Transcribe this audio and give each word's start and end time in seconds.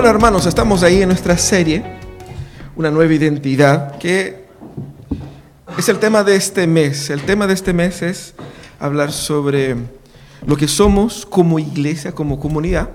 Bueno, 0.00 0.14
hermanos, 0.14 0.46
estamos 0.46 0.82
ahí 0.82 1.02
en 1.02 1.10
nuestra 1.10 1.36
serie, 1.36 1.84
una 2.74 2.90
nueva 2.90 3.12
identidad, 3.12 3.98
que 3.98 4.46
es 5.76 5.88
el 5.90 5.98
tema 5.98 6.24
de 6.24 6.36
este 6.36 6.66
mes. 6.66 7.10
El 7.10 7.20
tema 7.20 7.46
de 7.46 7.52
este 7.52 7.74
mes 7.74 8.00
es 8.00 8.32
hablar 8.78 9.12
sobre 9.12 9.76
lo 10.46 10.56
que 10.56 10.68
somos 10.68 11.26
como 11.26 11.58
iglesia, 11.58 12.12
como 12.12 12.40
comunidad, 12.40 12.88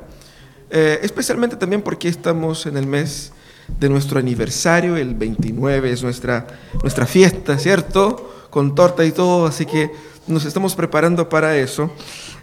eh, 0.72 0.98
especialmente 1.04 1.56
también 1.58 1.84
porque 1.84 2.08
estamos 2.08 2.66
en 2.66 2.76
el 2.76 2.88
mes 2.88 3.32
de 3.80 3.88
nuestro 3.88 4.18
aniversario, 4.18 4.98
el 4.98 5.14
29 5.14 5.92
es 5.92 6.02
nuestra, 6.02 6.48
nuestra 6.82 7.06
fiesta, 7.06 7.60
¿cierto? 7.60 8.48
Con 8.50 8.74
torta 8.74 9.06
y 9.06 9.12
todo, 9.12 9.46
así 9.46 9.68
que 9.68 9.92
nos 10.26 10.44
estamos 10.46 10.74
preparando 10.74 11.30
para 11.30 11.56
eso. 11.56 11.92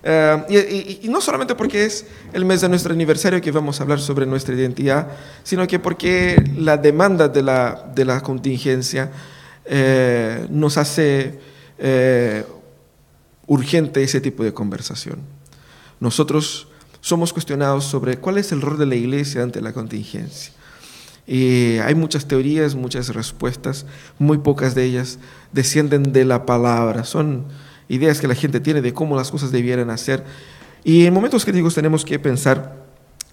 Eh, 0.05 0.98
y, 1.02 1.09
no 1.09 1.20
solamente 1.20 1.55
porque 1.55 1.84
es 1.84 2.06
el 2.33 2.45
mes 2.45 2.61
de 2.61 2.69
nuestro 2.69 2.92
aniversario 2.92 3.41
que 3.41 3.52
vamos 3.52 3.79
a 3.79 3.84
hablar 3.84 4.01
sobre 4.01 4.27
nuestra 4.27 4.55
identidad, 4.55 5.09
sino 5.45 5.66
que 5.66 5.78
porque 5.78 6.42
la 6.56 6.77
demanda 6.77 7.28
de 7.28 7.42
la, 7.42 7.91
de 7.95 8.05
la 8.05 8.20
contingencia 8.20 9.12
eh, 9.65 10.47
nos 10.51 10.77
hace 10.77 11.38
eh, 11.78 12.45
urgente 13.47 14.02
ese 14.02 14.20
tipo 14.20 14.42
de 14.42 14.52
conversación. 14.52 15.20
Nosotros 16.01 16.66
somos 17.00 17.33
cuestionados 17.33 17.84
sobre 17.84 18.16
cuál 18.16 18.39
es 18.39 18.50
el 18.50 18.61
rol 18.61 18.78
de 18.78 18.87
la 18.87 18.97
iglesia 18.97 19.42
ante 19.42 19.61
la 19.61 19.73
contingencia. 19.73 20.53
Y 21.27 21.78
hay 21.78 21.95
muchas 21.95 22.27
teorías, 22.27 22.75
muchas 22.75 23.14
respuestas, 23.14 23.86
muy 24.19 24.39
pocas 24.39 24.75
de 24.75 24.84
ellas 24.84 25.19
descienden 25.53 26.12
de 26.12 26.25
la 26.25 26.45
palabra. 26.45 27.05
Son 27.05 27.45
ideas 27.88 28.20
que 28.20 28.28
la 28.28 28.34
gente 28.34 28.61
tiene 28.61 28.83
de 28.83 28.92
cómo 28.92 29.16
las 29.16 29.30
cosas 29.30 29.52
debieran 29.52 29.91
hacer. 29.91 30.25
Y 30.84 31.06
en 31.06 31.14
momentos 31.14 31.44
críticos 31.44 31.75
tenemos 31.75 32.05
que 32.05 32.19
pensar 32.19 32.83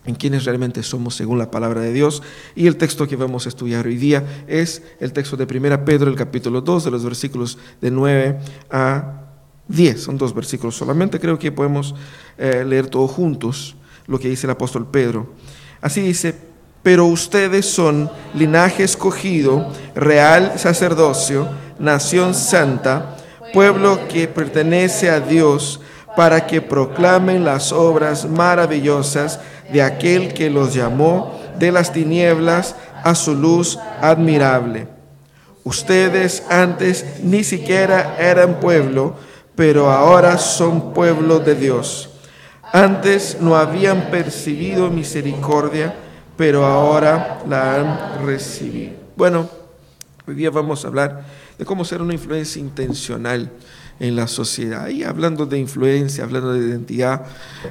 en 0.06 0.16
quiénes 0.16 0.45
realmente 0.45 0.81
somos 0.83 1.16
según 1.16 1.38
la 1.38 1.52
palabra 1.52 1.81
de 1.81 1.94
Dios. 1.94 2.22
Y 2.56 2.67
el 2.67 2.78
texto 2.78 3.08
que 3.08 3.16
vamos 3.16 3.45
a 3.45 3.50
estudiar 3.50 3.86
hoy 3.86 3.97
día 3.97 4.44
es 4.47 4.81
el 5.00 5.14
texto 5.14 5.38
de 5.38 5.45
1 5.45 5.86
Pedro, 5.86 6.09
el 6.09 6.16
capítulo 6.16 6.61
2, 6.61 6.86
de 6.86 6.91
los 6.91 7.03
versículos 7.03 7.58
de 7.81 7.91
9 7.91 8.39
a 8.72 9.22
10. 9.67 10.02
Son 10.02 10.17
dos 10.17 10.33
versículos 10.33 10.75
solamente, 10.75 11.19
creo 11.19 11.38
que 11.38 11.52
podemos 11.52 11.95
eh, 12.38 12.63
leer 12.66 12.88
todos 12.88 13.11
juntos 13.11 13.75
lo 14.08 14.19
que 14.19 14.30
dice 14.30 14.47
el 14.47 14.52
apóstol 14.52 14.88
Pedro. 14.88 15.34
Así 15.81 16.02
dice, 16.02 16.36
pero 16.81 17.06
ustedes 17.06 17.66
son 17.66 18.09
linaje 18.34 18.84
escogido, 18.84 19.72
real 19.95 20.53
sacerdocio, 20.58 21.47
nación 21.78 22.34
santa, 22.34 23.17
pueblo 23.53 24.08
que 24.08 24.28
pertenece 24.28 25.09
a 25.09 25.19
Dios, 25.19 25.81
para 26.16 26.47
que 26.47 26.61
proclamen 26.61 27.45
las 27.45 27.72
obras 27.72 28.25
maravillosas 28.25 29.39
de 29.72 29.81
aquel 29.81 30.33
que 30.33 30.50
los 30.50 30.73
llamó 30.73 31.39
de 31.58 31.72
las 31.72 31.94
tinieblas 31.94 32.75
a 33.03 33.16
su 33.16 33.36
luz 33.36 33.78
admirable. 34.02 34.88
Ustedes 35.64 36.44
antes 36.50 37.22
ni 37.23 37.44
siquiera 37.44 38.16
eran 38.17 38.59
pueblo, 38.59 39.16
pero 39.56 39.91
ahora 39.91 40.38
son 40.38 40.94
pueblo 40.94 41.39
de 41.39 41.56
Dios. 41.56 42.09
Antes 42.72 43.38
no 43.39 43.56
habían 43.56 44.09
percibido 44.09 44.89
misericordia, 44.89 45.94
pero 46.38 46.66
ahora 46.66 47.39
la 47.47 47.75
han 47.75 48.25
recibido. 48.25 48.94
Bueno, 49.16 49.50
hoy 50.28 50.36
día 50.36 50.50
vamos 50.50 50.84
a 50.84 50.88
hablar 50.88 51.23
de 51.60 51.66
cómo 51.66 51.84
ser 51.84 52.02
una 52.02 52.14
influencia 52.14 52.60
intencional 52.60 53.52
en 54.00 54.16
la 54.16 54.28
sociedad. 54.28 54.88
Y 54.88 55.03
hablando 55.03 55.46
de 55.46 55.59
influencia, 55.59 56.24
hablando 56.24 56.53
de 56.53 56.66
identidad, 56.66 57.25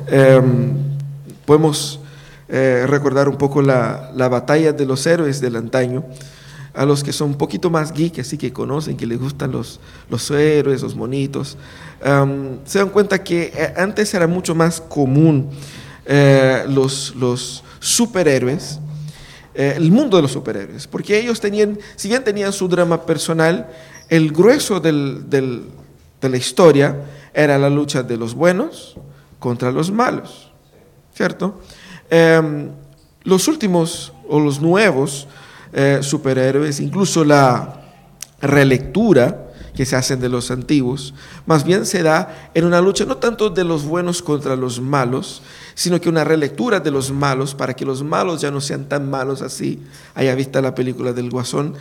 em, 0.06 0.74
podemos 1.46 1.98
eh, 2.50 2.84
recordar 2.86 3.28
un 3.30 3.36
poco 3.36 3.62
la, 3.62 4.12
batalla 4.30 4.72
de 4.72 4.84
los 4.84 5.06
héroes 5.06 5.40
del 5.40 5.56
antaño. 5.56 6.04
A 6.74 6.84
los 6.84 7.02
que 7.02 7.12
son 7.12 7.30
un 7.30 7.38
poquito 7.38 7.70
más 7.70 7.92
geek, 7.92 8.18
así 8.20 8.36
que 8.36 8.52
conocen, 8.52 8.96
que 8.96 9.06
les 9.06 9.18
gustan 9.18 9.50
los, 9.50 9.80
los 10.10 10.30
héroes, 10.30 10.82
los 10.82 10.94
monitos, 10.94 11.56
em, 12.04 12.58
se 12.64 12.78
dan 12.78 12.90
cuenta 12.90 13.24
que 13.24 13.50
eh, 13.54 13.72
antes 13.76 14.12
era 14.12 14.26
mucho 14.26 14.54
más 14.54 14.82
común 14.82 15.48
eh, 16.04 16.64
los, 16.68 17.16
los 17.16 17.64
superhéroes, 17.80 18.80
eh, 19.60 19.74
el 19.76 19.90
mundo 19.90 20.16
de 20.16 20.22
los 20.22 20.30
superhéroes, 20.30 20.86
porque 20.86 21.18
ellos 21.18 21.40
tenían, 21.40 21.80
si 21.96 22.06
bien 22.06 22.22
tenían 22.22 22.52
su 22.52 22.68
drama 22.68 23.04
personal, 23.04 23.66
el 24.08 24.30
grueso 24.30 24.78
de 24.78 25.64
la 26.22 26.36
historia 26.36 26.96
era 27.34 27.58
la 27.58 27.68
lucha 27.68 28.04
de 28.04 28.16
los 28.16 28.34
buenos 28.34 28.94
contra 29.40 29.72
los 29.72 29.90
malos, 29.90 30.52
¿cierto? 31.12 31.60
Em, 32.08 32.70
los 33.24 33.48
últimos 33.48 34.12
o 34.28 34.38
los 34.38 34.60
nuevos 34.60 35.26
eh, 35.72 35.98
superhéroes, 36.02 36.78
incluso 36.78 37.24
la 37.24 37.82
relectura 38.40 39.48
que 39.74 39.84
se 39.84 39.96
hacen 39.96 40.20
de 40.20 40.28
los 40.28 40.52
antiguos, 40.52 41.14
más 41.46 41.64
bien 41.64 41.84
se 41.84 42.04
da 42.04 42.50
en 42.54 42.64
una 42.64 42.80
lucha 42.80 43.04
no 43.06 43.16
tanto 43.16 43.50
de 43.50 43.64
los 43.64 43.84
buenos 43.84 44.22
contra 44.22 44.54
los 44.54 44.80
malos, 44.80 45.42
sino 45.78 46.00
que 46.00 46.08
una 46.08 46.24
relectura 46.24 46.80
de 46.80 46.90
los 46.90 47.12
malos 47.12 47.54
para 47.54 47.72
que 47.76 47.84
los 47.84 48.02
malos 48.02 48.40
ya 48.40 48.50
no 48.50 48.60
sean 48.60 48.88
tan 48.88 49.08
malos 49.08 49.42
así, 49.42 49.78
haya 50.12 50.34
vista 50.34 50.60
la 50.60 50.74
película 50.74 51.12
del 51.12 51.30
Guasón, 51.30 51.72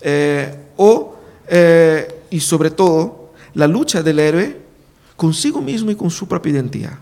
eh, 0.00 0.68
o, 0.78 1.16
eh, 1.48 2.22
y 2.30 2.40
sobre 2.40 2.70
todo, 2.70 3.30
la 3.52 3.66
lucha 3.66 4.02
del 4.02 4.20
héroe 4.20 4.58
consigo 5.16 5.60
mismo 5.60 5.90
y 5.90 5.96
con 5.96 6.10
su 6.10 6.26
propia 6.26 6.52
identidad. 6.52 6.98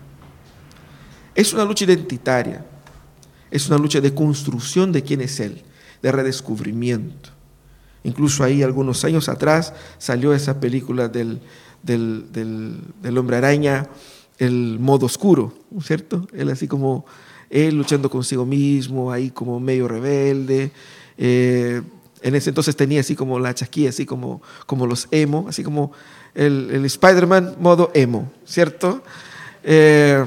Es 1.35 1.53
una 1.53 1.63
lucha 1.63 1.85
identitaria, 1.85 2.65
es 3.49 3.69
una 3.69 3.77
lucha 3.77 4.01
de 4.01 4.13
construcción 4.13 4.91
de 4.91 5.03
quién 5.03 5.21
es 5.21 5.39
él, 5.39 5.63
de 6.01 6.11
redescubrimiento. 6.11 7.29
Incluso 8.03 8.43
ahí, 8.43 8.61
algunos 8.61 9.05
años 9.05 9.29
atrás, 9.29 9.73
salió 9.99 10.33
esa 10.33 10.59
película 10.59 11.07
del, 11.07 11.39
del, 11.81 12.25
del 12.29 13.17
hombre 13.17 13.37
araña, 13.37 13.87
el 14.41 14.79
modo 14.79 15.05
oscuro, 15.05 15.53
¿cierto? 15.83 16.27
Él 16.33 16.49
así 16.49 16.67
como, 16.67 17.05
él 17.47 17.75
luchando 17.75 18.09
consigo 18.09 18.43
mismo, 18.43 19.11
ahí 19.11 19.29
como 19.29 19.59
medio 19.59 19.87
rebelde. 19.87 20.71
Eh, 21.15 21.83
en 22.23 22.35
ese 22.35 22.49
entonces 22.49 22.75
tenía 22.75 23.01
así 23.01 23.15
como 23.15 23.37
la 23.37 23.53
chasquilla, 23.53 23.89
así 23.89 24.03
como, 24.03 24.41
como 24.65 24.87
los 24.87 25.07
emo, 25.11 25.45
así 25.47 25.63
como 25.63 25.91
el, 26.33 26.83
Spider-Man 26.83 27.57
modo 27.59 27.91
emo, 27.93 28.31
¿cierto? 28.43 29.03
Eh, 29.63 30.25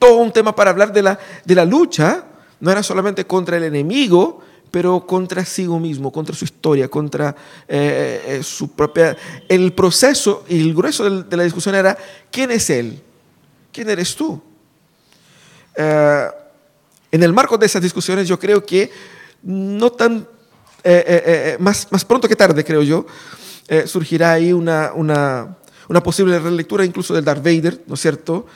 todo 0.00 0.16
un 0.16 0.32
tema 0.32 0.56
para 0.56 0.70
hablar 0.70 0.92
de 0.92 1.02
la, 1.02 1.20
de 1.44 1.54
la 1.54 1.64
lucha, 1.64 2.24
no 2.58 2.72
era 2.72 2.82
solamente 2.82 3.26
contra 3.26 3.58
el 3.58 3.62
enemigo, 3.62 4.40
pero 4.70 5.06
contra 5.06 5.44
sí 5.44 5.66
mismo, 5.66 6.12
contra 6.12 6.34
su 6.34 6.44
historia, 6.44 6.88
contra 6.88 7.34
eh, 7.66 8.22
eh, 8.26 8.42
su 8.42 8.72
propia... 8.72 9.16
El 9.48 9.72
proceso 9.72 10.44
y 10.48 10.60
el 10.60 10.74
grueso 10.74 11.22
de 11.22 11.36
la 11.36 11.42
discusión 11.42 11.74
era, 11.74 11.96
¿quién 12.30 12.50
es 12.50 12.68
él? 12.70 13.00
¿Quién 13.72 13.88
eres 13.90 14.14
tú? 14.14 14.40
Eh, 15.76 16.28
en 17.10 17.22
el 17.22 17.32
marco 17.32 17.56
de 17.56 17.66
esas 17.66 17.82
discusiones 17.82 18.28
yo 18.28 18.38
creo 18.38 18.64
que 18.64 18.90
no 19.42 19.90
tan... 19.90 20.26
más, 21.58 21.88
más 21.90 22.04
pronto 22.04 22.28
que 22.28 22.36
tarde, 22.36 22.64
creo 22.64 22.82
yo, 22.82 23.06
surgirá 23.86 24.32
ahí 24.32 24.52
una, 24.52 24.92
una, 24.94 25.56
una 25.88 26.02
posible 26.02 26.38
relectura 26.38 26.84
incluso 26.84 27.14
del 27.14 27.24
Darth 27.24 27.44
Vader, 27.44 27.82
¿no 27.86 27.94
es 27.94 28.00
cierto? 28.00 28.46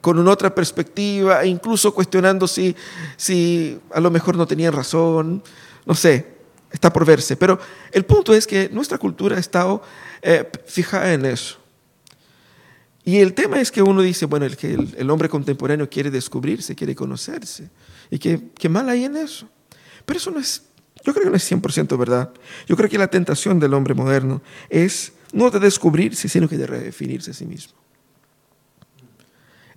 Con 0.00 0.18
una 0.18 0.30
otra 0.30 0.54
perspectiva, 0.54 1.42
e 1.42 1.48
incluso 1.48 1.92
cuestionando 1.94 2.48
si, 2.48 2.74
si 3.16 3.78
a 3.92 4.00
lo 4.00 4.10
mejor 4.10 4.36
no 4.36 4.46
tenían 4.46 4.72
razón, 4.72 5.42
no 5.84 5.94
sé, 5.94 6.26
está 6.70 6.92
por 6.92 7.04
verse. 7.04 7.36
Pero 7.36 7.58
el 7.92 8.04
punto 8.04 8.34
es 8.34 8.46
que 8.46 8.68
nuestra 8.72 8.98
cultura 8.98 9.36
ha 9.36 9.40
estado 9.40 9.82
eh, 10.22 10.50
fijada 10.66 11.12
en 11.12 11.26
eso. 11.26 11.58
Y 13.04 13.18
el 13.18 13.34
tema 13.34 13.60
es 13.60 13.70
que 13.70 13.82
uno 13.82 14.02
dice, 14.02 14.26
bueno, 14.26 14.46
el, 14.46 14.56
que 14.56 14.74
el, 14.74 15.10
hombre 15.10 15.28
contemporáneo 15.28 15.88
quiere 15.88 16.10
descubrirse, 16.10 16.74
quiere 16.74 16.94
conocerse. 16.94 17.70
Y 18.10 18.18
qué, 18.18 18.50
qué 18.58 18.68
mal 18.68 18.88
hay 18.88 19.04
en 19.04 19.16
eso. 19.16 19.48
Pero 20.04 20.18
eso 20.18 20.30
no 20.30 20.38
es, 20.38 20.62
yo 21.04 21.12
creo 21.12 21.24
que 21.24 21.30
no 21.30 21.36
es 21.36 21.50
100% 21.50 21.98
verdad. 21.98 22.30
Yo 22.66 22.76
creo 22.76 22.88
que 22.88 22.98
la 22.98 23.08
tentación 23.08 23.58
del 23.58 23.74
hombre 23.74 23.94
moderno 23.94 24.42
es 24.68 25.12
no 25.32 25.50
de 25.50 25.60
descubrirse, 25.60 26.28
sino 26.28 26.48
que 26.48 26.58
de 26.58 26.66
redefinirse 26.66 27.30
a 27.30 27.34
sí 27.34 27.46
mismo 27.46 27.79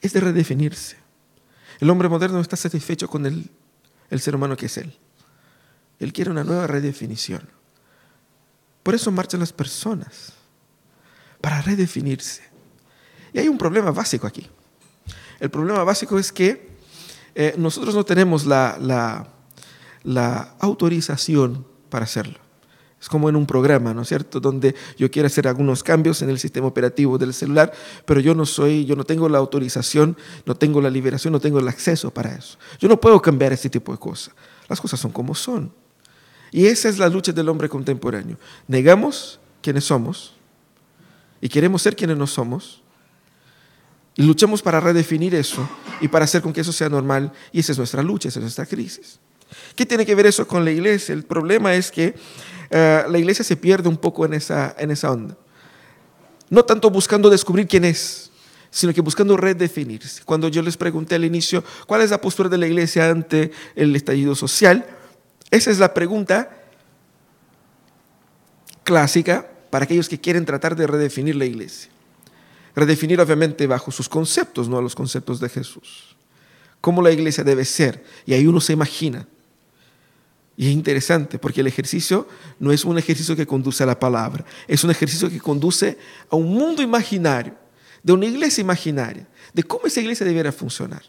es 0.04 0.14
de 0.14 0.20
redefinirse. 0.20 0.98
El 1.80 1.90
hombre 1.90 2.10
moderno 2.10 2.36
no 2.36 2.42
está 2.42 2.56
satisfecho 2.56 3.08
con 3.08 3.26
el, 3.26 3.50
el 4.10 4.20
ser 4.20 4.36
humano 4.36 4.56
que 4.56 4.68
es 4.68 4.78
él. 4.78 4.96
Él 6.00 6.14
quiere 6.14 6.30
una 6.30 6.44
nueva 6.44 6.68
redefinición. 6.68 7.50
Por 8.84 8.94
eso 8.94 9.12
marchan 9.12 9.40
las 9.40 9.54
personas, 9.54 10.34
para 11.42 11.62
redefinirse. 11.62 12.44
Y 13.32 13.40
hay 13.40 13.48
un 13.48 13.58
problema 13.58 13.92
básico 13.92 14.28
aquí. 14.28 14.48
El 15.40 15.50
problema 15.50 15.84
básico 15.84 16.20
es 16.20 16.32
que 16.32 16.74
eh, 17.36 17.56
nosotros 17.58 17.96
no 17.96 18.04
tenemos 18.04 18.46
la, 18.46 18.78
la, 20.04 20.56
autorización 20.60 21.66
para 21.90 22.06
hacerlo. 22.06 22.40
Es 23.04 23.10
como 23.10 23.28
en 23.28 23.36
un 23.36 23.46
programa, 23.46 23.94
¿no 23.94 24.04
es 24.04 24.08
cierto? 24.08 24.40
Donde 24.40 24.76
yo 24.98 25.12
quiero 25.12 25.26
hacer 25.28 25.46
algunos 25.46 25.84
cambios 25.84 26.22
en 26.22 26.30
el 26.30 26.40
sistema 26.40 26.68
operativo 26.68 27.18
del 27.18 27.34
celular, 27.34 27.74
pero 28.06 28.22
yo 28.22 28.34
no 28.34 28.46
soy, 28.46 28.86
yo 28.86 28.96
no 28.96 29.04
tengo 29.04 29.28
la 29.28 29.40
autorización, 29.40 30.16
no 30.46 30.56
tengo 30.56 30.80
la 30.80 30.90
liberación, 30.90 31.34
no 31.34 31.42
tengo 31.42 31.60
el 31.60 31.68
acceso 31.68 32.12
para 32.12 32.34
eso. 32.34 32.58
Yo 32.80 32.88
no 32.88 33.02
puedo 33.02 33.22
cambiar 33.22 33.52
ese 33.52 33.70
tipo 33.70 33.92
de 33.92 33.98
cosas. 33.98 34.34
Las 34.70 34.80
cosas 34.80 35.02
son 35.02 35.12
como 35.12 35.36
son. 35.36 35.74
Y 36.50 36.68
esa 36.68 36.88
es 36.88 36.98
la 36.98 37.10
lucha 37.10 37.34
del 37.34 37.50
hombre 37.50 37.68
contemporáneo. 37.68 38.38
Negamos 38.70 39.38
quiénes 39.62 39.84
somos 39.84 40.36
y 41.42 41.50
queremos 41.50 41.82
ser 41.82 41.98
quienes 41.98 42.16
no 42.16 42.26
somos. 42.26 42.84
Y 44.16 44.24
luchamos 44.24 44.62
para 44.62 44.80
redefinir 44.80 45.36
eso 45.36 45.68
y 46.00 46.08
para 46.08 46.24
hacer 46.24 46.42
con 46.42 46.54
que 46.54 46.62
eso 46.62 46.72
sea 46.72 46.88
normal. 46.88 47.34
Y 47.52 47.60
esa 47.60 47.74
es 47.74 47.78
nuestra 47.78 48.02
lucha, 48.02 48.30
esa 48.30 48.40
es 48.40 48.44
nuestra 48.44 48.66
crisis. 48.66 49.20
¿Qué 49.76 49.86
tiene 49.86 50.06
que 50.06 50.16
ver 50.16 50.26
eso 50.26 50.48
con 50.48 50.64
la 50.64 50.72
iglesia? 50.72 51.14
El 51.14 51.24
problema 51.24 51.74
es 51.74 51.92
que 51.92 52.16
eh, 52.76 53.06
la 53.08 53.20
iglesia 53.20 53.46
se 53.46 53.56
pierde 53.56 53.88
un 53.88 53.98
poco 53.98 54.26
en 54.26 54.34
esa, 54.34 54.76
en 54.80 54.90
esa 54.90 55.12
onda. 55.12 55.38
No 56.50 56.66
tanto 56.66 56.90
buscando 56.90 57.30
descubrir 57.30 57.68
quién 57.68 57.86
es, 57.86 58.32
sino 58.72 58.92
que 58.96 59.02
buscando 59.02 59.38
redefinirse. 59.38 60.24
Cuando 60.26 60.48
yo 60.48 60.64
les 60.64 60.76
pregunté 60.76 61.14
al 61.14 61.24
inicio 61.24 61.64
cuál 61.86 62.02
es 62.02 62.10
la 62.10 62.20
postura 62.20 62.50
de 62.50 62.58
la 62.58 62.66
iglesia 62.66 63.12
ante 63.12 63.52
el 63.76 63.96
estallido 63.96 64.34
social, 64.34 64.88
esa 65.52 65.70
es 65.70 65.78
la 65.78 65.94
pregunta 65.94 66.64
clásica 68.84 69.48
para 69.70 69.86
aquellos 69.86 70.10
que 70.10 70.20
quieren 70.20 70.44
tratar 70.44 70.76
de 70.76 70.88
redefinir 70.88 71.36
la 71.36 71.46
iglesia. 71.46 71.92
Redefinir 72.76 73.22
obviamente 73.22 73.68
bajo 73.68 73.92
sus 73.92 74.10
conceptos, 74.10 74.68
no 74.68 74.80
a 74.80 74.82
los 74.82 74.96
conceptos 74.96 75.40
de 75.40 75.50
Jesús. 75.50 76.16
Cómo 76.82 77.04
la 77.04 77.12
iglesia 77.12 77.44
debe 77.44 77.66
ser. 77.66 78.04
Y 78.26 78.34
ahí 78.34 78.48
uno 78.48 78.60
se 78.60 78.74
imagina 78.74 79.28
y 80.56 80.68
es 80.68 80.74
interesante 80.74 81.40
porque 81.40 81.62
el 81.62 81.68
ejercicio 81.68 82.28
no 82.60 82.72
es 82.72 82.86
un 82.86 82.98
ejercicio 82.98 83.36
que 83.36 83.48
conduce 83.48 83.84
a 83.84 83.88
la 83.88 84.00
palabra, 84.00 84.46
es 84.68 84.84
un 84.84 84.92
ejercicio 84.92 85.30
que 85.30 85.40
conduce 85.40 85.98
a 86.30 86.36
un 86.36 86.54
mundo 86.54 86.82
imaginario, 86.82 87.56
de 88.04 88.14
una 88.14 88.26
iglesia 88.26 88.62
imaginaria, 88.62 89.28
de 89.54 89.64
cómo 89.64 89.88
esa 89.88 90.02
iglesia 90.02 90.26
debiera 90.26 90.52
funcionar. 90.52 91.02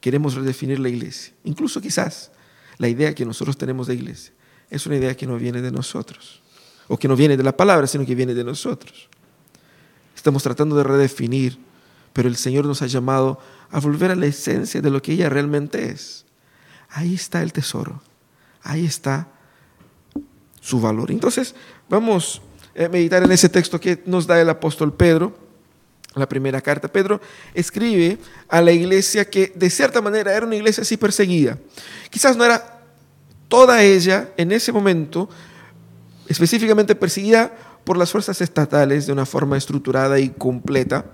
Queremos 0.00 0.34
redefinir 0.34 0.78
la 0.78 0.88
iglesia. 0.88 1.34
Incluso 1.44 1.80
quizás 1.80 2.30
la 2.78 2.88
idea 2.88 3.14
que 3.14 3.24
nosotros 3.24 3.58
tenemos 3.58 3.86
de 3.86 3.94
iglesia 3.94 4.32
es 4.70 4.86
una 4.86 4.96
idea 4.96 5.16
que 5.16 5.26
no 5.26 5.36
viene 5.36 5.60
de 5.60 5.70
nosotros, 5.70 6.40
o 6.88 6.98
que 6.98 7.08
no 7.08 7.16
viene 7.16 7.36
de 7.36 7.42
la 7.42 7.56
palabra, 7.56 7.86
sino 7.86 8.06
que 8.06 8.14
viene 8.14 8.34
de 8.34 8.44
nosotros. 8.44 9.08
Estamos 10.14 10.42
tratando 10.42 10.76
de 10.76 10.84
redefinir, 10.84 11.58
pero 12.12 12.28
el 12.28 12.36
Señor 12.36 12.64
nos 12.64 12.80
ha 12.82 12.86
llamado 12.86 13.38
a 13.70 13.80
volver 13.80 14.10
a 14.10 14.16
la 14.16 14.26
esencia 14.26 14.80
de 14.80 14.90
lo 14.90 15.02
que 15.02 15.12
ella 15.12 15.28
realmente 15.28 15.90
es 15.90 16.25
Ahí 16.96 17.14
está 17.14 17.42
el 17.42 17.52
tesoro. 17.52 18.00
Ahí 18.62 18.86
está 18.86 19.28
su 20.62 20.80
valor. 20.80 21.10
Entonces, 21.10 21.54
vamos 21.90 22.40
a 22.74 22.88
meditar 22.88 23.22
en 23.22 23.30
ese 23.32 23.50
texto 23.50 23.78
que 23.78 24.02
nos 24.06 24.26
da 24.26 24.40
el 24.40 24.48
apóstol 24.48 24.94
Pedro, 24.94 25.36
la 26.14 26.26
primera 26.26 26.62
carta. 26.62 26.88
Pedro 26.88 27.20
escribe 27.52 28.16
a 28.48 28.62
la 28.62 28.72
iglesia 28.72 29.28
que 29.28 29.52
de 29.54 29.68
cierta 29.68 30.00
manera 30.00 30.34
era 30.34 30.46
una 30.46 30.56
iglesia 30.56 30.80
así 30.80 30.96
perseguida. 30.96 31.58
Quizás 32.08 32.34
no 32.34 32.46
era 32.46 32.80
toda 33.48 33.82
ella 33.82 34.30
en 34.38 34.50
ese 34.50 34.72
momento 34.72 35.28
específicamente 36.28 36.94
perseguida 36.94 37.52
por 37.84 37.98
las 37.98 38.10
fuerzas 38.10 38.40
estatales 38.40 39.06
de 39.06 39.12
una 39.12 39.26
forma 39.26 39.58
estructurada 39.58 40.18
y 40.18 40.30
completa. 40.30 41.04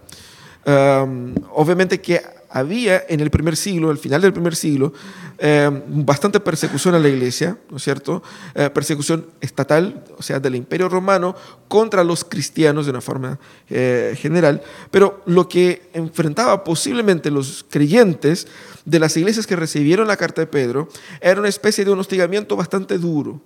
obviamente 0.65 2.01
que 2.01 2.23
había 2.53 3.05
en 3.09 3.21
el 3.21 3.31
primer 3.31 3.57
siglo, 3.57 3.91
al 3.91 3.99
final 3.99 4.21
del 4.21 4.33
primer 4.33 4.55
siglo, 4.55 4.93
eh, 5.39 5.71
bastante 5.89 6.39
persecución 6.39 6.95
a 6.95 6.99
la 6.99 7.09
iglesia, 7.09 7.57
¿no 7.71 7.79
es 7.79 7.83
cierto? 7.83 8.23
Eh, 8.55 8.69
persecución 8.71 9.27
estatal, 9.41 10.05
o 10.19 10.23
sea, 10.23 10.39
del 10.39 10.55
imperio 10.55 10.89
romano 10.89 11.35
contra 11.67 12.05
los 12.05 12.25
cristianos 12.25 12.85
de 12.85 12.91
una 12.91 13.01
forma 13.01 13.39
eh, 13.71 14.15
general, 14.19 14.63
pero 14.91 15.23
lo 15.27 15.49
que 15.49 15.89
enfrentaba 15.95 16.63
posiblemente 16.63 17.31
los 17.31 17.65
creyentes 17.69 18.47
de 18.85 18.99
las 18.99 19.17
iglesias 19.17 19.47
que 19.47 19.57
recibieron 19.57 20.07
la 20.07 20.17
carta 20.19 20.43
de 20.43 20.47
Pedro 20.47 20.89
era 21.21 21.41
una 21.41 21.49
especie 21.49 21.85
de 21.85 21.91
un 21.91 22.01
hostigamiento 22.01 22.55
bastante 22.55 22.99
duro. 22.99 23.41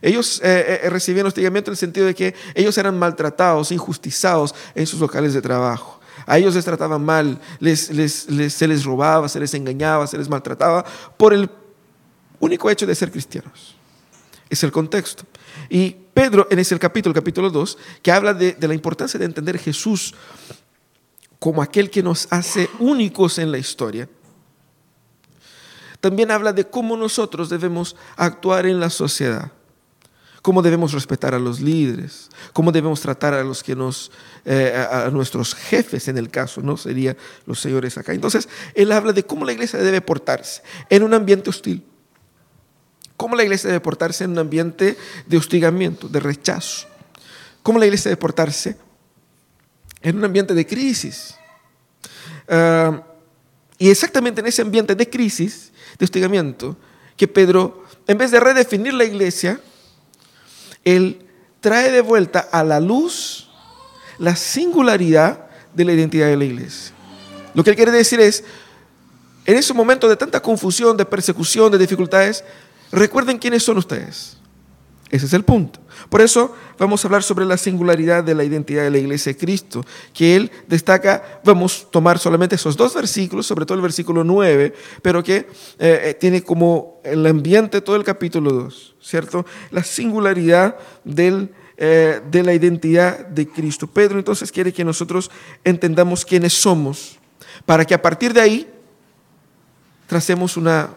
Ellos 0.00 0.42
recibían 0.90 1.24
hostigamiento 1.24 1.70
en 1.70 1.72
el 1.72 1.78
sentido 1.78 2.04
de 2.04 2.14
que 2.14 2.34
ellos 2.54 2.76
eran 2.76 2.98
maltratados, 2.98 3.72
injustizados 3.72 4.54
en 4.74 4.86
sus 4.86 5.00
locales 5.00 5.32
de 5.32 5.40
trabajo. 5.40 5.98
A 6.26 6.38
ellos 6.38 6.54
les 6.54 6.64
trataban 6.64 7.04
mal, 7.04 7.40
se 7.60 8.68
les 8.68 8.84
robaba, 8.84 9.28
se 9.28 9.40
les 9.40 9.52
engañaba, 9.54 10.06
se 10.06 10.18
les 10.18 10.28
maltrataba 10.28 10.84
por 11.16 11.34
el 11.34 11.50
único 12.40 12.70
hecho 12.70 12.86
de 12.86 12.94
ser 12.94 13.10
cristianos. 13.10 13.76
Es 14.48 14.62
el 14.62 14.72
contexto. 14.72 15.24
Y 15.68 15.90
Pedro, 16.12 16.46
en 16.50 16.58
ese 16.58 16.78
capítulo, 16.78 17.14
capítulo 17.14 17.50
2, 17.50 17.78
que 18.02 18.12
habla 18.12 18.34
de, 18.34 18.52
de 18.52 18.68
la 18.68 18.74
importancia 18.74 19.18
de 19.18 19.26
entender 19.26 19.58
Jesús 19.58 20.14
como 21.38 21.62
aquel 21.62 21.90
que 21.90 22.02
nos 22.02 22.26
hace 22.30 22.70
únicos 22.78 23.38
en 23.38 23.52
la 23.52 23.58
historia, 23.58 24.08
también 26.00 26.30
habla 26.30 26.52
de 26.52 26.68
cómo 26.68 26.96
nosotros 26.96 27.48
debemos 27.48 27.96
actuar 28.16 28.66
en 28.66 28.80
la 28.80 28.90
sociedad 28.90 29.50
cómo 30.44 30.60
debemos 30.60 30.92
respetar 30.92 31.34
a 31.34 31.38
los 31.38 31.58
líderes, 31.58 32.28
cómo 32.52 32.70
debemos 32.70 33.00
tratar 33.00 33.32
a 33.32 33.42
los 33.42 33.62
que 33.62 33.74
nos, 33.74 34.12
eh, 34.46 34.86
a, 34.90 35.08
nuestros 35.10 35.54
jefes 35.54 36.08
en 36.08 36.18
el 36.18 36.30
caso, 36.30 36.60
¿no? 36.60 36.76
Serían 36.76 37.16
los 37.46 37.60
señores 37.60 37.96
acá. 37.96 38.12
Entonces, 38.12 38.48
él 38.74 38.92
habla 38.92 39.12
de 39.12 39.24
cómo 39.24 39.44
la 39.44 39.52
iglesia 39.52 39.78
debe 39.78 40.00
portarse 40.00 40.62
en 40.90 41.02
un 41.02 41.14
ambiente 41.14 41.50
hostil. 41.50 41.82
Cómo 43.16 43.36
la 43.36 43.42
iglesia 43.42 43.68
debe 43.68 43.80
portarse 43.80 44.24
en 44.24 44.32
un 44.32 44.38
ambiente 44.38 44.96
de 45.26 45.36
hostigamiento, 45.36 46.08
de 46.08 46.20
rechazo. 46.20 46.88
Cómo 47.62 47.78
la 47.78 47.86
iglesia 47.86 48.10
debe 48.10 48.20
portarse 48.20 48.76
en 50.02 50.16
un 50.18 50.24
ambiente 50.24 50.52
de 50.52 50.66
crisis. 50.66 51.34
Ah, 52.48 53.02
y 53.78 53.88
exactamente 53.88 54.40
en 54.40 54.46
ese 54.46 54.62
ambiente 54.62 54.94
de 54.94 55.08
crisis, 55.08 55.72
de 55.98 56.04
hostigamiento, 56.04 56.76
que 57.16 57.28
Pedro, 57.28 57.84
en 58.06 58.18
vez 58.18 58.30
de 58.30 58.40
redefinir 58.40 58.94
la 58.94 59.04
iglesia, 59.04 59.60
él 60.84 61.26
trae 61.60 61.90
de 61.90 62.00
vuelta 62.00 62.40
a 62.40 62.62
la 62.62 62.80
luz 62.80 63.43
la 64.18 64.36
singularidad 64.36 65.46
de 65.74 65.84
la 65.84 65.92
identidad 65.92 66.28
de 66.28 66.36
la 66.36 66.44
iglesia. 66.44 66.94
Lo 67.54 67.62
que 67.62 67.70
él 67.70 67.76
quiere 67.76 67.92
decir 67.92 68.20
es, 68.20 68.44
en 69.46 69.56
ese 69.56 69.74
momento 69.74 70.08
de 70.08 70.16
tanta 70.16 70.40
confusión, 70.40 70.96
de 70.96 71.04
persecución, 71.04 71.70
de 71.70 71.78
dificultades, 71.78 72.44
recuerden 72.90 73.38
quiénes 73.38 73.62
son 73.62 73.78
ustedes. 73.78 74.38
Ese 75.10 75.26
es 75.26 75.32
el 75.32 75.44
punto. 75.44 75.80
Por 76.08 76.20
eso 76.20 76.54
vamos 76.78 77.04
a 77.04 77.08
hablar 77.08 77.22
sobre 77.22 77.44
la 77.44 77.56
singularidad 77.56 78.24
de 78.24 78.34
la 78.34 78.42
identidad 78.42 78.82
de 78.82 78.90
la 78.90 78.98
iglesia 78.98 79.32
de 79.32 79.38
Cristo, 79.38 79.84
que 80.12 80.34
él 80.34 80.50
destaca, 80.66 81.40
vamos 81.44 81.84
a 81.86 81.90
tomar 81.90 82.18
solamente 82.18 82.56
esos 82.56 82.76
dos 82.76 82.94
versículos, 82.94 83.46
sobre 83.46 83.64
todo 83.64 83.76
el 83.76 83.82
versículo 83.82 84.24
9, 84.24 84.74
pero 85.02 85.22
que 85.22 85.36
eh, 85.36 85.46
eh, 85.78 86.16
tiene 86.18 86.42
como 86.42 87.00
el 87.04 87.24
ambiente 87.26 87.80
todo 87.80 87.96
el 87.96 88.02
capítulo 88.02 88.50
2, 88.50 88.96
¿cierto? 89.00 89.46
La 89.70 89.84
singularidad 89.84 90.76
del, 91.04 91.54
eh, 91.76 92.20
de 92.30 92.42
la 92.42 92.54
identidad 92.54 93.26
de 93.26 93.48
Cristo. 93.48 93.86
Pedro 93.86 94.18
entonces 94.18 94.52
quiere 94.52 94.72
que 94.72 94.84
nosotros 94.84 95.30
entendamos 95.64 96.24
quiénes 96.24 96.52
somos, 96.52 97.18
para 97.66 97.84
que 97.84 97.94
a 97.94 98.02
partir 98.02 98.32
de 98.32 98.40
ahí 98.40 98.70
tracemos 100.06 100.56
una, 100.56 100.90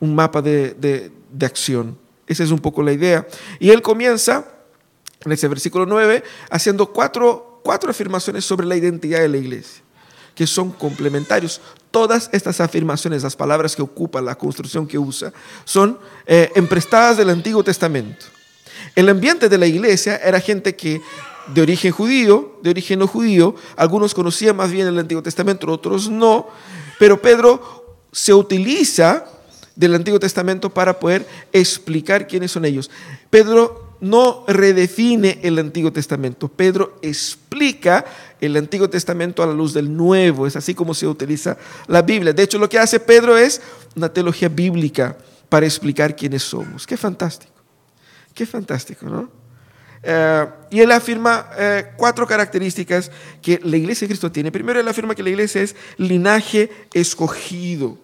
un 0.00 0.14
mapa 0.14 0.40
de, 0.40 0.74
de, 0.74 1.10
de 1.32 1.46
acción. 1.46 1.98
Esa 2.26 2.44
es 2.44 2.50
un 2.50 2.58
poco 2.58 2.82
la 2.82 2.92
idea. 2.92 3.26
Y 3.58 3.70
él 3.70 3.82
comienza 3.82 4.44
en 5.24 5.32
ese 5.32 5.48
versículo 5.48 5.86
9 5.86 6.22
haciendo 6.50 6.92
cuatro, 6.92 7.60
cuatro 7.64 7.90
afirmaciones 7.90 8.44
sobre 8.44 8.66
la 8.66 8.76
identidad 8.76 9.20
de 9.20 9.28
la 9.28 9.38
iglesia, 9.38 9.82
que 10.34 10.46
son 10.46 10.70
complementarios. 10.70 11.60
Todas 11.90 12.28
estas 12.32 12.60
afirmaciones, 12.60 13.22
las 13.22 13.34
palabras 13.34 13.74
que 13.74 13.82
ocupa, 13.82 14.20
la 14.20 14.36
construcción 14.36 14.86
que 14.86 14.98
usa, 14.98 15.32
son 15.64 15.98
eh, 16.26 16.52
emprestadas 16.54 17.16
del 17.16 17.30
Antiguo 17.30 17.64
Testamento. 17.64 18.26
El 18.94 19.08
ambiente 19.08 19.48
de 19.48 19.58
la 19.58 19.66
iglesia 19.66 20.16
era 20.16 20.40
gente 20.40 20.74
que 20.74 21.00
de 21.54 21.62
origen 21.62 21.92
judío, 21.92 22.58
de 22.62 22.70
origen 22.70 22.98
no 22.98 23.06
judío, 23.06 23.54
algunos 23.76 24.14
conocían 24.14 24.56
más 24.56 24.70
bien 24.70 24.86
el 24.86 24.98
Antiguo 24.98 25.22
Testamento, 25.22 25.70
otros 25.70 26.08
no, 26.08 26.48
pero 26.98 27.20
Pedro 27.20 27.96
se 28.12 28.34
utiliza 28.34 29.24
del 29.74 29.94
Antiguo 29.94 30.18
Testamento 30.18 30.70
para 30.70 30.98
poder 30.98 31.26
explicar 31.52 32.26
quiénes 32.26 32.50
son 32.50 32.64
ellos. 32.64 32.90
Pedro 33.30 33.94
no 34.00 34.44
redefine 34.46 35.40
el 35.42 35.58
Antiguo 35.58 35.92
Testamento, 35.92 36.48
Pedro 36.48 36.98
explica 37.02 38.04
el 38.40 38.56
Antiguo 38.56 38.88
Testamento 38.88 39.42
a 39.42 39.46
la 39.46 39.52
luz 39.52 39.72
del 39.74 39.94
Nuevo, 39.96 40.46
es 40.46 40.56
así 40.56 40.74
como 40.74 40.94
se 40.94 41.06
utiliza 41.06 41.56
la 41.86 42.02
Biblia. 42.02 42.32
De 42.32 42.42
hecho, 42.42 42.58
lo 42.58 42.68
que 42.68 42.78
hace 42.78 43.00
Pedro 43.00 43.36
es 43.36 43.60
una 43.96 44.12
teología 44.12 44.48
bíblica 44.48 45.16
para 45.48 45.66
explicar 45.66 46.14
quiénes 46.14 46.42
somos. 46.42 46.86
Qué 46.86 46.96
fantástico, 46.96 47.52
qué 48.38 48.46
fantástico, 48.46 49.04
¿no? 49.06 49.28
Eh, 50.00 50.46
y 50.70 50.78
él 50.78 50.92
afirma 50.92 51.50
eh, 51.58 51.90
cuatro 51.96 52.24
características 52.24 53.10
que 53.42 53.58
la 53.64 53.76
iglesia 53.76 54.06
de 54.06 54.10
Cristo 54.10 54.30
tiene. 54.30 54.52
Primero, 54.52 54.78
él 54.78 54.86
afirma 54.86 55.16
que 55.16 55.24
la 55.24 55.30
iglesia 55.30 55.60
es 55.60 55.74
linaje 55.96 56.70
escogido. 56.94 57.98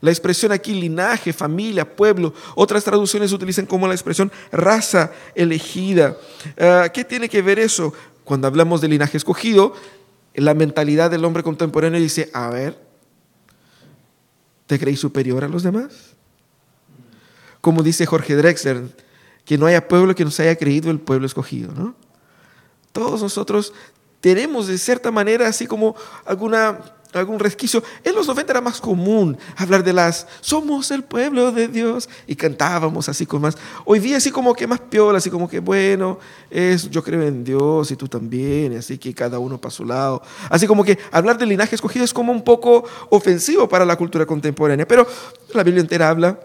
La 0.00 0.10
expresión 0.10 0.52
aquí 0.52 0.72
linaje, 0.72 1.34
familia, 1.34 1.84
pueblo. 1.96 2.32
Otras 2.54 2.82
traducciones 2.82 3.30
utilizan 3.30 3.66
como 3.66 3.86
la 3.86 3.92
expresión 3.92 4.32
raza 4.50 5.12
elegida. 5.34 6.16
Ah, 6.58 6.88
¿Qué 6.94 7.04
tiene 7.04 7.28
que 7.28 7.42
ver 7.42 7.58
eso? 7.58 7.92
Cuando 8.24 8.46
hablamos 8.46 8.80
de 8.80 8.88
linaje 8.88 9.18
escogido, 9.18 9.74
la 10.34 10.54
mentalidad 10.54 11.10
del 11.10 11.26
hombre 11.26 11.42
contemporáneo 11.42 12.00
dice, 12.00 12.30
a 12.32 12.48
ver, 12.48 12.78
¿te 14.66 14.78
creí 14.78 14.96
superior 14.96 15.44
a 15.44 15.48
los 15.48 15.62
demás? 15.62 16.14
Como 17.60 17.82
dice 17.82 18.06
Jorge 18.06 18.34
Drexler, 18.34 18.84
que 19.48 19.56
no 19.56 19.64
haya 19.64 19.88
pueblo 19.88 20.14
que 20.14 20.26
nos 20.26 20.38
haya 20.40 20.54
creído 20.56 20.90
el 20.90 21.00
pueblo 21.00 21.24
escogido, 21.24 21.72
¿no? 21.72 21.94
Todos 22.92 23.22
nosotros 23.22 23.72
tenemos 24.20 24.66
de 24.66 24.76
cierta 24.76 25.10
manera 25.10 25.48
así 25.48 25.66
como 25.66 25.96
alguna 26.26 26.78
algún 27.14 27.38
resquicio. 27.38 27.82
En 28.04 28.14
los 28.14 28.26
90 28.26 28.52
era 28.52 28.60
más 28.60 28.78
común 28.78 29.38
hablar 29.56 29.82
de 29.82 29.94
las 29.94 30.26
somos 30.42 30.90
el 30.90 31.02
pueblo 31.02 31.50
de 31.50 31.66
Dios 31.66 32.10
y 32.26 32.36
cantábamos 32.36 33.08
así 33.08 33.24
con 33.24 33.40
más. 33.40 33.56
Hoy 33.86 34.00
día 34.00 34.18
así 34.18 34.30
como 34.30 34.52
que 34.52 34.66
más 34.66 34.80
piola, 34.80 35.16
así 35.16 35.30
como 35.30 35.48
que 35.48 35.60
bueno, 35.60 36.18
es 36.50 36.90
yo 36.90 37.02
creo 37.02 37.22
en 37.22 37.42
Dios 37.42 37.90
y 37.90 37.96
tú 37.96 38.06
también, 38.06 38.76
así 38.76 38.98
que 38.98 39.14
cada 39.14 39.38
uno 39.38 39.58
para 39.58 39.72
su 39.72 39.86
lado. 39.86 40.20
Así 40.50 40.66
como 40.66 40.84
que 40.84 40.98
hablar 41.10 41.38
del 41.38 41.48
linaje 41.48 41.74
escogido 41.74 42.04
es 42.04 42.12
como 42.12 42.32
un 42.32 42.44
poco 42.44 42.84
ofensivo 43.08 43.66
para 43.66 43.86
la 43.86 43.96
cultura 43.96 44.26
contemporánea, 44.26 44.86
pero 44.86 45.06
la 45.54 45.62
Biblia 45.62 45.80
entera 45.80 46.10
habla 46.10 46.38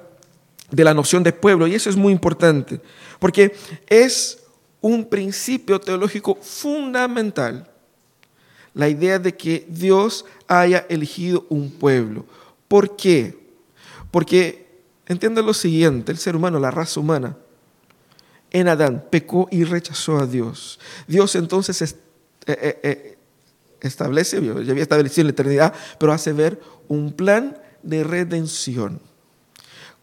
de 0.74 0.84
la 0.84 0.94
noción 0.94 1.22
de 1.22 1.32
pueblo 1.32 1.68
y 1.68 1.76
eso 1.76 1.90
es 1.90 1.96
muy 1.96 2.12
importante, 2.12 2.82
porque 3.20 3.56
es 3.88 4.40
un 4.82 5.06
principio 5.06 5.80
teológico 5.80 6.36
fundamental 6.42 7.70
la 8.74 8.90
idea 8.90 9.20
de 9.20 9.36
que 9.36 9.68
Dios 9.70 10.26
haya 10.48 10.86
elegido 10.90 11.46
un 11.50 11.70
pueblo. 11.70 12.26
¿Por 12.68 12.96
qué? 12.96 13.38
Porque 14.10 14.68
entiende 15.06 15.44
lo 15.44 15.54
siguiente, 15.54 16.12
el 16.12 16.18
ser 16.18 16.36
humano, 16.36 16.60
la 16.60 16.72
raza 16.72 17.00
humana, 17.00 17.38
en 18.50 18.68
Adán 18.68 19.06
pecó 19.12 19.48
y 19.52 19.64
rechazó 19.64 20.18
a 20.18 20.26
Dios. 20.26 20.80
Dios 21.08 21.36
entonces 21.36 21.82
eh, 21.84 21.96
eh, 22.48 22.80
eh, 22.82 23.18
establece, 23.80 24.42
ya 24.42 24.72
había 24.72 24.82
establecido 24.82 25.22
en 25.22 25.28
la 25.28 25.34
eternidad, 25.34 25.74
pero 26.00 26.14
hace 26.14 26.34
ver 26.34 26.60
un 26.88 27.14
plan 27.14 27.60
de 27.84 28.04
redención. 28.04 29.00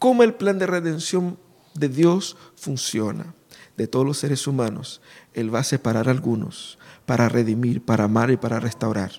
¿Cómo 0.01 0.23
el 0.23 0.33
plan 0.33 0.59
de 0.59 0.67
redención 0.67 1.39
de 1.75 1.91
Dios 1.91 2.39
funciona? 2.57 3.35
De 3.77 3.87
todos 3.87 4.07
los 4.07 4.17
seres 4.17 4.47
humanos, 4.47 5.03
Él 5.35 5.55
va 5.55 5.59
a 5.59 5.65
separar 5.65 6.09
a 6.09 6.11
algunos 6.11 6.79
para 7.05 7.29
redimir, 7.29 7.85
para 7.85 8.05
amar 8.05 8.31
y 8.31 8.39
para 8.39 8.61
restaurar. 8.61 9.13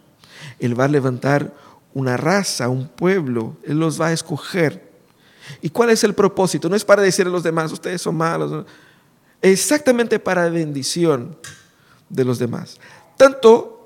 Él 0.59 0.77
va 0.77 0.85
a 0.85 0.87
levantar 0.87 1.53
una 1.93 2.17
raza, 2.17 2.67
un 2.67 2.87
pueblo, 2.87 3.57
Él 3.63 3.79
los 3.79 4.01
va 4.01 4.07
a 4.07 4.11
escoger. 4.11 4.91
¿Y 5.61 5.69
cuál 5.69 5.91
es 5.91 6.03
el 6.03 6.15
propósito? 6.15 6.67
No 6.67 6.75
es 6.75 6.83
para 6.83 7.03
decirle 7.03 7.29
a 7.29 7.33
los 7.33 7.43
demás, 7.43 7.71
ustedes 7.71 8.01
son 8.01 8.15
malos, 8.15 8.65
exactamente 9.39 10.17
para 10.17 10.49
bendición 10.49 11.37
de 12.09 12.25
los 12.25 12.39
demás. 12.39 12.79
Tanto 13.17 13.80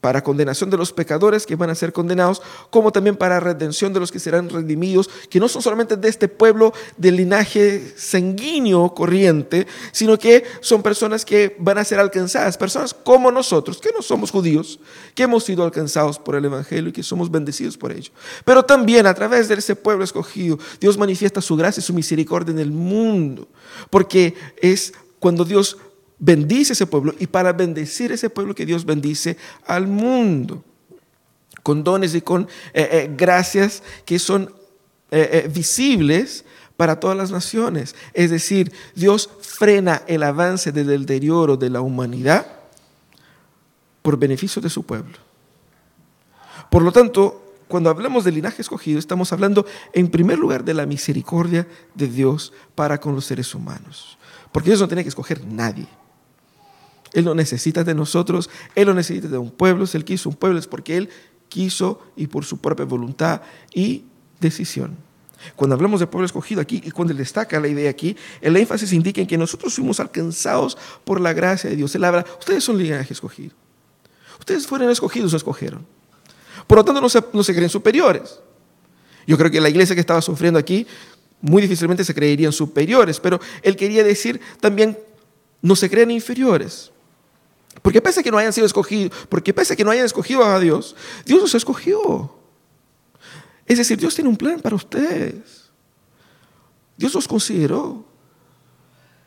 para 0.00 0.22
condenación 0.22 0.70
de 0.70 0.76
los 0.76 0.92
pecadores 0.92 1.46
que 1.46 1.56
van 1.56 1.70
a 1.70 1.74
ser 1.74 1.92
condenados, 1.92 2.40
como 2.70 2.92
también 2.92 3.16
para 3.16 3.40
redención 3.40 3.92
de 3.92 4.00
los 4.00 4.12
que 4.12 4.18
serán 4.18 4.48
redimidos, 4.48 5.10
que 5.28 5.40
no 5.40 5.48
son 5.48 5.62
solamente 5.62 5.96
de 5.96 6.08
este 6.08 6.28
pueblo 6.28 6.72
del 6.96 7.16
linaje 7.16 7.94
sanguíneo 7.96 8.94
corriente, 8.94 9.66
sino 9.92 10.18
que 10.18 10.44
son 10.60 10.82
personas 10.82 11.24
que 11.24 11.56
van 11.58 11.78
a 11.78 11.84
ser 11.84 11.98
alcanzadas, 11.98 12.56
personas 12.56 12.94
como 12.94 13.32
nosotros, 13.32 13.78
que 13.78 13.90
no 13.94 14.02
somos 14.02 14.30
judíos, 14.30 14.78
que 15.14 15.24
hemos 15.24 15.44
sido 15.44 15.64
alcanzados 15.64 16.18
por 16.18 16.36
el 16.36 16.44
Evangelio 16.44 16.90
y 16.90 16.92
que 16.92 17.02
somos 17.02 17.30
bendecidos 17.30 17.76
por 17.76 17.92
ello. 17.92 18.12
Pero 18.44 18.64
también 18.64 19.06
a 19.06 19.14
través 19.14 19.48
de 19.48 19.54
ese 19.54 19.74
pueblo 19.74 20.04
escogido, 20.04 20.58
Dios 20.80 20.96
manifiesta 20.96 21.40
su 21.40 21.56
gracia 21.56 21.80
y 21.80 21.84
su 21.84 21.92
misericordia 21.92 22.52
en 22.52 22.58
el 22.58 22.70
mundo, 22.70 23.48
porque 23.90 24.34
es 24.60 24.92
cuando 25.18 25.44
Dios 25.44 25.76
bendice 26.18 26.72
ese 26.72 26.86
pueblo 26.86 27.14
y 27.18 27.26
para 27.26 27.52
bendecir 27.52 28.12
ese 28.12 28.30
pueblo 28.30 28.54
que 28.54 28.66
Dios 28.66 28.84
bendice 28.84 29.36
al 29.66 29.86
mundo, 29.86 30.64
con 31.62 31.84
dones 31.84 32.14
y 32.14 32.20
con 32.20 32.42
eh, 32.72 32.88
eh, 32.92 33.14
gracias 33.16 33.82
que 34.04 34.18
son 34.18 34.52
eh, 35.10 35.50
visibles 35.52 36.44
para 36.76 37.00
todas 37.00 37.16
las 37.16 37.30
naciones. 37.30 37.94
Es 38.14 38.30
decir, 38.30 38.72
Dios 38.94 39.30
frena 39.40 40.02
el 40.06 40.22
avance 40.22 40.72
del 40.72 40.86
deterioro 40.86 41.56
de 41.56 41.70
la 41.70 41.80
humanidad 41.80 42.46
por 44.02 44.18
beneficio 44.18 44.62
de 44.62 44.70
su 44.70 44.84
pueblo. 44.84 45.18
Por 46.70 46.82
lo 46.82 46.92
tanto, 46.92 47.48
cuando 47.66 47.90
hablamos 47.90 48.24
del 48.24 48.36
linaje 48.36 48.62
escogido, 48.62 48.98
estamos 48.98 49.32
hablando 49.32 49.66
en 49.92 50.08
primer 50.08 50.38
lugar 50.38 50.64
de 50.64 50.74
la 50.74 50.86
misericordia 50.86 51.66
de 51.94 52.06
Dios 52.06 52.52
para 52.74 52.98
con 52.98 53.14
los 53.14 53.24
seres 53.24 53.54
humanos. 53.54 54.16
Porque 54.52 54.70
Dios 54.70 54.80
no 54.80 54.88
tiene 54.88 55.02
que 55.02 55.10
escoger 55.10 55.44
nadie. 55.44 55.86
Él 57.12 57.24
no 57.24 57.34
necesita 57.34 57.84
de 57.84 57.94
nosotros, 57.94 58.50
Él 58.74 58.86
no 58.86 58.94
necesita 58.94 59.28
de 59.28 59.38
un 59.38 59.50
pueblo, 59.50 59.86
si 59.86 59.96
Él 59.96 60.04
quiso 60.04 60.28
un 60.28 60.36
pueblo 60.36 60.58
es 60.58 60.66
porque 60.66 60.96
Él 60.96 61.08
quiso 61.48 62.00
y 62.16 62.26
por 62.26 62.44
su 62.44 62.58
propia 62.58 62.84
voluntad 62.84 63.42
y 63.74 64.04
decisión. 64.40 64.96
Cuando 65.54 65.74
hablamos 65.74 66.00
de 66.00 66.06
pueblo 66.06 66.26
escogido 66.26 66.60
aquí 66.60 66.82
y 66.84 66.90
cuando 66.90 67.12
Él 67.12 67.18
destaca 67.18 67.60
la 67.60 67.68
idea 67.68 67.88
aquí, 67.88 68.16
el 68.40 68.56
énfasis 68.56 68.92
indica 68.92 69.20
en 69.20 69.26
que 69.26 69.38
nosotros 69.38 69.74
fuimos 69.74 70.00
alcanzados 70.00 70.76
por 71.04 71.20
la 71.20 71.32
gracia 71.32 71.70
de 71.70 71.76
Dios. 71.76 71.94
Él 71.94 72.04
habla, 72.04 72.24
ustedes 72.38 72.64
son 72.64 72.76
linaje 72.76 73.12
escogido. 73.12 73.54
Ustedes 74.38 74.66
fueron 74.66 74.90
escogidos 74.90 75.32
escogieron. 75.34 75.86
Por 76.66 76.78
lo 76.78 76.84
tanto, 76.84 77.00
no 77.00 77.08
se, 77.08 77.22
no 77.32 77.42
se 77.42 77.54
creen 77.54 77.70
superiores. 77.70 78.40
Yo 79.26 79.36
creo 79.36 79.50
que 79.50 79.60
la 79.60 79.68
iglesia 79.68 79.94
que 79.94 80.00
estaba 80.00 80.22
sufriendo 80.22 80.58
aquí 80.58 80.86
muy 81.40 81.62
difícilmente 81.62 82.04
se 82.04 82.14
creerían 82.14 82.52
superiores, 82.52 83.20
pero 83.20 83.40
él 83.62 83.76
quería 83.76 84.02
decir 84.02 84.40
también 84.60 84.98
no 85.62 85.76
se 85.76 85.88
creen 85.88 86.10
inferiores. 86.10 86.90
Porque 87.82 88.02
pese 88.02 88.20
a 88.20 88.22
que 88.22 88.30
no 88.30 88.38
hayan 88.38 88.52
sido 88.52 88.66
escogidos, 88.66 89.16
porque 89.28 89.54
pese 89.54 89.72
a 89.72 89.76
que 89.76 89.84
no 89.84 89.90
hayan 89.90 90.04
escogido 90.04 90.44
a 90.44 90.58
Dios, 90.58 90.96
Dios 91.24 91.40
los 91.40 91.54
escogió. 91.54 92.34
Es 93.66 93.78
decir, 93.78 93.98
Dios 93.98 94.14
tiene 94.14 94.30
un 94.30 94.36
plan 94.36 94.60
para 94.60 94.76
ustedes. 94.76 95.70
Dios 96.96 97.14
los 97.14 97.28
consideró. 97.28 98.04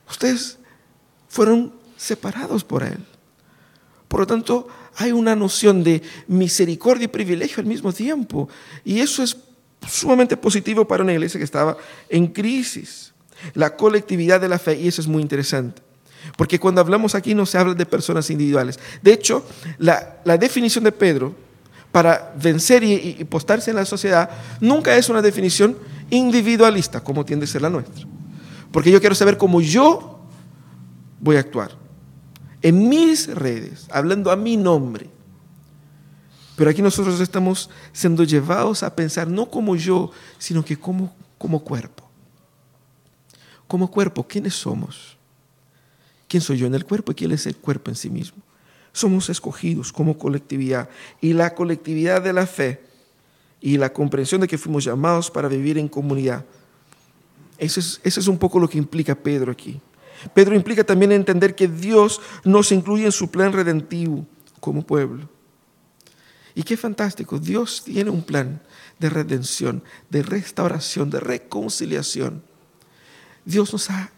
Ustedes 0.09 0.57
fueron 1.29 1.73
separados 1.95 2.63
por 2.63 2.83
Él. 2.83 2.97
Por 4.07 4.21
lo 4.21 4.27
tanto, 4.27 4.67
hay 4.97 5.13
una 5.13 5.35
noción 5.35 5.83
de 5.83 6.01
misericordia 6.27 7.05
y 7.05 7.07
privilegio 7.07 7.61
al 7.61 7.67
mismo 7.67 7.93
tiempo. 7.93 8.49
Y 8.83 8.99
eso 8.99 9.23
es 9.23 9.37
sumamente 9.87 10.35
positivo 10.35 10.85
para 10.85 11.03
una 11.03 11.13
iglesia 11.13 11.37
que 11.37 11.45
estaba 11.45 11.77
en 12.09 12.27
crisis. 12.27 13.13
La 13.53 13.77
colectividad 13.77 14.41
de 14.41 14.49
la 14.49 14.59
fe, 14.59 14.79
y 14.79 14.87
eso 14.87 15.01
es 15.01 15.07
muy 15.07 15.21
interesante. 15.21 15.81
Porque 16.37 16.59
cuando 16.59 16.81
hablamos 16.81 17.15
aquí 17.15 17.33
no 17.33 17.45
se 17.45 17.57
habla 17.57 17.73
de 17.73 17.85
personas 17.85 18.29
individuales. 18.29 18.79
De 19.01 19.13
hecho, 19.13 19.45
la, 19.77 20.19
definición 20.37 20.83
de 20.83 20.91
Pedro 20.91 21.35
para 21.91 22.33
vencer 22.41 22.83
y, 22.83 23.17
y, 23.19 23.23
postarse 23.25 23.69
en 23.69 23.75
la 23.75 23.85
sociedad 23.85 24.29
nunca 24.59 24.95
es 24.95 25.09
una 25.09 25.21
definición 25.21 25.77
individualista, 26.09 27.03
como 27.03 27.25
tiende 27.25 27.45
a 27.45 27.47
ser 27.47 27.61
la 27.61 27.69
nuestra. 27.69 28.05
Porque 28.71 28.91
yo 28.91 28.99
quiero 28.99 29.15
saber 29.15 29.37
cómo 29.37 29.61
yo 29.61 30.19
voy 31.19 31.35
a 31.35 31.39
actuar. 31.39 31.71
En 32.61 32.87
mis 32.87 33.27
redes, 33.33 33.87
hablando 33.89 34.31
a 34.31 34.35
mi 34.35 34.55
nombre. 34.55 35.09
Pero 36.55 36.69
aquí 36.69 36.81
nosotros 36.81 37.19
estamos 37.19 37.69
siendo 37.91 38.23
llevados 38.23 38.83
a 38.83 38.95
pensar 38.95 39.27
no 39.27 39.49
como 39.49 39.75
yo, 39.75 40.11
sino 40.37 40.63
que 40.63 40.77
como, 40.77 41.13
como 41.37 41.63
cuerpo. 41.63 42.07
Como 43.67 43.89
cuerpo, 43.89 44.27
¿quiénes 44.27 44.53
somos? 44.53 45.17
Quién 46.31 46.39
soy 46.39 46.59
yo 46.59 46.65
en 46.65 46.73
el 46.73 46.85
cuerpo 46.85 47.11
y 47.11 47.15
quién 47.15 47.33
es 47.33 47.45
el 47.45 47.57
cuerpo 47.57 47.91
en 47.91 47.95
sí 47.97 48.09
mismo. 48.09 48.41
Somos 48.93 49.29
escogidos 49.29 49.91
como 49.91 50.17
colectividad 50.17 50.87
y 51.19 51.33
la 51.33 51.53
colectividad 51.53 52.21
de 52.21 52.31
la 52.31 52.47
fe 52.47 52.79
y 53.59 53.77
la 53.77 53.91
comprensión 53.91 54.39
de 54.39 54.47
que 54.47 54.57
fuimos 54.57 54.85
llamados 54.85 55.29
para 55.29 55.49
vivir 55.49 55.77
en 55.77 55.89
comunidad. 55.89 56.45
Eso 57.57 57.81
es, 57.81 57.99
es 58.01 58.27
un 58.27 58.37
poco 58.37 58.59
lo 58.59 58.69
que 58.69 58.77
implica 58.77 59.13
Pedro 59.13 59.51
aquí. 59.51 59.81
Pedro 60.33 60.55
implica 60.55 60.85
también 60.85 61.11
entender 61.11 61.53
que 61.53 61.67
Dios 61.67 62.21
nos 62.45 62.71
incluye 62.71 63.03
en 63.03 63.11
su 63.11 63.29
plan 63.29 63.51
redentivo 63.51 64.25
como 64.61 64.83
pueblo. 64.83 65.27
Y 66.55 66.63
qué 66.63 66.77
fantástico, 66.77 67.39
Dios 67.39 67.83
tiene 67.83 68.09
un 68.09 68.23
plan 68.23 68.61
de 68.99 69.09
redención, 69.09 69.83
de 70.09 70.23
restauración, 70.23 71.09
de 71.09 71.19
reconciliación. 71.19 72.41
Dios 73.43 73.73
nos 73.73 73.89
ha 73.89 74.11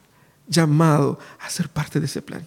llamado 0.48 1.20
a 1.40 1.50
ser 1.50 1.70
parte 1.70 2.00
de 2.00 2.06
ese 2.06 2.22
plan. 2.22 2.46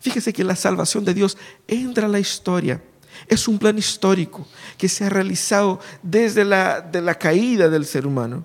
Fíjese 0.00 0.32
que 0.32 0.44
la 0.44 0.56
salvación 0.56 1.04
de 1.04 1.14
Dios 1.14 1.36
entra 1.66 2.06
a 2.06 2.10
la 2.10 2.20
historia. 2.20 2.82
Es 3.28 3.48
un 3.48 3.58
plan 3.58 3.78
histórico 3.78 4.46
que 4.76 4.88
se 4.88 5.04
ha 5.04 5.08
realizado 5.08 5.80
desde 6.02 6.44
la, 6.44 6.80
de 6.80 7.00
la 7.00 7.14
caída 7.14 7.68
del 7.68 7.86
ser 7.86 8.06
humano. 8.06 8.44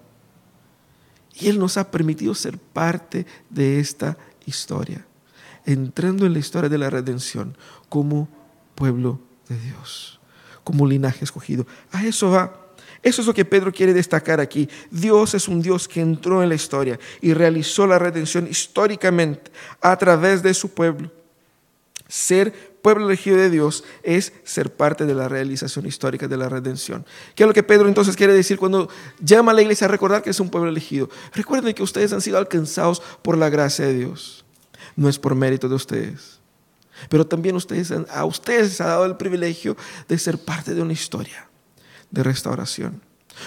Y 1.33 1.49
Él 1.49 1.59
nos 1.59 1.77
ha 1.77 1.89
permitido 1.89 2.33
ser 2.35 2.57
parte 2.57 3.25
de 3.49 3.79
esta 3.79 4.17
historia, 4.45 5.05
entrando 5.65 6.25
en 6.25 6.33
la 6.33 6.39
historia 6.39 6.69
de 6.69 6.77
la 6.77 6.89
redención 6.89 7.57
como 7.89 8.27
pueblo 8.75 9.19
de 9.47 9.59
Dios, 9.59 10.19
como 10.63 10.87
linaje 10.87 11.23
escogido. 11.23 11.67
A 11.91 12.05
eso 12.05 12.31
va. 12.31 12.60
Eso 13.03 13.21
es 13.21 13.27
lo 13.27 13.33
que 13.33 13.45
Pedro 13.45 13.71
quiere 13.71 13.93
destacar 13.93 14.39
aquí. 14.39 14.69
Dios 14.91 15.33
es 15.33 15.47
un 15.47 15.61
Dios 15.61 15.87
que 15.87 16.01
entró 16.01 16.43
en 16.43 16.49
la 16.49 16.55
historia 16.55 16.99
y 17.19 17.33
realizó 17.33 17.87
la 17.87 17.97
redención 17.97 18.47
históricamente 18.47 19.51
a 19.81 19.97
través 19.97 20.43
de 20.43 20.53
su 20.53 20.69
pueblo. 20.69 21.11
Ser 22.07 22.71
pueblo 22.81 23.05
elegido 23.05 23.37
de 23.37 23.49
Dios 23.49 23.83
es 24.03 24.33
ser 24.43 24.73
parte 24.73 25.05
de 25.05 25.15
la 25.15 25.27
realización 25.27 25.87
histórica 25.87 26.27
de 26.27 26.37
la 26.37 26.49
redención. 26.49 27.05
¿Qué 27.35 27.43
es 27.43 27.47
lo 27.47 27.53
que 27.53 27.63
Pedro 27.63 27.87
entonces 27.87 28.15
quiere 28.15 28.33
decir 28.33 28.57
cuando 28.57 28.89
llama 29.19 29.51
a 29.51 29.55
la 29.55 29.61
iglesia 29.61 29.85
a 29.85 29.89
recordar 29.89 30.21
que 30.21 30.29
es 30.29 30.39
un 30.39 30.49
pueblo 30.49 30.69
elegido? 30.69 31.09
Recuerden 31.33 31.73
que 31.73 31.83
ustedes 31.83 32.13
han 32.13 32.21
sido 32.21 32.37
alcanzados 32.37 33.01
por 33.21 33.37
la 33.37 33.49
gracia 33.49 33.85
de 33.85 33.93
Dios. 33.93 34.45
No 34.95 35.09
es 35.09 35.17
por 35.17 35.33
mérito 35.33 35.69
de 35.69 35.75
ustedes. 35.75 36.39
Pero 37.09 37.25
también 37.25 37.55
a 37.55 38.25
ustedes 38.25 38.73
se 38.73 38.83
ha 38.83 38.87
dado 38.87 39.05
el 39.05 39.17
privilegio 39.17 39.75
de 40.07 40.19
ser 40.19 40.37
parte 40.37 40.75
de 40.75 40.81
una 40.81 40.93
historia 40.93 41.50
de 42.11 42.23
restauración. 42.23 43.01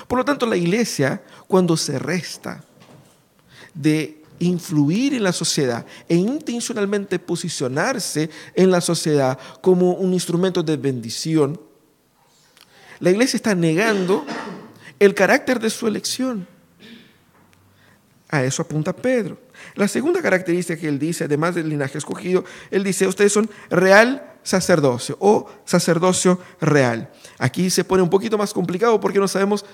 Por 0.08 0.18
lo 0.18 0.24
tanto, 0.24 0.46
la 0.46 0.56
iglesia, 0.56 1.22
cuando 1.46 1.76
se 1.76 1.98
resta 1.98 2.64
de 3.74 4.22
influir 4.38 5.14
en 5.14 5.22
la 5.22 5.32
sociedad 5.32 5.86
e 6.08 6.16
intencionalmente 6.16 7.18
posicionarse 7.18 8.30
en 8.54 8.70
la 8.70 8.80
sociedad 8.80 9.38
como 9.60 9.92
un 9.92 10.12
instrumento 10.12 10.62
de 10.62 10.76
bendición, 10.76 11.60
la 13.00 13.10
iglesia 13.10 13.36
está 13.36 13.54
negando 13.54 14.24
el 14.98 15.14
carácter 15.14 15.60
de 15.60 15.70
su 15.70 15.86
elección. 15.86 16.46
A 18.28 18.42
eso 18.42 18.62
apunta 18.62 18.94
Pedro. 18.94 19.38
La 19.74 19.88
segunda 19.88 20.20
característica 20.22 20.80
que 20.80 20.88
él 20.88 20.98
dice, 20.98 21.24
además 21.24 21.54
del 21.54 21.68
linaje 21.68 21.98
escogido, 21.98 22.44
él 22.70 22.82
dice, 22.82 23.06
ustedes 23.06 23.32
son 23.32 23.48
real 23.70 24.34
sacerdocio 24.42 25.16
o 25.20 25.48
sacerdocio 25.64 26.40
real. 26.60 27.10
Aquí 27.38 27.70
se 27.70 27.84
pone 27.84 28.02
un 28.02 28.10
poquito 28.10 28.38
más 28.38 28.52
complicado 28.52 29.00
porque 29.00 29.18
no 29.18 29.28
sabemos 29.28 29.64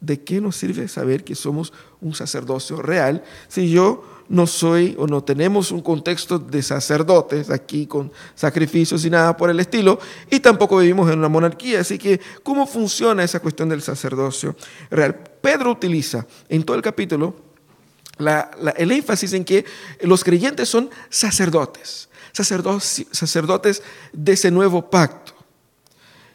de 0.00 0.20
qué 0.20 0.40
nos 0.40 0.56
sirve 0.56 0.88
saber 0.88 1.22
que 1.24 1.34
somos 1.34 1.72
un 2.00 2.14
sacerdocio 2.14 2.82
real 2.82 3.22
si 3.48 3.70
yo 3.70 4.04
no 4.28 4.46
soy 4.46 4.96
o 4.98 5.06
no 5.06 5.22
tenemos 5.22 5.70
un 5.70 5.82
contexto 5.82 6.38
de 6.38 6.62
sacerdotes 6.62 7.50
aquí 7.50 7.86
con 7.86 8.10
sacrificios 8.34 9.04
y 9.04 9.10
nada 9.10 9.36
por 9.36 9.50
el 9.50 9.60
estilo, 9.60 9.98
y 10.30 10.40
tampoco 10.40 10.78
vivimos 10.78 11.10
en 11.10 11.18
una 11.18 11.28
monarquía. 11.28 11.80
Así 11.80 11.98
que, 11.98 12.18
¿cómo 12.42 12.66
funciona 12.66 13.24
esa 13.24 13.40
cuestión 13.40 13.68
del 13.68 13.82
sacerdocio 13.82 14.56
real? 14.90 15.14
Pedro 15.42 15.72
utiliza 15.72 16.26
en 16.48 16.62
todo 16.64 16.76
el 16.76 16.82
capítulo 16.82 17.34
el 18.76 18.92
énfasis 18.92 19.32
en 19.34 19.44
que 19.44 19.64
los 20.00 20.24
creyentes 20.24 20.68
son 20.68 20.88
sacerdotes, 21.10 22.08
sacerdotes, 22.32 23.06
sacerdotes 23.10 23.82
de 24.12 24.32
ese 24.32 24.50
nuevo 24.50 24.88
pacto. 24.88 25.31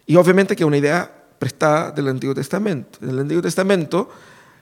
Y 0.07 0.15
obviamente 0.15 0.55
que 0.55 0.65
una 0.65 0.77
idea 0.77 1.13
prestada 1.37 1.91
del 1.91 2.07
Antiguo 2.07 2.33
Testamento. 2.33 2.97
En 3.01 3.09
el 3.09 3.19
Antiguo 3.19 3.41
Testamento 3.41 4.09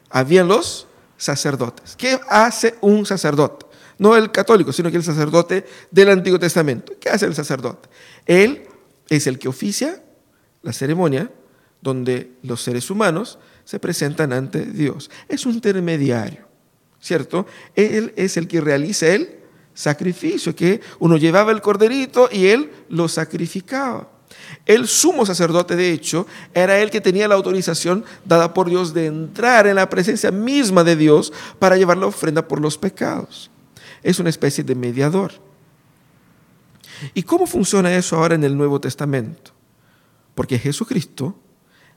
habían 0.09 0.47
los 0.47 0.87
sacerdotes. 1.17 1.95
¿Qué 1.95 2.19
hace 2.27 2.75
un 2.81 3.05
sacerdote? 3.05 3.65
No 3.97 4.15
el 4.15 4.31
católico, 4.31 4.73
sino 4.73 4.91
que 4.91 4.97
el 4.97 5.03
sacerdote 5.03 5.65
del 5.91 6.09
Antiguo 6.09 6.39
Testamento. 6.39 6.93
¿Qué 6.99 7.09
hace 7.09 7.25
el 7.25 7.35
sacerdote? 7.35 7.87
Él 8.25 8.63
es 9.07 9.27
el 9.27 9.39
que 9.39 9.47
oficia 9.47 10.03
la 10.63 10.73
ceremonia 10.73 11.31
donde 11.81 12.31
los 12.41 12.61
seres 12.61 12.89
humanos 12.89 13.37
se 13.63 13.79
presentan 13.79 14.33
ante 14.33 14.65
Dios. 14.65 15.09
Es 15.29 15.45
un 15.45 15.53
intermediario, 15.53 16.47
¿cierto? 16.99 17.45
Él 17.75 18.13
es 18.17 18.35
el 18.37 18.47
que 18.47 18.59
realiza 18.59 19.07
el 19.07 19.39
sacrificio, 19.73 20.55
que 20.55 20.81
uno 20.99 21.17
llevaba 21.17 21.51
el 21.51 21.61
corderito 21.61 22.27
y 22.31 22.47
él 22.47 22.71
lo 22.89 23.07
sacrificaba. 23.07 24.09
El 24.65 24.87
sumo 24.87 25.25
sacerdote, 25.25 25.75
de 25.75 25.91
hecho, 25.91 26.25
era 26.53 26.79
el 26.79 26.89
que 26.89 27.01
tenía 27.01 27.27
la 27.27 27.35
autorización 27.35 28.03
dada 28.25 28.53
por 28.53 28.67
Dios 28.67 28.93
de 28.93 29.05
entrar 29.05 29.67
en 29.67 29.75
la 29.75 29.89
presencia 29.89 30.31
misma 30.31 30.83
de 30.83 30.95
Dios 30.95 31.31
para 31.59 31.77
llevar 31.77 31.97
la 31.97 32.07
ofrenda 32.07 32.47
por 32.47 32.59
los 32.59 32.77
pecados. 32.77 33.51
Es 34.01 34.19
una 34.19 34.29
especie 34.29 34.63
de 34.63 34.73
mediador. 34.73 35.33
¿Y 37.13 37.23
cómo 37.23 37.45
funciona 37.45 37.95
eso 37.95 38.15
ahora 38.15 38.35
en 38.35 38.43
el 38.43 38.57
Nuevo 38.57 38.79
Testamento? 38.81 39.51
Porque 40.33 40.57
Jesucristo 40.57 41.35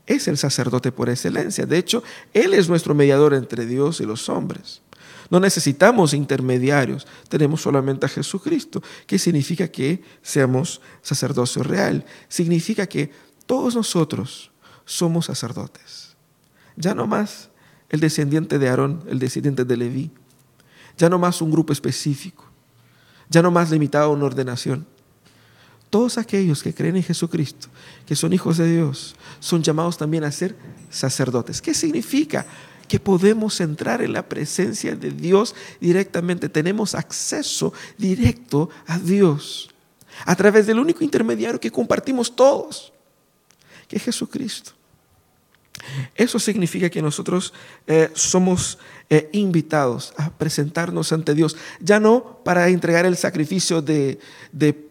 es 0.06 0.28
el 0.28 0.36
sacerdote 0.36 0.92
por 0.92 1.08
excelencia. 1.08 1.64
De 1.64 1.78
hecho, 1.78 2.02
Él 2.32 2.54
es 2.54 2.68
nuestro 2.68 2.94
mediador 2.94 3.34
entre 3.34 3.64
Dios 3.64 4.00
y 4.00 4.06
los 4.06 4.28
hombres. 4.28 4.82
No 5.30 5.40
necesitamos 5.40 6.14
intermediarios, 6.14 7.06
tenemos 7.28 7.60
solamente 7.60 8.06
a 8.06 8.08
Jesucristo, 8.08 8.82
que 9.06 9.18
significa 9.18 9.68
que 9.68 10.02
seamos 10.22 10.80
sacerdocio 11.02 11.62
real. 11.62 12.04
Significa 12.28 12.86
que 12.86 13.10
todos 13.46 13.74
nosotros 13.74 14.50
somos 14.84 15.26
sacerdotes. 15.26 16.16
Ya 16.76 16.94
no 16.94 17.06
más 17.06 17.50
el 17.90 18.00
descendiente 18.00 18.58
de 18.58 18.68
Aarón, 18.68 19.04
el 19.08 19.18
descendiente 19.18 19.64
de 19.64 19.76
Leví. 19.76 20.10
Ya 20.96 21.08
no 21.08 21.18
más 21.18 21.42
un 21.42 21.50
grupo 21.50 21.72
específico. 21.72 22.44
Ya 23.28 23.42
no 23.42 23.50
más 23.50 23.70
limitado 23.70 24.04
a 24.06 24.14
una 24.14 24.24
ordenación. 24.24 24.86
Todos 25.90 26.18
aquellos 26.18 26.62
que 26.62 26.74
creen 26.74 26.96
en 26.96 27.02
Jesucristo, 27.02 27.68
que 28.06 28.14
son 28.14 28.32
hijos 28.32 28.58
de 28.58 28.70
Dios, 28.70 29.16
son 29.40 29.62
llamados 29.62 29.96
también 29.96 30.24
a 30.24 30.32
ser 30.32 30.54
sacerdotes. 30.90 31.62
¿Qué 31.62 31.72
significa? 31.72 32.46
Que 32.88 32.98
podemos 32.98 33.60
entrar 33.60 34.02
en 34.02 34.12
la 34.12 34.28
presencia 34.28 34.96
de 34.96 35.10
Dios 35.10 35.54
directamente. 35.80 36.48
Tenemos 36.48 36.94
acceso 36.94 37.72
directo 37.96 38.70
a 38.86 38.98
Dios 38.98 39.70
a 40.24 40.34
través 40.34 40.66
del 40.66 40.78
único 40.78 41.04
intermediario 41.04 41.60
que 41.60 41.70
compartimos 41.70 42.34
todos, 42.34 42.92
que 43.86 43.96
es 43.96 44.02
Jesucristo. 44.02 44.72
Eso 46.14 46.38
significa 46.38 46.90
que 46.90 47.00
nosotros 47.00 47.52
eh, 47.86 48.10
somos 48.14 48.78
eh, 49.08 49.28
invitados 49.32 50.12
a 50.16 50.30
presentarnos 50.30 51.12
ante 51.12 51.34
Dios, 51.34 51.56
ya 51.80 52.00
no 52.00 52.40
para 52.44 52.68
entregar 52.68 53.06
el 53.06 53.16
sacrificio 53.16 53.80
de, 53.80 54.18
de 54.50 54.87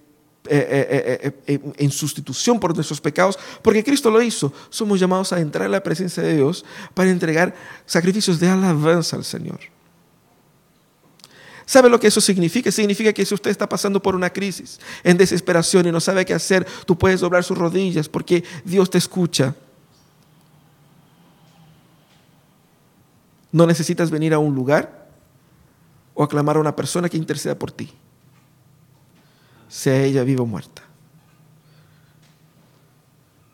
eh, 0.50 1.22
eh, 1.24 1.34
eh, 1.48 1.60
en 1.78 1.92
sustitución 1.92 2.60
por 2.60 2.74
nuestros 2.74 3.02
pecados, 3.02 3.38
porque 3.62 3.84
Cristo 3.84 4.10
lo 4.10 4.22
hizo. 4.22 4.54
Somos 4.70 5.00
llamados 5.00 5.34
a 5.34 5.40
entrar 5.40 5.66
en 5.66 5.72
la 5.72 5.84
presencia 5.84 6.24
de 6.24 6.36
Dios 6.36 6.66
para 6.94 7.10
entregar 7.10 7.56
sacrificios 7.86 8.40
de 8.40 8.48
alabanza 8.48 9.16
al 9.16 9.24
Señor. 9.24 9.60
¿Sabe 11.66 11.90
lo 11.90 12.00
que 12.00 12.08
eso 12.08 12.22
significa? 12.22 12.72
Significa 12.72 13.12
que 13.12 13.26
si 13.26 13.34
usted 13.34 13.52
está 13.52 13.68
pasando 13.68 14.02
por 14.02 14.16
una 14.16 14.30
crisis, 14.30 14.80
en 15.04 15.18
desesperación 15.18 15.86
y 15.88 15.92
no 15.92 16.00
sabe 16.00 16.26
qué 16.26 16.34
hacer, 16.34 16.66
tú 16.86 16.98
puedes 16.98 17.20
doblar 17.20 17.44
sus 17.44 17.58
rodillas 17.58 18.08
porque 18.08 18.44
Dios 18.64 18.90
te 18.90 18.98
escucha. 18.98 19.54
No 23.52 23.68
necesitas 23.68 24.10
venir 24.10 24.34
a 24.34 24.40
un 24.40 24.56
lugar 24.56 25.10
o 26.14 26.24
aclamar 26.24 26.56
a 26.56 26.60
una 26.60 26.76
persona 26.76 27.10
que 27.10 27.18
interceda 27.18 27.60
por 27.60 27.72
ti 27.72 27.94
sea 29.68 30.04
ella 30.04 30.24
viva 30.24 30.44
o 30.44 30.46
muerta. 30.46 30.84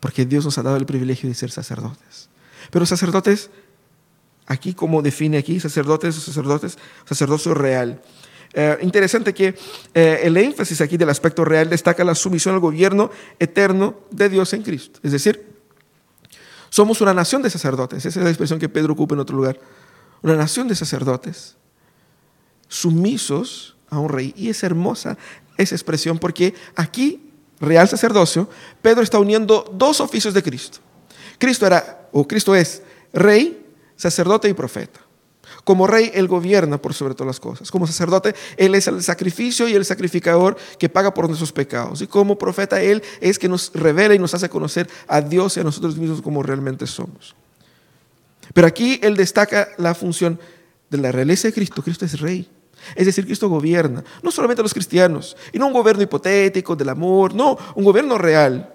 Porque 0.00 0.26
Dios 0.26 0.44
nos 0.44 0.58
ha 0.58 0.62
dado 0.62 0.76
el 0.76 0.86
privilegio 0.86 1.28
de 1.28 1.34
ser 1.34 1.50
sacerdotes. 1.50 2.28
Pero 2.70 2.86
sacerdotes, 2.86 3.50
aquí 4.46 4.74
como 4.74 5.02
define 5.02 5.38
aquí, 5.38 5.60
sacerdotes 5.60 6.16
o 6.18 6.20
sacerdotes, 6.20 6.78
sacerdocio 7.04 7.54
real. 7.54 8.02
Eh, 8.52 8.78
interesante 8.82 9.34
que 9.34 9.54
eh, 9.94 10.20
el 10.22 10.36
énfasis 10.36 10.80
aquí 10.80 10.96
del 10.96 11.10
aspecto 11.10 11.44
real 11.44 11.68
destaca 11.68 12.04
la 12.04 12.14
sumisión 12.14 12.54
al 12.54 12.60
gobierno 12.60 13.10
eterno 13.38 14.00
de 14.10 14.28
Dios 14.28 14.52
en 14.52 14.62
Cristo. 14.62 15.00
Es 15.02 15.12
decir, 15.12 15.54
somos 16.70 17.00
una 17.00 17.14
nación 17.14 17.42
de 17.42 17.50
sacerdotes. 17.50 18.04
Esa 18.04 18.20
es 18.20 18.24
la 18.24 18.30
expresión 18.30 18.58
que 18.58 18.68
Pedro 18.68 18.92
ocupa 18.92 19.14
en 19.14 19.20
otro 19.20 19.36
lugar. 19.36 19.58
Una 20.22 20.36
nación 20.36 20.68
de 20.68 20.74
sacerdotes 20.74 21.56
sumisos 22.68 23.73
a 23.90 23.98
un 23.98 24.08
rey. 24.08 24.32
Y 24.36 24.48
es 24.48 24.62
hermosa 24.62 25.16
esa 25.56 25.74
expresión 25.74 26.18
porque 26.18 26.54
aquí, 26.74 27.30
real 27.60 27.88
sacerdocio, 27.88 28.48
Pedro 28.82 29.02
está 29.02 29.18
uniendo 29.18 29.70
dos 29.74 30.00
oficios 30.00 30.34
de 30.34 30.42
Cristo. 30.42 30.78
Cristo 31.38 31.66
era, 31.66 32.08
o 32.12 32.26
Cristo 32.26 32.54
es 32.54 32.82
rey, 33.12 33.66
sacerdote 33.96 34.48
y 34.48 34.54
profeta. 34.54 35.00
Como 35.62 35.86
rey, 35.86 36.10
Él 36.14 36.28
gobierna 36.28 36.78
por 36.78 36.94
sobre 36.94 37.14
todas 37.14 37.26
las 37.26 37.40
cosas. 37.40 37.70
Como 37.70 37.86
sacerdote, 37.86 38.34
Él 38.56 38.74
es 38.74 38.86
el 38.86 39.02
sacrificio 39.02 39.68
y 39.68 39.74
el 39.74 39.84
sacrificador 39.84 40.56
que 40.78 40.88
paga 40.88 41.14
por 41.14 41.26
nuestros 41.26 41.52
pecados. 41.52 42.02
Y 42.02 42.06
como 42.06 42.38
profeta, 42.38 42.82
Él 42.82 43.02
es 43.20 43.38
que 43.38 43.48
nos 43.48 43.70
revela 43.74 44.14
y 44.14 44.18
nos 44.18 44.34
hace 44.34 44.48
conocer 44.48 44.88
a 45.06 45.20
Dios 45.20 45.56
y 45.56 45.60
a 45.60 45.64
nosotros 45.64 45.96
mismos 45.96 46.22
como 46.22 46.42
realmente 46.42 46.86
somos. 46.86 47.34
Pero 48.52 48.66
aquí 48.66 48.98
Él 49.02 49.16
destaca 49.16 49.68
la 49.78 49.94
función 49.94 50.38
de 50.90 50.98
la 50.98 51.12
realeza 51.12 51.48
de 51.48 51.54
Cristo. 51.54 51.82
Cristo 51.82 52.04
es 52.04 52.20
rey. 52.20 52.48
Es 52.94 53.06
decir, 53.06 53.24
Cristo 53.24 53.48
gobierna, 53.48 54.04
no 54.22 54.30
solamente 54.30 54.60
a 54.60 54.64
los 54.64 54.74
cristianos, 54.74 55.36
y 55.52 55.58
no 55.58 55.66
un 55.66 55.72
gobierno 55.72 56.02
hipotético 56.02 56.76
del 56.76 56.88
amor, 56.88 57.34
no, 57.34 57.56
un 57.74 57.84
gobierno 57.84 58.18
real. 58.18 58.72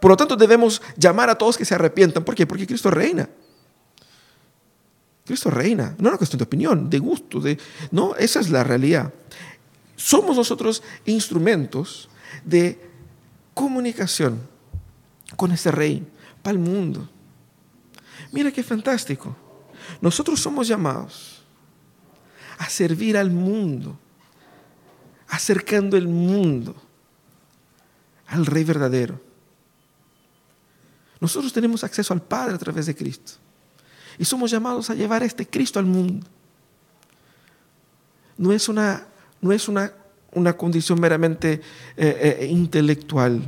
Por 0.00 0.10
lo 0.10 0.16
tanto, 0.16 0.36
debemos 0.36 0.80
llamar 0.96 1.30
a 1.30 1.36
todos 1.36 1.56
que 1.56 1.64
se 1.64 1.74
arrepientan. 1.74 2.24
¿Por 2.24 2.34
qué? 2.34 2.46
Porque 2.46 2.66
Cristo 2.66 2.90
reina. 2.90 3.28
Cristo 5.24 5.50
reina. 5.50 5.94
No 5.98 6.08
es 6.08 6.10
una 6.10 6.18
cuestión 6.18 6.38
de 6.38 6.44
opinión, 6.44 6.88
de 6.88 6.98
gusto, 6.98 7.40
de... 7.40 7.58
No, 7.90 8.14
esa 8.14 8.40
es 8.40 8.50
la 8.50 8.64
realidad. 8.64 9.12
Somos 9.96 10.36
nosotros 10.36 10.82
instrumentos 11.04 12.08
de 12.44 12.80
comunicación 13.54 14.40
con 15.36 15.50
ese 15.52 15.70
rey 15.70 16.06
para 16.42 16.52
el 16.52 16.58
mundo. 16.60 17.08
Mira 18.30 18.52
qué 18.52 18.62
fantástico. 18.62 19.34
Nosotros 20.00 20.40
somos 20.40 20.68
llamados 20.68 21.37
a 22.58 22.68
servir 22.68 23.16
al 23.16 23.30
mundo, 23.30 23.98
acercando 25.28 25.96
el 25.96 26.08
mundo 26.08 26.74
al 28.26 28.44
Rey 28.46 28.64
verdadero. 28.64 29.20
Nosotros 31.20 31.52
tenemos 31.52 31.82
acceso 31.82 32.12
al 32.12 32.22
Padre 32.22 32.54
a 32.54 32.58
través 32.58 32.86
de 32.86 32.94
Cristo. 32.94 33.32
Y 34.18 34.24
somos 34.24 34.50
llamados 34.50 34.90
a 34.90 34.94
llevar 34.94 35.22
este 35.22 35.46
Cristo 35.46 35.78
al 35.78 35.86
mundo. 35.86 36.26
No 38.36 38.52
es 38.52 38.68
una, 38.68 39.06
no 39.40 39.52
es 39.52 39.68
una, 39.68 39.92
una 40.32 40.56
condición 40.56 41.00
meramente 41.00 41.60
eh, 41.96 42.38
eh, 42.40 42.46
intelectual, 42.46 43.42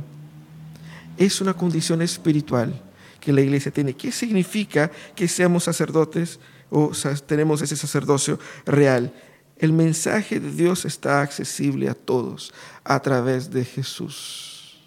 es 1.17 1.39
una 1.39 1.53
condición 1.53 2.01
espiritual 2.01 2.81
que 3.19 3.31
la 3.31 3.41
iglesia 3.41 3.71
tiene. 3.71 3.93
¿Qué 3.93 4.11
significa 4.11 4.91
que 5.15 5.27
seamos 5.27 5.65
sacerdotes 5.65 6.39
o 6.71 6.91
tenemos 7.27 7.61
ese 7.61 7.75
sacerdocio 7.75 8.39
real? 8.65 9.13
El 9.57 9.73
mensaje 9.73 10.39
de 10.39 10.51
Dios 10.51 10.85
está 10.85 11.21
accesible 11.21 11.87
a 11.87 11.93
todos 11.93 12.51
a 12.83 12.99
través 12.99 13.51
de 13.51 13.63
Jesús. 13.63 14.79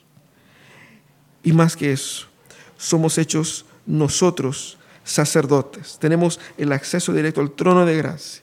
Y 1.44 1.52
más 1.52 1.76
que 1.76 1.92
eso, 1.92 2.26
somos 2.76 3.18
hechos 3.18 3.66
nosotros 3.86 4.78
sacerdotes. 5.04 5.98
Tenemos 6.00 6.40
el 6.56 6.72
acceso 6.72 7.12
directo 7.12 7.40
al 7.40 7.52
trono 7.52 7.84
de 7.84 7.96
gracia 7.96 8.42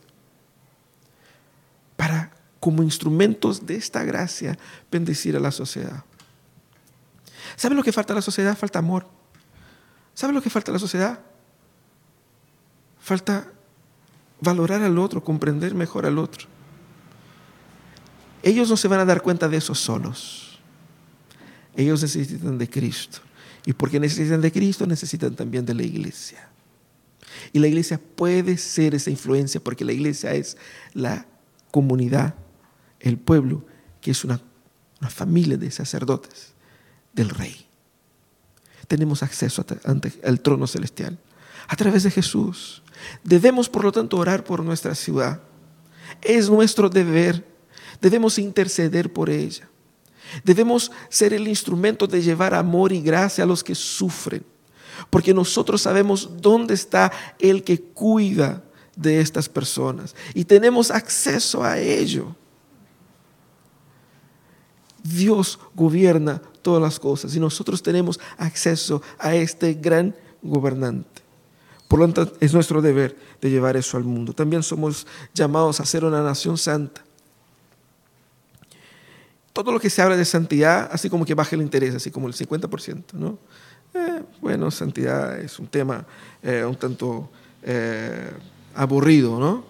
para, 1.97 2.31
como 2.59 2.83
instrumentos 2.83 3.65
de 3.65 3.75
esta 3.75 4.03
gracia, 4.03 4.57
bendecir 4.91 5.35
a 5.35 5.39
la 5.39 5.51
sociedad. 5.51 6.03
¿Sabe 7.55 7.75
lo 7.75 7.83
que 7.83 7.91
falta 7.91 8.13
a 8.13 8.15
la 8.15 8.21
sociedad? 8.21 8.57
Falta 8.57 8.79
amor. 8.79 9.07
¿Sabe 10.13 10.33
lo 10.33 10.41
que 10.41 10.49
falta 10.49 10.71
a 10.71 10.73
la 10.73 10.79
sociedad? 10.79 11.19
Falta 13.01 13.51
valorar 14.39 14.81
al 14.83 14.97
otro, 14.99 15.23
comprender 15.23 15.73
mejor 15.73 16.05
al 16.05 16.17
otro. 16.17 16.47
Ellos 18.43 18.69
no 18.69 18.77
se 18.77 18.87
van 18.87 18.99
a 18.99 19.05
dar 19.05 19.21
cuenta 19.21 19.49
de 19.49 19.57
eso 19.57 19.75
solos. 19.75 20.59
Ellos 21.75 22.01
necesitan 22.01 22.57
de 22.57 22.69
Cristo. 22.69 23.19
Y 23.65 23.73
porque 23.73 23.99
necesitan 23.99 24.41
de 24.41 24.51
Cristo, 24.51 24.85
necesitan 24.87 25.35
también 25.35 25.65
de 25.65 25.73
la 25.73 25.83
iglesia. 25.83 26.47
Y 27.53 27.59
la 27.59 27.67
iglesia 27.67 27.99
puede 28.15 28.57
ser 28.57 28.95
esa 28.95 29.09
influencia 29.09 29.61
porque 29.61 29.85
la 29.85 29.93
iglesia 29.93 30.33
es 30.33 30.57
la 30.93 31.25
comunidad, 31.71 32.35
el 32.99 33.17
pueblo, 33.17 33.65
que 33.99 34.11
es 34.11 34.23
una, 34.23 34.41
una 34.99 35.09
familia 35.09 35.57
de 35.57 35.69
sacerdotes 35.71 36.53
del 37.13 37.29
rey. 37.29 37.65
Tenemos 38.87 39.23
acceso 39.23 39.65
ante 39.85 40.11
el 40.23 40.41
trono 40.41 40.67
celestial 40.67 41.17
a 41.67 41.75
través 41.75 42.03
de 42.03 42.11
Jesús. 42.11 42.81
Debemos, 43.23 43.69
por 43.69 43.83
lo 43.83 43.91
tanto, 43.91 44.17
orar 44.17 44.43
por 44.43 44.63
nuestra 44.63 44.95
ciudad. 44.95 45.41
Es 46.21 46.49
nuestro 46.49 46.89
deber. 46.89 47.45
Debemos 47.99 48.37
interceder 48.37 49.11
por 49.11 49.29
ella. 49.29 49.69
Debemos 50.43 50.91
ser 51.09 51.33
el 51.33 51.47
instrumento 51.47 52.07
de 52.07 52.21
llevar 52.21 52.53
amor 52.53 52.91
y 52.91 53.01
gracia 53.01 53.43
a 53.43 53.47
los 53.47 53.63
que 53.63 53.75
sufren, 53.75 54.45
porque 55.09 55.33
nosotros 55.33 55.81
sabemos 55.81 56.29
dónde 56.39 56.73
está 56.73 57.11
el 57.39 57.63
que 57.63 57.81
cuida 57.81 58.63
de 58.95 59.19
estas 59.19 59.49
personas 59.49 60.15
y 60.33 60.45
tenemos 60.45 60.91
acceso 60.91 61.63
a 61.63 61.79
ello. 61.79 62.35
Dios 65.03 65.59
gobierna 65.75 66.41
todas 66.61 66.81
las 66.81 66.99
cosas 66.99 67.35
y 67.35 67.39
nosotros 67.39 67.81
tenemos 67.81 68.19
acceso 68.37 69.01
a 69.17 69.33
este 69.35 69.73
gran 69.73 70.15
gobernante. 70.41 71.20
Por 71.91 71.99
lo 71.99 72.05
tanto, 72.05 72.37
es 72.39 72.53
nuestro 72.53 72.81
deber 72.81 73.17
de 73.41 73.49
llevar 73.49 73.75
eso 73.75 73.97
al 73.97 74.05
mundo. 74.05 74.31
También 74.31 74.63
somos 74.63 75.05
llamados 75.33 75.81
a 75.81 75.85
ser 75.85 76.05
una 76.05 76.23
nación 76.23 76.57
santa 76.57 77.03
todo 79.53 79.71
lo 79.71 79.79
que 79.79 79.89
se 79.89 80.01
habla 80.01 80.15
de 80.15 80.25
santidad, 80.25 80.89
así 80.91 81.09
como 81.09 81.25
que 81.25 81.33
baja 81.33 81.55
el 81.55 81.61
interés, 81.61 81.93
así 81.93 82.09
como 82.09 82.27
el 82.27 82.33
50%, 82.33 83.13
¿no? 83.13 83.37
Eh, 83.93 84.23
bueno, 84.39 84.71
santidad 84.71 85.37
es 85.39 85.59
un 85.59 85.67
tema 85.67 86.05
eh, 86.41 86.63
un 86.63 86.75
tanto 86.75 87.29
eh, 87.61 88.31
aburrido, 88.75 89.39
¿no? 89.39 89.65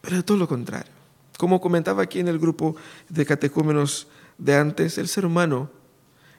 Pero 0.00 0.24
todo 0.24 0.36
lo 0.36 0.46
contrario. 0.46 0.92
Como 1.36 1.60
comentaba 1.60 2.04
aquí 2.04 2.20
en 2.20 2.28
el 2.28 2.38
grupo 2.38 2.76
de 3.08 3.26
catecúmenos 3.26 4.06
de 4.38 4.54
antes, 4.54 4.98
el 4.98 5.08
ser 5.08 5.26
humano, 5.26 5.70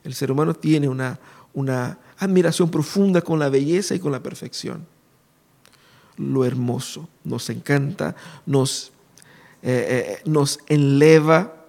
el 0.06 0.14
ser 0.14 0.32
humano 0.32 0.54
tiene 0.54 0.88
una, 0.88 1.20
una 1.54 2.00
admiración 2.18 2.70
profunda 2.70 3.22
con 3.22 3.40
la 3.40 3.50
belleza 3.50 3.96
y 3.96 4.00
con 4.00 4.12
la 4.12 4.22
perfección. 4.22 4.86
Lo 6.18 6.46
hermoso 6.46 7.08
nos 7.24 7.50
encanta, 7.50 8.16
nos, 8.46 8.92
nos 10.26 10.60
enleva 10.68 11.60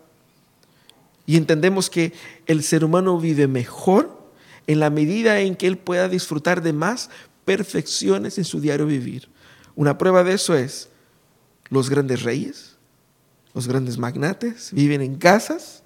y 1.26 1.36
entendemos 1.36 1.88
que 1.90 2.12
el 2.46 2.64
ser 2.64 2.84
humano 2.84 3.18
vive 3.18 3.46
mejor 3.46 4.20
en 4.66 4.80
la 4.80 4.90
medida 4.90 5.40
en 5.40 5.56
que 5.56 5.66
él 5.66 5.78
pueda 5.78 6.08
disfrutar 6.08 6.62
de 6.62 6.72
más 6.72 7.10
perfecciones 7.44 8.38
en 8.38 8.44
su 8.44 8.60
diario 8.60 8.86
vivir. 8.86 9.28
Una 9.74 9.98
prueba 9.98 10.22
de 10.22 10.34
eso 10.34 10.54
es 10.54 10.88
los 11.68 11.90
grandes 11.90 12.22
reyes, 12.22 12.76
los 13.54 13.66
grandes 13.66 13.98
magnates, 13.98 14.70
viven 14.72 15.00
en 15.00 15.16
casas 15.16 15.82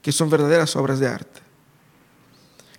que 0.00 0.12
son 0.12 0.30
verdaderas 0.30 0.74
obras 0.76 1.00
de 1.00 1.08
arte. 1.08 1.41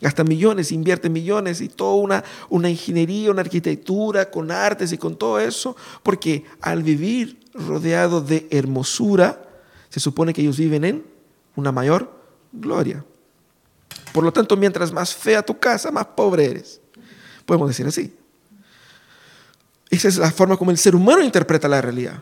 Gastan 0.04 0.28
millones, 0.28 0.74
invierten 0.74 1.14
millones 1.14 1.62
y 1.62 1.70
toda 1.70 1.96
una, 1.96 2.26
una 2.50 2.70
ingeniería, 2.70 3.32
una 3.32 3.40
arquitectura 3.40 4.30
con 4.30 4.52
artes 4.52 4.92
y 4.92 4.98
con 4.98 5.16
todo 5.16 5.40
eso, 5.40 5.78
porque 6.04 6.44
al 6.60 6.84
vivir 6.84 7.40
rodeado 7.54 8.20
de 8.20 8.46
hermosura, 8.52 9.42
se 9.88 10.02
supone 10.02 10.34
que 10.34 10.42
ellos 10.42 10.58
viven 10.58 10.84
en 10.84 11.06
una 11.56 11.72
mayor 11.72 12.12
gloria. 12.52 13.06
Por 14.12 14.26
lo 14.26 14.34
tanto, 14.34 14.58
mientras 14.58 14.92
más 14.92 15.16
fea 15.16 15.42
tu 15.42 15.58
casa, 15.58 15.90
más 15.90 16.08
pobre 16.08 16.48
eres. 16.48 16.82
Podemos 17.46 17.70
decir 17.70 17.88
así. 17.88 18.14
Esa 19.90 20.10
es 20.10 20.18
la 20.18 20.32
forma 20.32 20.58
como 20.58 20.72
el 20.72 20.78
ser 20.78 20.98
humano 20.98 21.24
interpreta 21.24 21.70
la 21.70 21.82
realidad. 21.82 22.22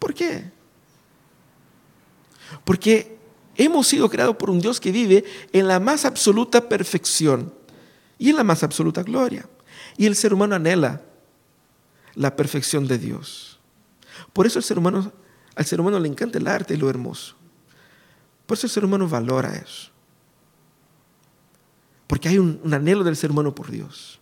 ¿Por 0.00 0.14
qué? 0.14 0.50
Porque 2.64 3.20
hemos 3.64 3.86
sido 3.86 4.08
creados 4.08 4.36
por 4.36 4.50
un 4.50 4.60
Dios 4.60 4.80
que 4.80 4.92
vive 4.92 5.24
en 5.52 5.68
la 5.68 5.80
más 5.80 6.04
absoluta 6.04 6.68
perfección 6.68 7.52
y 8.18 8.30
en 8.30 8.36
la 8.36 8.44
más 8.44 8.62
absoluta 8.62 9.02
gloria. 9.02 9.48
Y 9.96 10.06
el 10.06 10.16
ser 10.16 10.32
humano 10.32 10.54
anhela 10.54 11.02
la 12.14 12.36
perfección 12.36 12.86
de 12.86 12.98
Dios. 12.98 13.58
Por 14.32 14.46
eso 14.46 14.58
el 14.58 14.64
ser 14.64 14.78
humano, 14.78 15.12
al 15.54 15.66
ser 15.66 15.80
humano 15.80 15.98
le 15.98 16.08
encanta 16.08 16.38
el 16.38 16.46
arte 16.46 16.74
y 16.74 16.76
lo 16.76 16.88
hermoso. 16.88 17.36
Por 18.46 18.56
eso 18.56 18.66
el 18.66 18.70
ser 18.70 18.84
humano 18.84 19.08
valora 19.08 19.54
eso. 19.54 19.90
Porque 22.06 22.28
hay 22.28 22.38
un, 22.38 22.60
anhelo 22.72 23.04
del 23.04 23.16
ser 23.16 23.30
humano 23.30 23.54
por 23.54 23.70
Dios. 23.70 24.20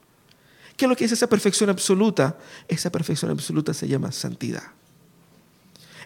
¿Qué 0.77 0.85
es 0.85 0.89
lo 0.89 0.97
que 0.97 1.05
es 1.05 1.13
esa 1.13 1.29
perfección 1.29 1.71
absoluta? 1.71 2.39
Esa 2.69 2.91
perfección 2.91 3.31
absoluta 3.31 3.75
se 3.75 3.89
llama 3.89 4.13
santidad. 4.13 4.73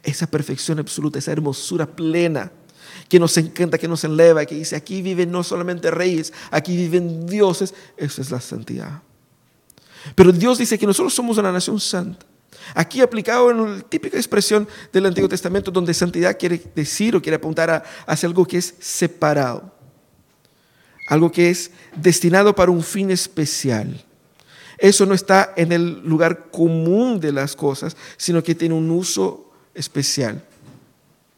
Esa 0.02 0.26
perfección 0.26 0.78
absoluta, 0.78 1.18
esa 1.18 1.32
hermosura 1.32 1.86
plena 1.86 2.50
que 3.08 3.18
nos 3.18 3.36
encanta, 3.36 3.78
que 3.78 3.88
nos 3.88 4.04
eleva, 4.04 4.44
que 4.44 4.54
dice, 4.54 4.76
aquí 4.76 5.02
viven 5.02 5.30
no 5.30 5.42
solamente 5.42 5.90
reyes, 5.90 6.32
aquí 6.50 6.76
viven 6.76 7.26
dioses. 7.26 7.74
Eso 7.96 8.22
es 8.22 8.30
la 8.30 8.40
santidad. 8.40 9.02
Pero 10.14 10.32
Dios 10.32 10.58
dice 10.58 10.78
que 10.78 10.86
nosotros 10.86 11.14
somos 11.14 11.38
una 11.38 11.52
nación 11.52 11.80
santa. 11.80 12.26
Aquí 12.74 13.00
aplicado 13.00 13.50
en 13.50 13.78
la 13.78 13.80
típica 13.82 14.16
expresión 14.16 14.66
del 14.92 15.06
Antiguo 15.06 15.28
Testamento 15.28 15.70
donde 15.70 15.92
santidad 15.92 16.38
quiere 16.38 16.62
decir 16.74 17.14
o 17.14 17.20
quiere 17.22 17.36
apuntar 17.36 17.84
hacia 18.06 18.26
algo 18.26 18.46
que 18.46 18.58
es 18.58 18.74
separado, 18.78 19.72
algo 21.08 21.30
que 21.30 21.50
es 21.50 21.70
destinado 21.94 22.54
para 22.54 22.70
un 22.70 22.82
fin 22.82 23.10
especial. 23.10 24.02
Eso 24.78 25.06
no 25.06 25.14
está 25.14 25.52
en 25.56 25.72
el 25.72 26.00
lugar 26.04 26.50
común 26.50 27.20
de 27.20 27.32
las 27.32 27.54
cosas, 27.54 27.96
sino 28.16 28.42
que 28.42 28.54
tiene 28.54 28.74
un 28.74 28.90
uso 28.90 29.52
especial. 29.74 30.42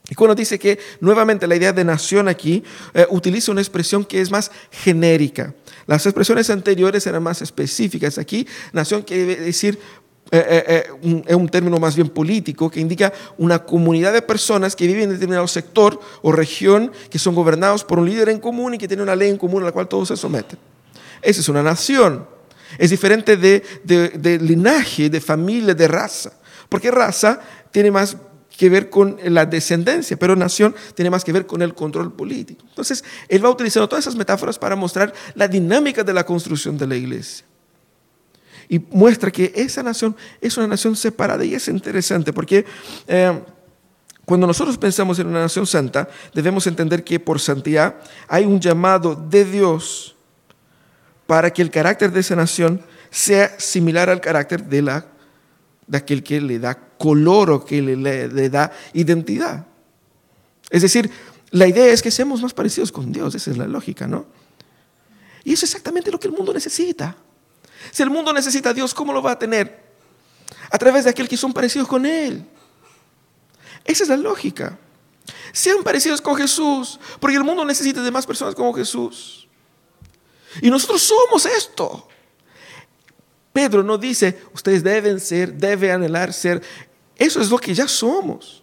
Y 0.09 0.14
cuando 0.14 0.35
dice 0.35 0.59
que 0.59 0.79
nuevamente 1.01 1.47
la 1.47 1.57
idea 1.57 1.73
de 1.73 1.85
nación 1.85 2.29
aquí 2.29 2.62
eh, 2.95 3.07
utiliza 3.11 3.51
una 3.51 3.61
expresión 3.61 4.05
que 4.05 4.21
es 4.21 4.31
más 4.31 4.53
genérica. 4.71 5.53
Las 5.87 6.07
expresiones 6.07 6.49
anteriores 6.51 7.07
eran 7.07 7.23
más 7.23 7.42
específicas. 7.42 8.19
Aquí 8.19 8.47
nación 8.73 9.03
quiere 9.03 9.37
decir 9.37 9.79
es 10.31 10.40
eh, 10.40 10.64
eh, 10.66 10.87
eh, 11.29 11.35
un, 11.35 11.49
término 11.49 11.79
más 11.79 11.95
bien 11.95 12.09
político 12.09 12.69
que 12.69 12.81
indica 12.81 13.12
una 13.38 13.61
comunidad 13.61 14.12
de 14.12 14.23
personas 14.23 14.75
que 14.75 14.87
viven 14.88 15.05
en 15.05 15.11
determinado 15.11 15.47
sector 15.47 16.01
o 16.23 16.33
región 16.33 16.90
que 17.11 17.21
son 17.21 17.37
gobernados 17.37 17.85
por 17.85 18.01
un 18.01 18.07
líder 18.09 18.31
en 18.31 18.40
común 18.40 18.75
y 18.75 18.79
que 18.79 18.88
tiene 18.88 19.05
una 19.05 19.14
ley 19.14 19.31
en 19.31 19.38
común 19.38 19.62
a 19.62 19.66
la 19.66 19.73
cual 19.73 19.87
todos 19.87 20.09
se 20.09 20.16
someten. 20.16 20.59
Esa 21.23 21.40
es 21.40 21.49
una 21.49 21.62
nación. 21.62 22.27
Es 22.77 22.90
diferente 22.90 23.37
de, 23.37 23.62
de 23.85 24.38
linaje, 24.40 25.09
de 25.09 25.21
familia, 25.21 25.75
de 25.75 25.87
raza. 25.87 26.33
Porque 26.69 26.90
raza 26.90 27.40
tiene 27.71 27.92
más 27.92 28.16
que 28.57 28.69
ver 28.69 28.90
con 28.90 29.19
la 29.25 29.47
descendencia, 29.47 30.16
pero 30.16 30.35
nación 30.37 30.75
tiene 30.95 31.11
más 31.11 31.25
que 31.25 31.33
ver 31.33 31.47
con 31.47 31.62
el 31.62 31.75
control 31.75 32.12
político. 32.12 32.64
Entonces, 32.69 33.05
él 33.29 33.45
va 33.45 33.51
utilizando 33.51 33.88
todas 33.88 34.05
esas 34.05 34.16
metáforas 34.16 34.59
para 34.59 34.77
mostrar 34.77 35.12
la 35.35 35.49
dinámica 35.49 36.03
de 36.03 36.12
la 36.12 36.25
construcción 36.25 36.79
de 36.79 36.87
la 36.87 36.97
iglesia. 36.97 37.45
y 38.69 38.81
muestra 38.81 39.31
que 39.31 39.53
esa 39.55 39.83
nación 39.83 40.16
es 40.40 40.57
una 40.57 40.66
nación 40.66 40.97
separada 40.97 41.45
y 41.45 41.55
es 41.55 41.69
interesante 41.69 42.33
porque 42.33 42.64
eh, 43.07 43.40
cuando 44.27 44.49
nosotros 44.49 44.77
pensamos 44.77 45.21
en 45.21 45.29
una 45.29 45.40
nación 45.42 45.69
santa, 45.69 46.09
debemos 46.35 46.66
entender 46.66 47.05
que 47.05 47.21
por 47.21 47.38
santidad 47.38 47.95
hay 48.27 48.45
un 48.45 48.61
llamado 48.61 49.14
de 49.14 49.45
Dios 49.45 50.16
para 51.29 51.53
que 51.53 51.62
el 51.62 51.71
carácter 51.71 52.11
de 52.11 52.21
esa 52.21 52.35
nación 52.35 52.81
sea 53.11 53.59
similar 53.61 54.11
al 54.11 54.21
carácter 54.21 54.64
de, 54.64 54.83
la, 54.83 55.07
de 55.87 55.99
aquel 55.99 56.22
que 56.22 56.40
le 56.40 56.59
da 56.59 56.75
color 56.75 57.51
o 57.51 57.64
que 57.64 57.81
le, 57.81 58.49
da 58.49 58.72
identidad. 58.92 59.66
Es 60.70 60.83
decir, 60.83 61.11
la 61.51 61.66
idea 61.66 61.87
es 61.87 62.03
que 62.03 62.11
seamos 62.11 62.42
más 62.42 62.53
parecidos 62.53 62.90
con 62.90 63.12
Dios, 63.12 63.35
esa 63.35 63.51
es 63.51 63.57
la 63.57 63.66
lógica, 63.66 64.07
¿no? 64.07 64.27
Y 65.44 65.53
eso 65.53 65.64
es 65.64 65.70
exactamente 65.70 66.11
lo 66.11 66.18
que 66.18 66.27
el 66.27 66.35
mundo 66.35 66.53
necesita. 66.53 67.16
Si 67.92 68.03
el 68.03 68.11
mundo 68.11 68.33
necesita 68.33 68.70
a 68.70 68.75
Dios, 68.75 68.92
¿cómo 68.92 69.12
lo 69.12 69.22
va 69.22 69.33
a 69.33 69.38
tener? 69.38 69.85
A 70.70 70.79
través 70.79 71.05
de 71.05 71.11
aquel 71.11 71.29
que 71.29 71.37
son 71.37 71.53
parecidos 71.53 71.87
con 71.87 72.05
Él. 72.05 72.44
Esa 73.85 74.03
es 74.03 74.09
la 74.09 74.16
lógica. 74.16 74.77
Sean 75.53 75.83
parecidos 75.85 76.20
con 76.20 76.35
Jesús, 76.35 76.99
porque 77.20 77.37
el 77.37 77.44
mundo 77.44 77.64
necesita 77.64 78.03
de 78.03 78.11
más 78.11 78.27
personas 78.27 78.55
como 78.55 78.75
Jesús. 78.75 79.49
Y 80.61 80.70
nosotros 80.70 81.03
somos 81.03 81.46
esto. 81.46 82.09
Pedro 83.57 83.83
no 83.83 83.97
dice, 83.97 84.38
ustedes 84.53 84.85
deben 84.85 85.19
ser, 85.19 85.55
deben 85.55 85.92
anhelar 85.92 86.31
ser. 86.31 86.61
Eso 87.16 87.40
es 87.40 87.49
lo 87.49 87.57
que 87.57 87.73
ya 87.73 87.88
somos. 87.88 88.62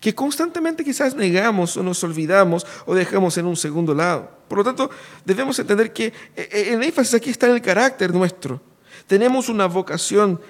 Que 0.00 0.14
constantemente 0.14 0.84
quizás 0.84 1.14
negamos 1.14 1.78
o 1.78 1.82
nos 1.82 2.04
olvidamos 2.04 2.66
o 2.84 2.94
dejamos 2.94 3.38
en 3.38 3.46
un 3.46 3.56
segundo 3.56 3.94
lado. 3.94 4.30
Por 4.48 4.58
lo 4.58 4.64
tanto, 4.64 4.90
debemos 5.24 5.58
entender 5.58 5.94
que 5.94 6.12
el 6.36 6.82
énfasis 6.82 7.14
aquí 7.14 7.30
está 7.30 7.46
en 7.46 7.54
el 7.54 7.62
carácter 7.62 8.12
nuestro. 8.12 8.60
Tenemos 9.06 9.48
una 9.48 9.64
vocación 9.64 10.42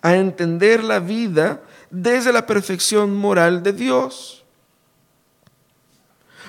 a 0.00 0.14
entender 0.14 0.84
la 0.84 1.00
vida 1.00 1.60
desde 1.90 2.32
la 2.32 2.46
perfección 2.46 3.16
moral 3.16 3.64
de 3.64 3.72
Dios. 3.72 4.44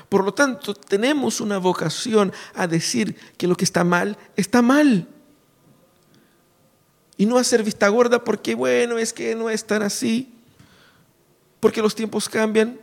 Por 0.08 0.24
lo 0.24 0.36
tanto, 0.36 0.76
tenemos 0.76 1.42
una 1.42 1.58
vocación 1.58 2.32
a 2.54 2.68
decir 2.68 3.16
que 3.38 3.48
lo 3.48 3.58
que 3.58 3.66
está 3.66 3.84
mal, 3.84 4.20
está 4.36 4.62
mal. 4.62 5.08
Y 7.20 7.28
no 7.28 7.38
hacer 7.38 7.62
vista 7.62 7.88
gorda 7.90 8.24
porque, 8.24 8.56
bueno, 8.56 8.98
es 8.98 9.14
que 9.14 9.36
no 9.36 9.52
es 9.52 9.64
tan 9.64 9.84
así, 9.84 10.34
porque 11.60 11.84
los 11.84 11.94
tiempos 11.94 12.28
cambian. 12.28 12.80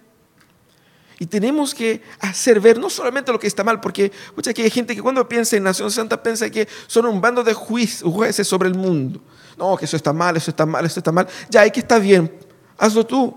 Y 1.19 1.27
tenemos 1.27 1.75
que 1.75 2.03
hacer 2.21 2.61
ver 2.61 2.79
no 2.79 2.89
solamente 2.89 3.33
lo 3.33 3.41
que 3.41 3.49
está 3.49 3.65
mal, 3.65 3.81
porque 3.81 4.13
que 4.55 4.63
hay 4.63 4.71
gente 4.71 4.95
que 4.95 5.03
cuando 5.03 5.29
piensa 5.29 5.57
en 5.57 5.65
Nación 5.65 5.91
Santa 5.91 6.23
piensa 6.23 6.49
que 6.51 6.69
son 6.87 7.07
un 7.07 7.21
bando 7.21 7.43
de 7.43 7.55
jueces 7.55 8.47
sobre 8.47 8.69
el 8.69 8.77
mundo. 8.77 9.21
No, 9.59 9.77
que 9.77 9.87
eso 9.87 9.97
está 9.97 10.13
mal, 10.13 10.37
eso 10.37 10.51
está 10.51 10.65
mal, 10.67 10.87
eso 10.87 11.01
está 11.01 11.11
mal. 11.11 11.27
Ya, 11.51 11.63
hay 11.63 11.73
que 11.73 11.81
está 11.81 11.99
bien 11.99 12.31
hazlo 12.79 13.07
tú. 13.07 13.35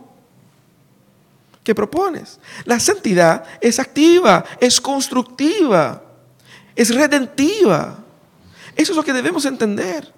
¿Qué 1.64 1.76
propones? 1.76 2.40
La 2.66 2.80
santidad 2.80 3.44
es 3.62 3.80
activa, 3.80 4.44
es 4.60 4.82
constructiva, 4.82 6.02
es 6.76 6.94
redentiva. 6.94 8.00
Eso 8.76 8.94
es 8.94 8.96
lo 8.96 9.04
que 9.04 9.14
debemos 9.14 9.46
entender. 9.46 10.12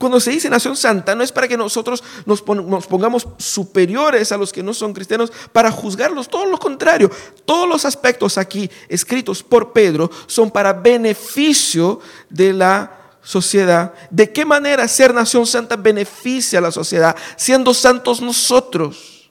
Cuando 0.00 0.18
se 0.18 0.30
dice 0.30 0.48
nación 0.48 0.78
santa, 0.78 1.14
no 1.14 1.22
es 1.22 1.30
para 1.30 1.46
que 1.46 1.58
nosotros 1.58 2.02
nos, 2.24 2.40
pongamos 2.40 3.28
superiores 3.36 4.32
a 4.32 4.38
los 4.38 4.50
que 4.50 4.62
no 4.62 4.72
son 4.72 4.94
cristianos 4.94 5.30
para 5.52 5.70
juzgarlos, 5.70 6.26
todo 6.26 6.46
lo 6.46 6.58
contrario. 6.58 7.10
Todos 7.44 7.68
los 7.68 7.84
aspectos 7.84 8.38
aquí 8.38 8.70
escritos 8.88 9.42
por 9.42 9.74
Pedro 9.74 10.10
son 10.26 10.50
para 10.50 10.72
beneficio 10.72 12.00
de 12.30 12.54
la 12.54 12.98
sociedad, 13.20 13.92
de 14.08 14.32
qué 14.32 14.46
manera 14.46 14.88
ser 14.88 15.12
nación 15.12 15.46
santa 15.46 15.76
beneficia 15.76 16.60
a 16.60 16.62
la 16.62 16.72
sociedad, 16.72 17.14
siendo 17.36 17.74
santos 17.74 18.22
nosotros, 18.22 19.30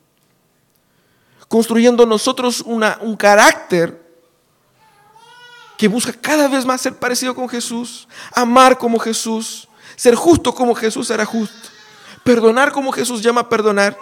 construyendo 1.48 2.06
nosotros 2.06 2.62
un 2.62 3.16
carácter 3.18 4.08
que 5.80 5.88
busca 5.88 6.14
cada 6.14 6.48
vez 6.48 6.64
más 6.64 6.80
ser 6.80 6.94
parecido 6.94 7.34
con 7.34 7.50
Jesús, 7.50 8.08
amar 8.36 8.78
como 8.78 9.00
Jesús, 9.00 9.69
ser 10.00 10.16
justo 10.16 10.56
como 10.56 10.76
Jesús 10.76 11.10
era 11.10 11.26
justo, 11.26 11.68
perdonar 12.24 12.72
como 12.72 12.94
Jesús 12.94 13.22
llama 13.22 13.42
a 13.42 13.50
perdonar 13.50 13.98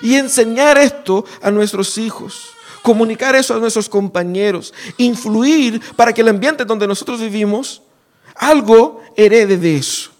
y 0.00 0.14
enseñar 0.14 0.78
esto 0.78 1.26
a 1.42 1.50
nuestros 1.50 1.98
hijos 1.98 2.54
comunicar 2.82 3.34
eso 3.36 3.54
a 3.54 3.58
nuestros 3.58 3.90
compañeros, 3.90 4.72
influir 4.96 5.82
para 5.96 6.14
que 6.14 6.22
el 6.22 6.28
ambiente 6.28 6.64
donde 6.64 6.86
nosotros 6.86 7.20
vivimos 7.20 7.82
algo 8.34 9.02
herede 9.14 9.58
de 9.58 9.76
eso. 9.76 10.10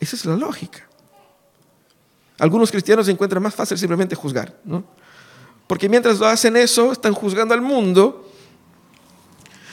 Esa 0.00 0.16
es 0.16 0.24
la 0.24 0.34
lógica. 0.34 0.88
Algunos 2.38 2.70
cristianos 2.70 3.04
se 3.04 3.12
encuentran 3.12 3.42
más 3.42 3.54
fácil 3.54 3.76
simplemente 3.76 4.14
juzgar, 4.14 4.58
¿no? 4.64 4.82
Porque 5.66 5.90
mientras 5.90 6.18
lo 6.18 6.26
hacen 6.26 6.56
eso, 6.56 6.90
están 6.90 7.12
juzgando 7.12 7.52
al 7.52 7.60
mundo, 7.60 8.32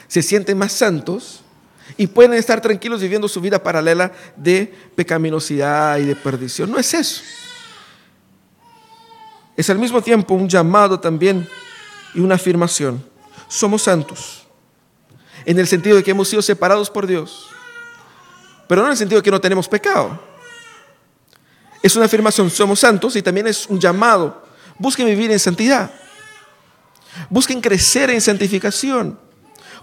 se 0.09 0.21
sienten 0.21 0.57
más 0.57 0.73
santos 0.73 1.44
y 1.97 2.07
pueden 2.07 2.33
estar 2.33 2.61
tranquilos 2.61 3.01
viviendo 3.01 3.27
su 3.27 3.39
vida 3.41 3.61
paralela 3.61 4.11
de 4.35 4.73
pecaminosidad 4.95 5.97
y 5.97 6.05
de 6.05 6.15
perdición. 6.15 6.71
No 6.71 6.77
es 6.77 6.93
eso. 6.93 7.21
Es 9.55 9.69
al 9.69 9.79
mismo 9.79 10.01
tiempo 10.01 10.33
un 10.33 10.49
llamado 10.49 10.99
también 10.99 11.47
y 12.13 12.19
una 12.19 12.35
afirmación. 12.35 13.03
Somos 13.47 13.83
santos 13.83 14.45
en 15.45 15.59
el 15.59 15.67
sentido 15.67 15.95
de 15.95 16.03
que 16.03 16.11
hemos 16.11 16.27
sido 16.27 16.41
separados 16.41 16.89
por 16.89 17.05
Dios, 17.05 17.47
pero 18.67 18.81
no 18.81 18.87
en 18.87 18.91
el 18.91 18.97
sentido 18.97 19.21
de 19.21 19.23
que 19.23 19.31
no 19.31 19.39
tenemos 19.39 19.67
pecado. 19.67 20.19
Es 21.81 21.95
una 21.95 22.05
afirmación, 22.05 22.49
somos 22.49 22.79
santos 22.79 23.15
y 23.15 23.21
también 23.21 23.45
es 23.47 23.67
un 23.67 23.79
llamado. 23.79 24.43
Busquen 24.79 25.05
vivir 25.05 25.31
en 25.31 25.39
santidad. 25.39 25.91
Busquen 27.29 27.61
crecer 27.61 28.09
en 28.09 28.19
santificación. 28.19 29.19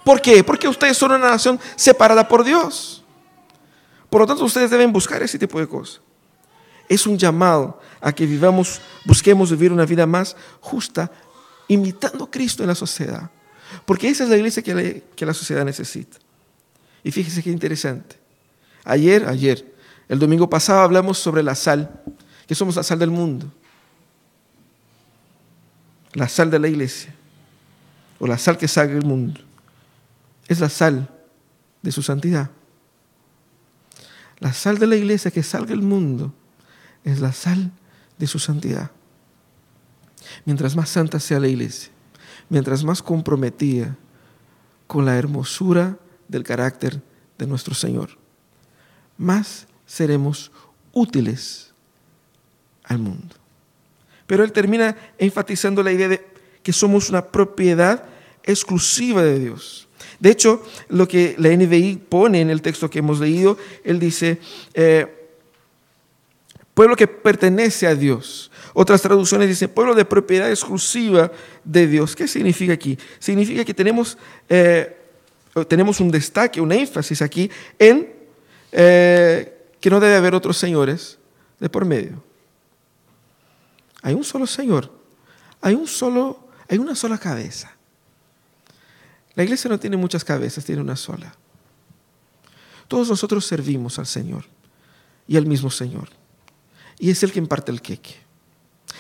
¿Por 0.05 0.21
qué? 0.21 0.43
Porque 0.43 0.69
ustedes 0.69 0.97
son 0.97 1.13
una 1.13 1.31
nación 1.31 1.61
separada 1.77 2.27
por 2.27 2.45
Dios. 2.45 3.05
Por 4.11 4.21
lo 4.21 4.27
tanto, 4.27 4.45
ustedes 4.45 4.71
deben 4.71 4.93
buscar 4.93 5.23
ese 5.23 5.39
tipo 5.39 5.59
de 5.59 5.67
cosas. 5.67 6.01
Es 6.89 7.07
un 7.07 7.17
llamado 7.17 7.81
a 8.01 8.13
que 8.13 8.27
vivamos, 8.27 8.81
busquemos 9.05 9.51
vivir 9.51 9.73
una 9.73 9.87
vida 9.87 10.07
más 10.07 10.37
justa, 10.61 11.11
imitando 11.69 12.25
a 12.25 12.31
Cristo 12.31 12.63
en 12.63 12.69
la 12.69 12.75
sociedad. 12.75 13.31
Porque 13.87 14.09
esa 14.09 14.25
es 14.25 14.31
la 14.31 14.37
iglesia 14.37 14.63
que 14.63 15.25
la, 15.25 15.35
sociedad 15.35 15.65
necesita. 15.65 16.19
Y 17.03 17.11
fíjese 17.11 17.43
qué 17.43 17.51
interesante. 17.51 18.17
Ayer, 18.85 19.27
ayer, 19.27 19.65
el 20.09 20.19
domingo 20.19 20.51
pasado 20.51 20.81
hablamos 20.81 21.19
sobre 21.19 21.43
la 21.43 21.55
sal, 21.55 22.03
que 22.47 22.55
somos 22.55 22.77
la 22.77 22.83
sal 22.83 22.99
del 22.99 23.11
mundo. 23.11 23.51
La 26.13 26.29
sal 26.29 26.51
de 26.51 26.59
la 26.59 26.69
iglesia, 26.69 27.15
o 28.19 28.27
la 28.27 28.37
sal 28.37 28.59
que 28.59 28.69
salga 28.69 28.93
del 28.93 29.07
mundo, 29.07 29.41
es 30.53 30.61
la 30.61 30.69
sal 30.69 31.09
de 31.83 31.93
su 31.93 32.03
santidad. 32.03 32.51
La 34.39 34.53
sal 34.53 34.79
de 34.79 34.87
la 34.87 34.97
iglesia 34.97 35.31
que 35.31 35.43
salga 35.43 35.71
del 35.71 35.83
mundo 35.83 36.33
es 37.05 37.21
la 37.21 37.33
sal 37.33 37.73
de 38.19 38.27
su 38.27 38.39
santidad. 38.39 38.91
Mientras 40.45 40.77
más 40.77 40.89
santa 40.89 41.21
sea 41.21 41.41
la 41.41 41.49
iglesia, 41.49 41.91
mientras 42.49 42.85
más 42.85 43.03
comprometida 43.03 43.97
con 44.87 45.05
la 45.05 45.17
hermosura 45.17 45.99
del 46.29 46.45
carácter 46.45 47.03
de 47.39 47.47
nuestro 47.47 47.75
Señor, 47.75 48.11
más 49.17 49.67
seremos 49.87 50.53
útiles 50.93 51.73
al 52.85 52.99
mundo. 52.99 53.37
Pero 54.27 54.45
él 54.45 54.53
termina 54.53 54.97
enfatizando 55.19 55.83
la 55.83 55.93
idea 55.93 56.09
de 56.09 56.33
que 56.63 56.73
somos 56.73 57.11
una 57.11 57.27
propiedad 57.27 58.05
exclusiva 58.45 59.23
de 59.23 59.39
Dios. 59.39 59.89
De 60.23 60.31
hecho, 60.31 60.63
lo 60.89 61.09
que 61.09 61.35
la 61.37 61.49
NBI 61.49 61.97
pone 62.09 62.41
en 62.41 62.49
el 62.49 62.63
texto 62.63 62.89
que 62.89 63.01
hemos 63.01 63.19
leído, 63.19 63.59
él 63.83 63.99
dice, 63.99 64.39
eh, 64.73 65.33
pueblo 66.75 66.95
que 66.95 67.09
pertenece 67.09 67.89
a 67.89 67.97
Dios. 67.97 68.49
Otras 68.73 69.03
traducciones 69.03 69.49
dicen 69.49 69.71
pueblo 69.71 69.97
de 69.97 70.05
propiedad 70.05 70.49
exclusiva 70.49 71.33
de 71.65 71.89
Dios. 71.89 72.15
¿Qué 72.15 72.29
significa 72.29 72.73
aquí? 72.73 72.97
Significa 73.19 73.65
que 73.65 73.75
tenemos, 73.75 74.17
eh, 74.49 74.97
tenemos 75.67 75.99
un 75.99 76.13
destaque, 76.13 76.61
un 76.61 76.71
énfasis 76.71 77.21
aquí 77.21 77.51
en 77.77 78.09
eh, 78.71 79.67
que 79.81 79.91
no 79.91 79.99
debe 79.99 80.15
haber 80.15 80.37
otros 80.37 80.57
señores 80.57 81.19
de 81.59 81.69
por 81.69 81.85
medio. 81.85 82.23
Hay 84.03 84.15
un 84.15 84.23
solo 84.23 84.47
Señor, 84.47 84.89
hay, 85.61 85.75
un 85.75 85.89
solo, 85.89 86.47
hay 86.69 86.79
una 86.79 86.95
sola 86.95 87.19
cabeza. 87.19 87.77
La 89.35 89.45
iglesia 89.45 89.71
no 89.71 89.79
tiene 89.79 89.97
muchas 89.97 90.25
cabezas, 90.25 90.65
tiene 90.65 90.83
una 90.83 90.97
sola. 90.97 91.35
Todos 92.89 93.09
nosotros 93.09 93.47
servimos 93.47 93.99
al 93.99 94.07
Señor 94.07 94.45
y 95.27 95.37
al 95.37 95.47
mismo 95.47 95.71
Señor. 95.71 96.09
Y 96.99 97.11
es 97.11 97.23
el 97.23 97.33
que 97.33 97.39
imparte 97.39 97.73
el 97.73 97.81
queque. 97.81 98.15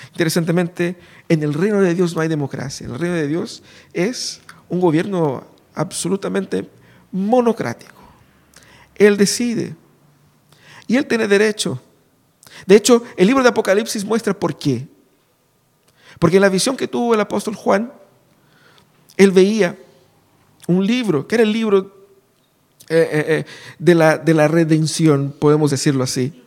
Interesantemente, 0.09 0.99
en 1.29 1.42
el 1.42 1.55
reino 1.55 1.81
de 1.81 1.95
Dios 1.95 2.14
no 2.14 2.23
hay 2.23 2.29
democracia. 2.29 2.87
El 2.87 2.99
reino 2.99 3.14
de 3.14 3.29
Dios 3.29 3.62
es 3.92 4.40
un 4.68 4.81
gobierno 4.81 5.47
absolutamente 5.75 6.68
monocrático. 7.11 8.01
Él 8.95 9.16
decide. 9.16 9.77
Y 10.87 10.97
Él 10.97 11.07
tiene 11.07 11.29
derecho. 11.29 11.81
De 12.66 12.77
hecho, 12.77 13.03
el 13.16 13.27
libro 13.27 13.42
de 13.42 13.49
Apocalipsis 13.51 14.05
muestra 14.05 14.38
por 14.38 14.57
qué. 14.57 14.88
Porque 16.18 16.37
en 16.37 16.42
la 16.42 16.49
visión 16.49 16.77
que 16.77 16.88
tuvo 16.88 17.14
el 17.14 17.21
apóstol 17.21 17.55
Juan, 17.55 17.92
él 19.16 19.31
veía 19.31 19.77
un 20.66 20.87
libro, 20.87 21.27
que 21.27 21.37
era 21.37 21.44
el 21.44 21.53
libro 21.53 22.03
eh, 22.88 23.09
eh, 23.11 23.25
eh, 23.29 23.44
de, 23.79 23.94
la, 23.94 24.18
de, 24.18 24.35
la, 24.35 24.48
redención, 24.48 25.35
podemos 25.38 25.70
decirlo 25.70 26.05
así. 26.05 26.42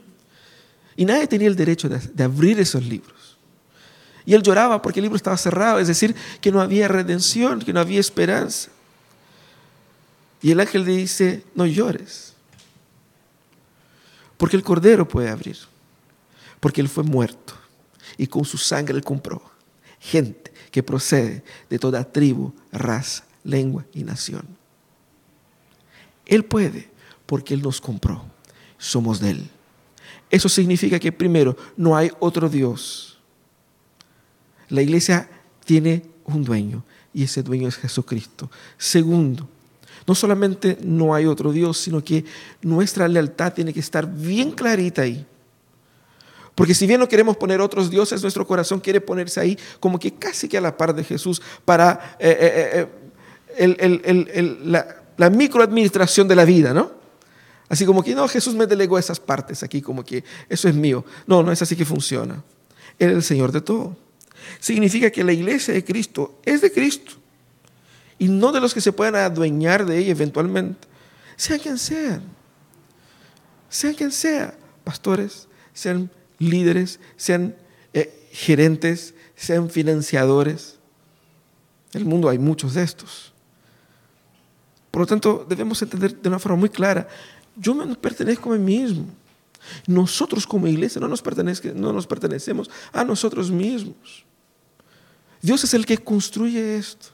Y 0.95 1.05
nadie 1.05 1.27
tenía 1.27 1.47
el 1.47 1.55
derecho 1.55 1.89
de, 1.89 2.23
abrir 2.23 2.59
esos 2.59 2.83
libros. 2.83 3.37
Y 4.25 4.33
él 4.33 4.41
lloraba 4.41 4.81
porque 4.81 4.99
el 4.99 5.03
libro 5.03 5.17
estaba 5.17 5.37
cerrado, 5.37 5.79
es 5.79 5.87
decir, 5.87 6.15
que 6.41 6.51
no 6.51 6.61
había 6.61 6.87
redención, 6.87 7.59
que 7.59 7.73
no 7.73 7.79
había 7.79 7.99
esperanza. 7.99 8.69
Y 10.41 10.51
el 10.51 10.59
ángel 10.59 10.85
le 10.85 10.97
dice, 10.97 11.43
no 11.53 11.65
llores, 11.65 12.33
porque 14.37 14.55
el 14.55 14.63
Cordero 14.63 15.07
puede 15.07 15.29
abrir, 15.29 15.57
porque 16.59 16.81
Él 16.81 16.89
fue 16.89 17.03
muerto 17.03 17.53
y 18.17 18.27
con 18.27 18.45
su 18.45 18.57
sangre 18.57 18.95
Él 18.95 19.03
compró 19.03 19.41
gente 19.99 20.53
que 20.71 20.83
procede 20.83 21.43
de 21.69 21.79
toda 21.79 22.03
tribu, 22.03 22.53
raza, 22.71 23.23
lengua 23.45 23.85
y 23.93 24.03
nación. 24.03 24.45
Él 26.25 26.43
puede 26.43 26.89
porque 27.25 27.53
Él 27.53 27.61
nos 27.61 27.79
compró, 27.79 28.25
somos 28.77 29.21
de 29.21 29.31
Él. 29.31 29.49
Eso 30.29 30.49
significa 30.49 30.99
que 30.99 31.11
primero, 31.11 31.55
no 31.77 31.95
hay 31.95 32.11
otro 32.19 32.49
Dios. 32.49 33.19
La 34.67 34.81
iglesia 34.81 35.29
tiene 35.63 36.03
un 36.25 36.43
dueño 36.43 36.83
y 37.13 37.23
ese 37.23 37.43
dueño 37.43 37.67
es 37.67 37.77
Jesucristo. 37.77 38.49
Segundo, 38.77 39.47
no 40.07 40.15
solamente 40.15 40.77
no 40.83 41.13
hay 41.13 41.25
otro 41.25 41.51
Dios, 41.51 41.77
sino 41.77 42.03
que 42.03 42.25
nuestra 42.61 43.07
lealtad 43.07 43.53
tiene 43.53 43.73
que 43.73 43.79
estar 43.79 44.11
bien 44.11 44.51
clarita 44.51 45.03
ahí. 45.03 45.25
Porque 46.55 46.73
si 46.73 46.87
bien 46.87 46.99
no 46.99 47.07
queremos 47.07 47.35
poner 47.37 47.59
otros 47.59 47.89
dioses, 47.89 48.21
nuestro 48.21 48.47
corazón 48.47 48.79
quiere 48.79 49.01
ponerse 49.01 49.39
ahí 49.39 49.57
como 49.79 49.99
que 49.99 50.13
casi 50.13 50.47
que 50.47 50.57
a 50.57 50.61
la 50.61 50.77
par 50.77 50.95
de 50.95 51.03
Jesús 51.03 51.41
para 51.65 52.15
eh, 52.17 52.29
eh, 52.29 52.69
eh, 52.73 52.87
la, 53.57 55.03
la 55.17 55.29
microadministración 55.29 56.27
de 56.27 56.35
la 56.35 56.45
vida, 56.45 56.73
¿no? 56.73 56.91
Así 57.67 57.85
como 57.85 58.03
que 58.03 58.13
no, 58.13 58.27
Jesús 58.27 58.53
me 58.53 58.67
delegó 58.67 58.99
esas 58.99 59.19
partes 59.19 59.63
aquí, 59.63 59.81
como 59.81 60.03
que 60.03 60.23
eso 60.49 60.69
es 60.69 60.75
mío. 60.75 61.03
No, 61.25 61.41
no 61.41 61.51
es 61.51 61.61
así 61.61 61.75
que 61.75 61.85
funciona. 61.85 62.43
Él 62.99 63.09
es 63.09 63.15
el 63.15 63.23
Señor 63.23 63.51
de 63.51 63.61
todo. 63.61 63.97
Significa 64.59 65.09
que 65.09 65.23
la 65.23 65.33
iglesia 65.33 65.73
de 65.73 65.83
Cristo 65.83 66.39
es 66.43 66.61
de 66.61 66.71
Cristo 66.71 67.13
y 68.19 68.27
no 68.27 68.51
de 68.51 68.61
los 68.61 68.73
que 68.73 68.81
se 68.81 68.93
puedan 68.93 69.15
adueñar 69.15 69.85
de 69.85 69.97
ella 69.97 70.11
eventualmente. 70.11 70.87
Sean 71.35 71.59
quien 71.59 71.77
sean, 71.77 72.21
sean 73.67 73.93
quien 73.93 74.11
sea, 74.11 74.55
pastores, 74.83 75.47
sean 75.73 76.09
líderes, 76.37 76.99
sean 77.17 77.55
eh, 77.93 78.27
gerentes, 78.31 79.15
sean 79.35 79.69
financiadores. 79.69 80.77
En 81.93 82.01
el 82.01 82.07
mundo 82.07 82.29
hay 82.29 82.37
muchos 82.37 82.75
de 82.75 82.83
estos. 82.83 83.34
Por 84.95 85.01
lo 85.01 85.07
tanto, 85.07 85.45
debemos 85.49 85.81
entender 85.81 86.15
de 86.15 86.29
una 86.29 86.39
forma 86.39 86.57
muy 86.57 86.69
clara, 86.69 87.05
yo 87.57 87.75
me 87.75 87.85
pertenezco 87.95 88.53
a 88.53 88.57
mí 88.57 88.77
mismo. 88.77 89.05
Nosotros 89.87 90.47
como 90.47 90.67
iglesia 90.67 91.01
no 91.01 91.09
nos, 91.09 91.21
no 91.75 91.91
nos 91.91 92.07
pertenecemos 92.07 92.71
a 92.93 93.03
nosotros 93.03 93.51
mismos. 93.51 94.23
Dios 95.41 95.65
es 95.65 95.73
el 95.73 95.85
que 95.85 95.97
construye 95.97 96.77
esto. 96.77 97.07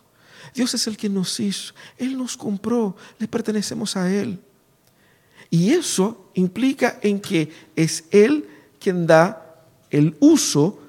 Dios 0.54 0.72
es 0.76 0.86
el 0.86 0.96
que 0.96 1.10
nos 1.10 1.40
hizo. 1.40 1.74
Él 1.98 2.16
nos 2.16 2.38
compró. 2.38 2.96
Le 3.18 3.28
pertenecemos 3.28 3.98
a 3.98 4.14
Él. 4.14 4.40
Y 5.50 5.72
eso 5.72 6.30
implica 6.36 7.00
en 7.02 7.20
que 7.20 7.52
es 7.76 8.04
Él 8.12 8.48
quien 8.80 9.08
da 9.08 9.66
el 9.90 10.16
uso 10.20 10.80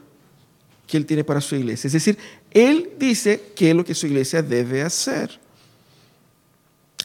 que 0.87 0.99
Él 0.99 1.07
tiene 1.07 1.25
para 1.25 1.41
su 1.41 1.57
iglesia. 1.57 1.87
Es 1.87 1.95
decir, 1.95 2.19
Él 2.51 2.91
dice 2.99 3.55
qué 3.57 3.71
es 3.71 3.77
lo 3.77 3.83
que 3.83 3.95
su 3.95 4.07
iglesia 4.07 4.43
debe 4.43 4.83
hacer. 4.83 5.41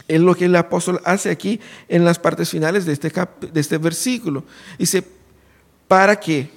Es 0.07 0.21
lo 0.21 0.35
que 0.35 0.45
el 0.45 0.55
apóstol 0.55 1.01
hace 1.03 1.29
aquí 1.29 1.59
en 1.87 2.05
las 2.05 2.19
partes 2.19 2.49
finales 2.49 2.85
de 2.85 2.93
este, 2.93 3.11
de 3.51 3.59
este 3.59 3.77
versículo. 3.77 4.43
Dice, 4.79 5.03
¿para 5.87 6.19
qué? 6.19 6.49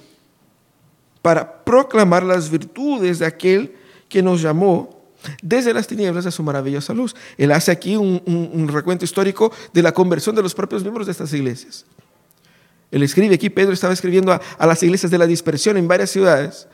Para 1.21 1.63
proclamar 1.63 2.23
las 2.23 2.49
virtudes 2.49 3.19
de 3.19 3.25
aquel 3.25 3.75
que 4.07 4.21
nos 4.21 4.41
llamó 4.41 5.01
desde 5.41 5.73
las 5.73 5.87
tinieblas 5.87 6.25
a 6.25 6.31
su 6.31 6.43
maravillosa 6.43 6.93
luz. 6.93 7.15
Él 7.37 7.51
hace 7.51 7.71
aquí 7.71 7.95
un, 7.95 8.69
recuento 8.71 9.05
histórico 9.05 9.51
de 9.73 9.81
la 9.81 9.91
conversión 9.91 10.35
de 10.35 10.41
los 10.41 10.53
propios 10.53 10.81
miembros 10.81 11.07
de 11.07 11.11
estas 11.11 11.33
iglesias. 11.33 11.85
Él 12.89 13.03
escribe 13.03 13.35
aquí, 13.35 13.49
Pedro 13.49 13.73
estaba 13.73 13.93
escribiendo 13.93 14.33
a, 14.33 14.65
las 14.65 14.83
iglesias 14.83 15.11
de 15.11 15.17
la 15.17 15.27
dispersión 15.27 15.77
en 15.77 15.87
varias 15.87 16.09
ciudades, 16.09 16.67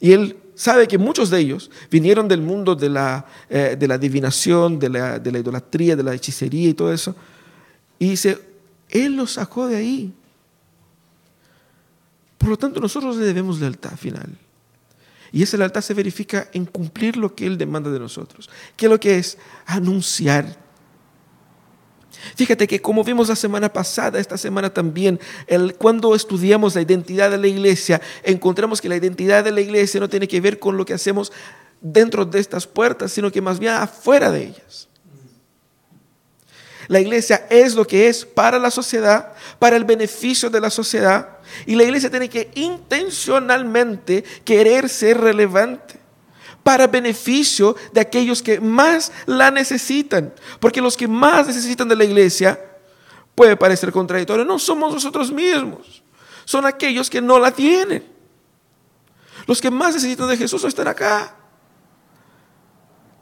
y 0.00 0.12
él 0.12 0.36
sabe 0.54 0.86
que 0.86 0.98
muchos 0.98 1.30
de 1.30 1.38
ellos 1.38 1.70
vinieron 1.90 2.28
del 2.28 2.40
mundo 2.40 2.74
de 2.74 2.88
la, 2.88 3.26
eh, 3.48 3.76
de 3.78 3.88
la 3.88 3.94
adivinación, 3.94 4.78
de 4.78 4.88
la, 4.88 5.18
de 5.18 5.32
la 5.32 5.38
idolatría, 5.38 5.96
de 5.96 6.02
la 6.02 6.14
hechicería 6.14 6.68
y 6.68 6.74
todo 6.74 6.92
eso, 6.92 7.14
y 7.98 8.10
dice, 8.10 8.38
Él 8.88 9.16
los 9.16 9.32
sacó 9.32 9.66
de 9.66 9.76
ahí. 9.76 10.12
Por 12.38 12.50
lo 12.50 12.56
tanto, 12.56 12.80
nosotros 12.80 13.16
le 13.16 13.24
debemos 13.24 13.60
lealtad 13.60 13.96
final. 13.96 14.36
Y 15.30 15.42
esa 15.42 15.56
lealtad 15.56 15.80
se 15.80 15.94
verifica 15.94 16.48
en 16.52 16.66
cumplir 16.66 17.16
lo 17.16 17.34
que 17.34 17.46
Él 17.46 17.56
demanda 17.56 17.90
de 17.90 17.98
nosotros. 17.98 18.50
¿Qué 18.76 18.86
es 18.86 18.90
lo 18.90 19.00
que 19.00 19.18
es? 19.18 19.38
Anunciar. 19.64 20.61
Fíjate 22.36 22.66
que 22.66 22.80
como 22.80 23.04
vimos 23.04 23.28
la 23.28 23.36
semana 23.36 23.72
pasada, 23.72 24.18
esta 24.18 24.38
semana 24.38 24.72
también, 24.72 25.20
cuando 25.78 26.14
estudiamos 26.14 26.74
la 26.74 26.82
identidad 26.82 27.30
de 27.30 27.38
la 27.38 27.46
iglesia, 27.46 28.00
encontramos 28.22 28.80
que 28.80 28.88
la 28.88 28.96
identidad 28.96 29.44
de 29.44 29.52
la 29.52 29.60
iglesia 29.60 30.00
no 30.00 30.08
tiene 30.08 30.28
que 30.28 30.40
ver 30.40 30.58
con 30.58 30.76
lo 30.76 30.84
que 30.84 30.94
hacemos 30.94 31.32
dentro 31.80 32.24
de 32.24 32.38
estas 32.38 32.66
puertas, 32.66 33.12
sino 33.12 33.30
que 33.30 33.40
más 33.40 33.58
bien 33.58 33.72
afuera 33.72 34.30
de 34.30 34.44
ellas. 34.44 34.88
La 36.88 37.00
iglesia 37.00 37.46
es 37.48 37.74
lo 37.74 37.86
que 37.86 38.08
es 38.08 38.24
para 38.24 38.58
la 38.58 38.70
sociedad, 38.70 39.32
para 39.58 39.76
el 39.76 39.84
beneficio 39.84 40.50
de 40.50 40.60
la 40.60 40.70
sociedad. 40.70 41.38
Y 41.64 41.74
la 41.74 41.84
iglesia 41.84 42.10
tiene 42.10 42.28
que 42.28 42.50
intencionalmente 42.54 44.24
querer 44.44 44.88
ser 44.88 45.18
relevante 45.18 45.91
para 46.62 46.86
beneficio 46.86 47.76
de 47.92 48.00
aquellos 48.00 48.42
que 48.42 48.60
más 48.60 49.12
la 49.26 49.50
necesitan. 49.50 50.32
Porque 50.60 50.80
los 50.80 50.96
que 50.96 51.08
más 51.08 51.46
necesitan 51.46 51.88
de 51.88 51.96
la 51.96 52.04
iglesia, 52.04 52.58
puede 53.34 53.56
parecer 53.56 53.92
contradictorio, 53.92 54.44
no 54.44 54.58
somos 54.58 54.92
nosotros 54.92 55.32
mismos, 55.32 56.02
son 56.44 56.66
aquellos 56.66 57.08
que 57.08 57.20
no 57.20 57.38
la 57.38 57.50
tienen. 57.50 58.04
Los 59.46 59.60
que 59.60 59.70
más 59.70 59.94
necesitan 59.94 60.28
de 60.28 60.36
Jesús 60.36 60.64
están 60.64 60.88
acá. 60.88 61.36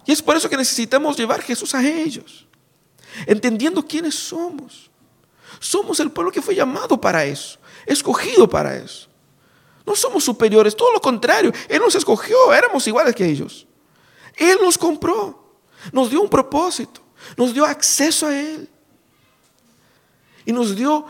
Y 0.05 0.13
es 0.13 0.21
por 0.21 0.37
eso 0.37 0.49
que 0.51 0.57
necesitamos 0.57 1.17
llevar 1.17 1.41
Jesús 1.43 1.75
a 1.75 1.87
ellos 1.87 2.47
entendiendo 3.27 3.85
quiénes 3.87 4.15
somos. 4.15 4.91
Somos 5.59 6.01
el 6.01 6.11
pueblo 6.11 6.33
que 6.33 6.43
fue 6.43 6.55
llamado 6.55 7.01
para 7.01 7.25
eso, 7.25 7.59
escogido 7.87 8.49
para 8.49 8.77
eso. 8.77 9.09
No 9.91 9.97
somos 9.97 10.23
superiores, 10.23 10.77
todo 10.77 10.93
lo 10.93 11.01
contrario. 11.01 11.53
Él 11.69 11.81
nos 11.81 11.97
escogió, 11.97 12.55
éramos 12.55 12.87
iguales 12.87 13.13
que 13.13 13.27
ellos. 13.27 13.67
Él 14.37 14.57
nos 14.63 14.79
compró, 14.79 15.57
nos 15.91 16.09
dio 16.09 16.23
un 16.23 16.29
propósito, 16.29 17.01
nos 17.37 17.53
dio 17.53 17.65
acceso 17.65 18.29
a 18.29 18.41
Él. 18.41 18.69
Y 20.47 20.53
nos 20.53 20.77
dio 20.77 21.07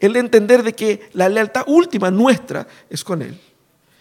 el 0.00 0.16
entender 0.16 0.64
de 0.64 0.72
que 0.72 1.08
la 1.12 1.28
lealtad 1.28 1.62
última 1.68 2.10
nuestra 2.10 2.66
es 2.90 3.04
con 3.04 3.22
Él. 3.22 3.40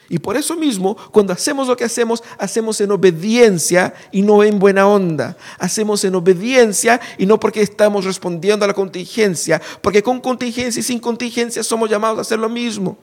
Y 0.09 0.17
por 0.17 0.35
eso 0.35 0.55
mismo, 0.55 0.97
cuando 1.11 1.31
hacemos 1.31 1.67
lo 1.67 1.77
que 1.77 1.83
hacemos, 1.83 2.23
hacemos 2.39 2.81
en 2.81 2.89
obediencia 2.89 3.93
y 4.11 4.23
no 4.23 4.43
en 4.43 4.57
buena 4.57 4.87
onda. 4.87 5.37
Hacemos 5.59 6.03
en 6.05 6.15
obediencia 6.15 6.99
y 7.19 7.27
no 7.27 7.39
porque 7.39 7.61
estamos 7.61 8.03
respondiendo 8.03 8.65
a 8.65 8.67
la 8.67 8.73
contingencia, 8.73 9.61
porque 9.83 10.01
con 10.01 10.19
contingencia 10.19 10.79
y 10.79 10.83
sin 10.83 10.97
contingencia 10.97 11.63
somos 11.63 11.87
llamados 11.87 12.17
a 12.17 12.21
hacer 12.21 12.39
lo 12.39 12.49
mismo. 12.49 12.97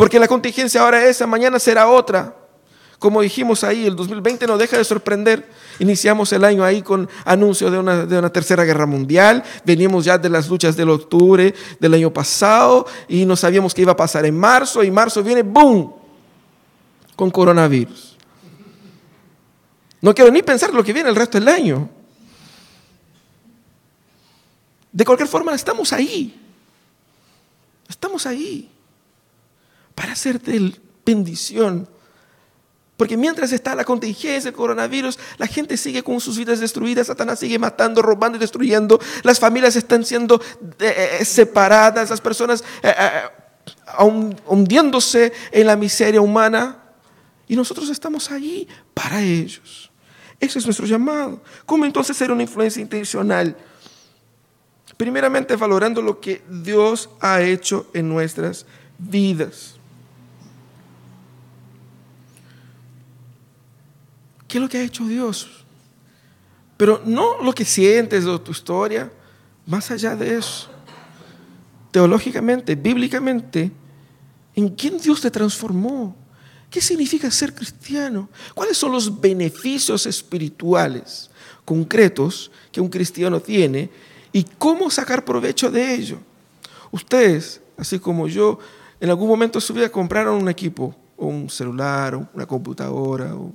Porque 0.00 0.18
la 0.18 0.28
contingencia 0.28 0.80
ahora 0.80 1.04
es 1.04 1.10
esa, 1.10 1.26
mañana 1.26 1.58
será 1.58 1.86
otra. 1.86 2.34
Como 2.98 3.20
dijimos 3.20 3.62
ahí, 3.64 3.84
el 3.84 3.94
2020 3.94 4.46
no 4.46 4.56
deja 4.56 4.78
de 4.78 4.84
sorprender. 4.84 5.46
Iniciamos 5.78 6.32
el 6.32 6.42
año 6.42 6.64
ahí 6.64 6.80
con 6.80 7.06
anuncios 7.26 7.70
de 7.70 7.78
una, 7.78 8.06
de 8.06 8.18
una 8.18 8.32
tercera 8.32 8.64
guerra 8.64 8.86
mundial. 8.86 9.44
Veníamos 9.62 10.06
ya 10.06 10.16
de 10.16 10.30
las 10.30 10.48
luchas 10.48 10.74
del 10.74 10.88
octubre 10.88 11.54
del 11.78 11.92
año 11.92 12.10
pasado 12.10 12.86
y 13.08 13.26
no 13.26 13.36
sabíamos 13.36 13.74
qué 13.74 13.82
iba 13.82 13.92
a 13.92 13.96
pasar 13.96 14.24
en 14.24 14.38
marzo. 14.38 14.82
Y 14.82 14.90
marzo 14.90 15.22
viene, 15.22 15.42
¡boom! 15.42 15.92
Con 17.14 17.30
coronavirus. 17.30 18.16
No 20.00 20.14
quiero 20.14 20.30
ni 20.30 20.42
pensar 20.42 20.72
lo 20.72 20.82
que 20.82 20.94
viene 20.94 21.10
el 21.10 21.16
resto 21.16 21.38
del 21.38 21.48
año. 21.48 21.90
De 24.92 25.04
cualquier 25.04 25.28
forma, 25.28 25.52
estamos 25.52 25.92
ahí. 25.92 26.40
Estamos 27.86 28.24
ahí 28.24 28.70
para 30.00 30.14
hacerte 30.14 30.72
bendición 31.04 31.86
Porque 32.96 33.18
mientras 33.18 33.52
está 33.52 33.74
la 33.74 33.84
contingencia 33.84 34.50
del 34.50 34.54
coronavirus, 34.54 35.18
la 35.36 35.46
gente 35.46 35.76
sigue 35.76 36.02
con 36.02 36.20
sus 36.22 36.38
vidas 36.38 36.58
destruidas, 36.58 37.08
Satanás 37.08 37.38
sigue 37.38 37.58
matando, 37.58 38.00
robando 38.00 38.36
y 38.36 38.40
destruyendo, 38.40 38.98
las 39.22 39.38
familias 39.38 39.76
están 39.76 40.02
siendo 40.02 40.40
eh, 40.78 41.18
eh, 41.20 41.24
separadas, 41.26 42.08
las 42.08 42.20
personas 42.20 42.64
eh, 42.82 42.94
hundiéndose 44.46 45.34
en 45.52 45.66
la 45.66 45.76
miseria 45.76 46.22
humana. 46.22 46.78
Y 47.46 47.56
nosotros 47.56 47.90
estamos 47.90 48.30
allí 48.30 48.66
para 48.94 49.20
ellos. 49.20 49.90
Ese 50.38 50.60
es 50.60 50.64
nuestro 50.64 50.86
llamado. 50.86 51.42
¿Cómo 51.66 51.84
entonces 51.84 52.16
ser 52.16 52.30
una 52.30 52.42
influencia 52.42 52.80
intencional? 52.80 53.54
Primeramente 54.96 55.56
valorando 55.56 56.00
lo 56.00 56.20
que 56.20 56.42
Dios 56.48 57.10
ha 57.20 57.42
hecho 57.42 57.86
en 57.92 58.08
nuestras 58.08 58.64
vidas. 58.98 59.79
¿Qué 64.50 64.58
es 64.58 64.62
lo 64.62 64.68
que 64.68 64.78
ha 64.78 64.82
hecho 64.82 65.06
Dios? 65.06 65.48
Pero 66.76 67.00
no 67.04 67.40
lo 67.40 67.52
que 67.52 67.64
sientes 67.64 68.24
o 68.24 68.40
tu 68.40 68.50
historia, 68.50 69.08
más 69.64 69.92
allá 69.92 70.16
de 70.16 70.38
eso. 70.38 70.68
Teológicamente, 71.92 72.74
bíblicamente, 72.74 73.70
¿en 74.56 74.70
quién 74.70 74.98
Dios 74.98 75.20
te 75.20 75.30
transformó? 75.30 76.16
¿Qué 76.68 76.80
significa 76.80 77.30
ser 77.30 77.54
cristiano? 77.54 78.28
¿Cuáles 78.52 78.76
son 78.76 78.90
los 78.90 79.20
beneficios 79.20 80.04
espirituales 80.06 81.30
concretos 81.64 82.50
que 82.72 82.80
un 82.80 82.88
cristiano 82.88 83.38
tiene 83.38 83.88
y 84.32 84.42
cómo 84.58 84.90
sacar 84.90 85.24
provecho 85.24 85.70
de 85.70 85.94
ello? 85.94 86.18
Ustedes, 86.90 87.60
así 87.76 88.00
como 88.00 88.26
yo, 88.26 88.58
en 88.98 89.10
algún 89.10 89.28
momento 89.28 89.60
de 89.60 89.64
su 89.64 89.72
vida 89.72 89.92
compraron 89.92 90.42
un 90.42 90.48
equipo, 90.48 90.92
un 91.16 91.48
celular, 91.48 92.16
una 92.34 92.46
computadora, 92.46 93.36
o 93.36 93.52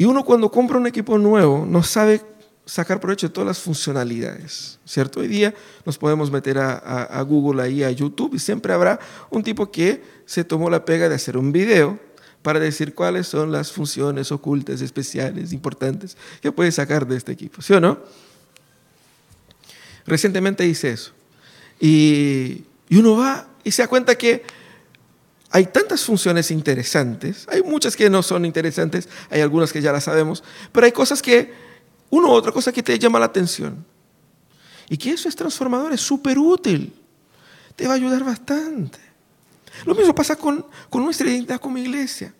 y 0.00 0.06
uno 0.06 0.24
cuando 0.24 0.50
compra 0.50 0.78
un 0.78 0.86
equipo 0.86 1.18
nuevo 1.18 1.66
no 1.68 1.82
sabe 1.82 2.22
sacar 2.64 3.00
provecho 3.00 3.28
de 3.28 3.34
todas 3.34 3.48
las 3.48 3.58
funcionalidades, 3.58 4.78
¿cierto? 4.86 5.20
Hoy 5.20 5.28
día 5.28 5.54
nos 5.84 5.98
podemos 5.98 6.30
meter 6.30 6.56
a, 6.56 7.22
Google 7.28 7.62
ahí, 7.62 7.84
a 7.84 7.90
YouTube, 7.90 8.34
y 8.34 8.38
siempre 8.38 8.72
habrá 8.72 8.98
un 9.28 9.42
tipo 9.42 9.70
que 9.70 10.02
se 10.24 10.42
tomó 10.42 10.70
la 10.70 10.86
pega 10.86 11.10
de 11.10 11.16
hacer 11.16 11.36
un 11.36 11.52
video 11.52 12.00
para 12.40 12.58
decir 12.58 12.94
cuáles 12.94 13.26
son 13.26 13.52
las 13.52 13.72
funciones 13.72 14.32
ocultas, 14.32 14.80
especiales, 14.80 15.52
importantes 15.52 16.16
que 16.40 16.50
puede 16.50 16.72
sacar 16.72 17.06
de 17.06 17.18
este 17.18 17.32
equipo, 17.32 17.60
¿sí 17.60 17.74
o 17.74 17.80
no? 17.80 17.98
Recientemente 20.06 20.66
hice 20.66 20.92
eso. 20.92 21.12
Y, 21.78 22.64
y 22.88 22.96
uno 22.96 23.18
va 23.18 23.48
y 23.64 23.70
se 23.70 23.82
da 23.82 23.88
cuenta 23.88 24.14
que 24.16 24.44
hay 25.50 25.66
tantas 25.66 26.04
funciones 26.04 26.50
interesantes, 26.50 27.46
hay 27.48 27.62
muchas 27.62 27.96
que 27.96 28.08
no 28.08 28.22
son 28.22 28.44
interesantes, 28.44 29.08
hay 29.30 29.40
algunas 29.40 29.72
que 29.72 29.82
ya 29.82 29.90
las 29.90 30.04
sabemos, 30.04 30.44
pero 30.70 30.86
hay 30.86 30.92
cosas 30.92 31.20
que, 31.20 31.52
una 32.08 32.28
u 32.28 32.30
otra 32.30 32.52
cosa 32.52 32.72
que 32.72 32.82
te 32.82 32.98
llama 32.98 33.18
la 33.18 33.26
atención. 33.26 33.84
Y 34.88 34.96
que 34.96 35.10
eso 35.10 35.28
es 35.28 35.36
transformador, 35.36 35.92
es 35.92 36.00
súper 36.00 36.38
útil, 36.38 36.92
te 37.74 37.86
va 37.86 37.94
a 37.94 37.96
ayudar 37.96 38.24
bastante. 38.24 38.98
Lo 39.84 39.94
mismo 39.94 40.14
pasa 40.14 40.36
con, 40.36 40.64
con 40.88 41.04
nuestra 41.04 41.28
identidad 41.28 41.60
como 41.60 41.78
iglesia. 41.78 42.32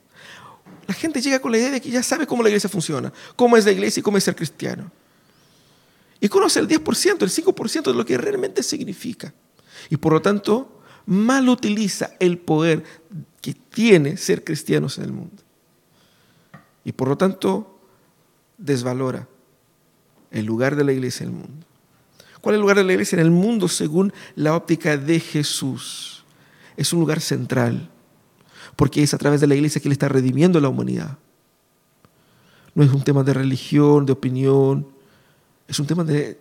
La 0.87 0.95
gente 0.95 1.21
llega 1.21 1.41
con 1.41 1.53
la 1.53 1.59
idea 1.59 1.71
de 1.71 1.81
que 1.81 1.91
ya 1.91 2.03
sabe 2.03 2.27
cómo 2.27 2.43
la 2.43 2.49
iglesia 2.49 2.69
funciona, 2.69 3.13
cómo 3.37 3.57
es 3.57 3.65
la 3.65 3.73
iglesia 3.73 4.01
y 4.01 4.03
cómo 4.03 4.19
es 4.19 4.25
ser 4.25 4.37
cristiano. 4.37 4.91
Y 6.21 6.29
conoce 6.29 6.61
el 6.61 6.69
10%, 6.69 7.23
el 7.23 7.31
5% 7.31 7.83
de 7.83 7.95
lo 7.95 8.05
que 8.05 8.19
realmente 8.19 8.63
significa. 8.63 9.33
Y 9.89 9.97
por 9.97 10.13
lo 10.13 10.21
tanto, 10.21 10.80
mal 11.11 11.49
utiliza 11.49 12.13
el 12.21 12.39
poder 12.39 12.85
que 13.43 13.53
tiene 13.53 14.17
ser 14.17 14.45
cristianos 14.45 14.97
en 14.99 15.05
el 15.05 15.13
mundo. 15.13 15.43
Y 16.85 16.93
por 16.93 17.09
lo 17.09 17.19
tanto, 17.19 17.81
desvalora 18.57 19.27
el 20.31 20.47
lugar 20.47 20.77
de 20.77 20.85
la 20.85 20.93
iglesia 20.93 21.25
en 21.25 21.31
el 21.31 21.37
mundo. 21.37 21.67
¿Cuál 22.41 22.55
es 22.55 22.59
el 22.59 22.61
lugar 22.61 22.77
de 22.77 22.85
la 22.85 22.93
iglesia 22.93 23.17
en 23.17 23.25
el 23.25 23.33
mundo 23.33 23.67
según 23.67 24.13
la 24.37 24.55
óptica 24.55 24.97
de 24.97 25.19
Jesús? 25.19 26.25
Es 26.77 26.93
un 26.93 27.01
lugar 27.01 27.21
central, 27.21 27.91
porque 28.77 29.03
es 29.03 29.13
a 29.13 29.19
través 29.19 29.41
de 29.41 29.49
la 29.49 29.57
iglesia 29.57 29.81
que 29.83 29.89
Él 29.89 29.93
está 29.93 30.09
redimiendo 30.09 30.61
la 30.61 30.69
humanidad. 30.69 31.19
No 32.73 32.85
es 32.85 32.93
un 32.93 33.03
tema 33.03 33.25
de 33.25 33.35
religión, 33.35 34.07
de 34.07 34.13
opinión, 34.13 34.87
es 35.67 35.81
un 35.81 35.89
tema 35.89 36.05
de 36.05 36.41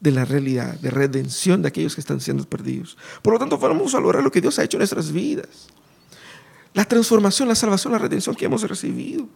de 0.00 0.10
la 0.10 0.24
realidad, 0.24 0.74
de 0.80 0.90
redención 0.90 1.62
de 1.62 1.68
aquellos 1.68 1.94
que 1.94 2.00
están 2.00 2.20
siendo 2.20 2.44
perdidos. 2.44 2.96
Por 3.22 3.32
lo 3.32 3.38
tanto, 3.38 3.58
vamos 3.58 3.94
a 3.94 3.98
valorar 3.98 4.22
lo 4.22 4.30
que 4.30 4.40
Dios 4.40 4.58
ha 4.58 4.64
hecho 4.64 4.76
en 4.76 4.80
nuestras 4.80 5.12
vidas. 5.12 5.68
La 6.74 6.84
transformación, 6.84 7.48
la 7.48 7.54
salvación, 7.54 7.92
la 7.92 7.98
redención 7.98 8.34
que 8.34 8.44
hemos 8.44 8.62
recibido. 8.68 9.28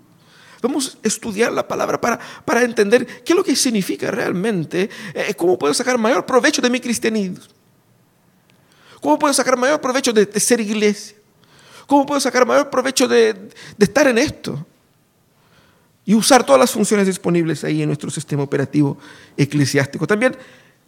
Vamos 0.60 0.98
a 1.02 1.06
estudiar 1.06 1.52
la 1.52 1.66
palabra 1.66 2.00
para, 2.00 2.18
para 2.44 2.62
entender 2.62 3.06
qué 3.24 3.32
es 3.32 3.36
lo 3.36 3.44
que 3.44 3.54
significa 3.54 4.10
realmente, 4.10 4.90
eh, 5.14 5.34
cómo 5.36 5.56
puedo 5.56 5.72
sacar 5.72 5.96
mayor 5.98 6.26
provecho 6.26 6.60
de 6.60 6.68
mi 6.68 6.80
cristianismo. 6.80 7.38
¿Cómo 9.00 9.18
puedo 9.18 9.32
sacar 9.32 9.56
mayor 9.56 9.80
provecho 9.80 10.12
de, 10.12 10.28
ser 10.40 10.60
iglesia? 10.60 11.16
¿Cómo 11.86 12.04
puedo 12.04 12.20
sacar 12.20 12.44
mayor 12.44 12.68
provecho 12.68 13.06
de, 13.06 13.32
de 13.32 13.84
estar 13.84 14.06
en 14.08 14.18
esto? 14.18 14.66
Y 16.08 16.14
usar 16.14 16.42
todas 16.42 16.58
las 16.58 16.70
funciones 16.70 17.06
disponibles 17.06 17.64
ahí 17.64 17.82
en 17.82 17.88
nuestro 17.88 18.08
sistema 18.08 18.42
operativo 18.42 18.96
eclesiástico. 19.36 20.06
También 20.06 20.34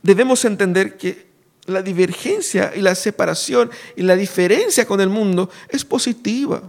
debemos 0.02 0.42
entender 0.46 0.96
que 0.96 1.26
la 1.66 1.82
divergencia 1.82 2.72
y 2.74 2.80
la 2.80 2.94
separación 2.94 3.70
y 3.96 4.02
la 4.02 4.16
diferencia 4.16 4.86
con 4.86 4.98
el 4.98 5.10
mundo 5.10 5.50
es 5.68 5.84
positiva. 5.84 6.62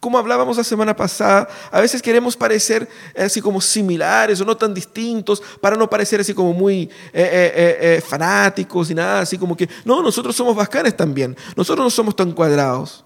Como 0.00 0.16
hablábamos 0.16 0.56
la 0.56 0.64
semana 0.64 0.96
pasada, 0.96 1.46
a 1.70 1.80
veces 1.82 2.00
queremos 2.00 2.38
parecer 2.38 2.88
así 3.14 3.42
como 3.42 3.60
similares 3.60 4.40
o 4.40 4.46
no 4.46 4.56
tan 4.56 4.72
distintos 4.72 5.42
para 5.60 5.76
no 5.76 5.90
parecer 5.90 6.22
así 6.22 6.32
como 6.32 6.54
muy 6.54 6.84
eh, 6.84 6.88
eh, 7.12 7.78
eh, 7.80 8.00
fanáticos 8.00 8.90
y 8.90 8.94
nada, 8.94 9.20
así 9.20 9.36
como 9.36 9.54
que, 9.54 9.68
no, 9.84 10.02
nosotros 10.02 10.34
somos 10.34 10.56
bacanes 10.56 10.96
también, 10.96 11.36
nosotros 11.54 11.84
no 11.84 11.90
somos 11.90 12.16
tan 12.16 12.32
cuadrados. 12.32 13.04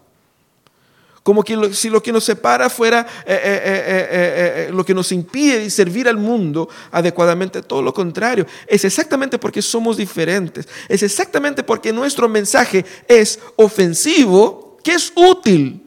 Como 1.22 1.44
que 1.44 1.72
si 1.72 1.88
lo 1.88 2.02
que 2.02 2.12
nos 2.12 2.24
separa 2.24 2.68
fuera 2.68 3.06
eh, 3.24 3.40
eh, 3.44 4.66
eh, 4.66 4.70
lo 4.72 4.84
que 4.84 4.92
nos 4.92 5.12
impide 5.12 5.70
servir 5.70 6.08
al 6.08 6.16
mundo 6.16 6.68
adecuadamente, 6.90 7.62
todo 7.62 7.80
lo 7.80 7.94
contrario. 7.94 8.44
Es 8.66 8.84
exactamente 8.84 9.38
porque 9.38 9.62
somos 9.62 9.96
diferentes. 9.96 10.68
Es 10.88 11.02
exactamente 11.04 11.62
porque 11.62 11.92
nuestro 11.92 12.28
mensaje 12.28 12.84
es 13.06 13.38
ofensivo 13.54 14.78
que 14.82 14.94
es 14.94 15.12
útil. 15.14 15.86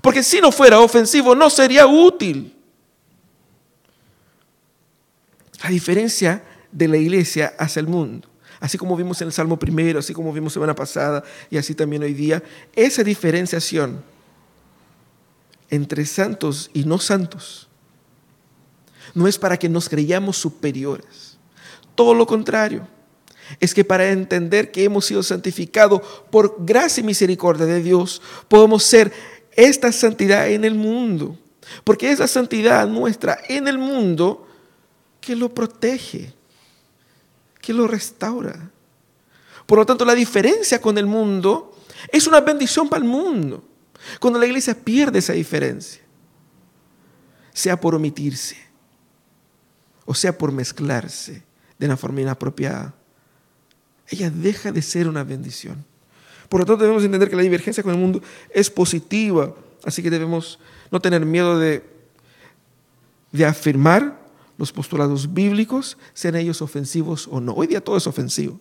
Porque 0.00 0.22
si 0.22 0.40
no 0.40 0.50
fuera 0.50 0.80
ofensivo 0.80 1.34
no 1.34 1.50
sería 1.50 1.86
útil. 1.86 2.54
La 5.62 5.68
diferencia 5.68 6.42
de 6.72 6.88
la 6.88 6.96
iglesia 6.96 7.54
hacia 7.58 7.80
el 7.80 7.86
mundo 7.86 8.28
así 8.60 8.78
como 8.78 8.96
vimos 8.96 9.20
en 9.20 9.26
el 9.26 9.32
Salmo 9.32 9.58
primero, 9.58 9.98
así 9.98 10.14
como 10.14 10.32
vimos 10.32 10.54
semana 10.54 10.74
pasada 10.74 11.22
y 11.50 11.58
así 11.58 11.74
también 11.74 12.02
hoy 12.02 12.14
día, 12.14 12.42
esa 12.74 13.04
diferenciación 13.04 14.02
entre 15.74 16.06
santos 16.06 16.70
y 16.72 16.84
no 16.84 16.98
santos. 16.98 17.68
No 19.14 19.28
es 19.28 19.38
para 19.38 19.56
que 19.56 19.68
nos 19.68 19.88
creyamos 19.88 20.36
superiores. 20.36 21.36
Todo 21.94 22.14
lo 22.14 22.26
contrario. 22.26 22.86
Es 23.60 23.74
que 23.74 23.84
para 23.84 24.10
entender 24.10 24.72
que 24.72 24.84
hemos 24.84 25.04
sido 25.04 25.22
santificados 25.22 26.00
por 26.30 26.56
gracia 26.64 27.02
y 27.02 27.04
misericordia 27.04 27.66
de 27.66 27.82
Dios, 27.82 28.22
podemos 28.48 28.82
ser 28.82 29.12
esta 29.52 29.92
santidad 29.92 30.48
en 30.48 30.64
el 30.64 30.74
mundo. 30.74 31.38
Porque 31.84 32.10
es 32.10 32.18
la 32.18 32.26
santidad 32.26 32.86
nuestra 32.86 33.38
en 33.48 33.68
el 33.68 33.78
mundo 33.78 34.46
que 35.20 35.36
lo 35.36 35.52
protege, 35.52 36.32
que 37.60 37.72
lo 37.72 37.86
restaura. 37.86 38.70
Por 39.66 39.78
lo 39.78 39.86
tanto, 39.86 40.04
la 40.04 40.14
diferencia 40.14 40.80
con 40.80 40.98
el 40.98 41.06
mundo 41.06 41.76
es 42.12 42.26
una 42.26 42.40
bendición 42.40 42.88
para 42.88 43.02
el 43.02 43.08
mundo. 43.08 43.62
Cuando 44.20 44.38
la 44.38 44.46
iglesia 44.46 44.74
pierde 44.74 45.18
esa 45.18 45.32
diferencia, 45.32 46.02
sea 47.52 47.80
por 47.80 47.94
omitirse 47.94 48.64
o 50.06 50.14
sea 50.14 50.36
por 50.36 50.52
mezclarse 50.52 51.42
de 51.78 51.86
una 51.86 51.96
forma 51.96 52.20
inapropiada, 52.20 52.94
ella 54.08 54.30
deja 54.30 54.70
de 54.70 54.82
ser 54.82 55.08
una 55.08 55.24
bendición. 55.24 55.84
Por 56.48 56.60
lo 56.60 56.66
tanto, 56.66 56.82
debemos 56.82 57.04
entender 57.04 57.30
que 57.30 57.36
la 57.36 57.42
divergencia 57.42 57.82
con 57.82 57.94
el 57.94 58.00
mundo 58.00 58.22
es 58.50 58.70
positiva, 58.70 59.54
así 59.84 60.02
que 60.02 60.10
debemos 60.10 60.58
no 60.90 61.00
tener 61.00 61.24
miedo 61.24 61.58
de, 61.58 61.82
de 63.32 63.46
afirmar 63.46 64.20
los 64.58 64.72
postulados 64.72 65.32
bíblicos, 65.32 65.96
sean 66.12 66.36
ellos 66.36 66.62
ofensivos 66.62 67.28
o 67.30 67.40
no. 67.40 67.52
Hoy 67.54 67.66
día 67.66 67.82
todo 67.82 67.96
es 67.96 68.06
ofensivo. 68.06 68.60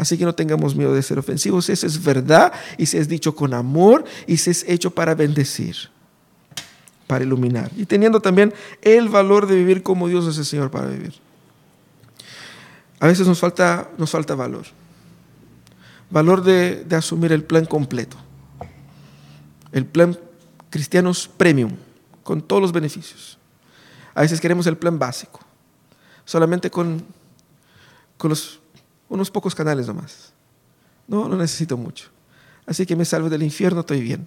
Así 0.00 0.16
que 0.16 0.24
no 0.24 0.34
tengamos 0.34 0.74
miedo 0.74 0.94
de 0.94 1.02
ser 1.02 1.18
ofensivos. 1.18 1.68
Esa 1.68 1.86
es 1.86 2.02
verdad 2.02 2.54
y 2.78 2.86
se 2.86 2.98
es 2.98 3.06
dicho 3.06 3.34
con 3.34 3.52
amor 3.52 4.02
y 4.26 4.38
se 4.38 4.50
es 4.50 4.64
hecho 4.66 4.90
para 4.90 5.14
bendecir, 5.14 5.76
para 7.06 7.22
iluminar. 7.22 7.70
Y 7.76 7.84
teniendo 7.84 8.18
también 8.18 8.54
el 8.80 9.10
valor 9.10 9.46
de 9.46 9.56
vivir 9.56 9.82
como 9.82 10.08
Dios 10.08 10.26
es 10.26 10.38
el 10.38 10.46
Señor 10.46 10.70
para 10.70 10.86
vivir. 10.86 11.12
A 12.98 13.08
veces 13.08 13.26
nos 13.26 13.40
falta, 13.40 13.90
nos 13.98 14.10
falta 14.10 14.34
valor. 14.34 14.64
Valor 16.08 16.44
de, 16.44 16.82
de 16.82 16.96
asumir 16.96 17.32
el 17.32 17.44
plan 17.44 17.66
completo. 17.66 18.16
El 19.70 19.84
plan 19.84 20.18
cristianos 20.70 21.28
premium, 21.28 21.72
con 22.22 22.40
todos 22.40 22.62
los 22.62 22.72
beneficios. 22.72 23.36
A 24.14 24.22
veces 24.22 24.40
queremos 24.40 24.66
el 24.66 24.78
plan 24.78 24.98
básico, 24.98 25.40
solamente 26.24 26.70
con, 26.70 27.04
con 28.16 28.30
los, 28.30 28.60
unos 29.10 29.30
pocos 29.30 29.54
canales 29.54 29.86
nomás. 29.86 30.32
No, 31.06 31.28
no 31.28 31.36
necesito 31.36 31.76
mucho. 31.76 32.08
Así 32.64 32.86
que 32.86 32.96
me 32.96 33.04
salvo 33.04 33.28
del 33.28 33.42
infierno, 33.42 33.80
estoy 33.80 34.00
bien. 34.00 34.26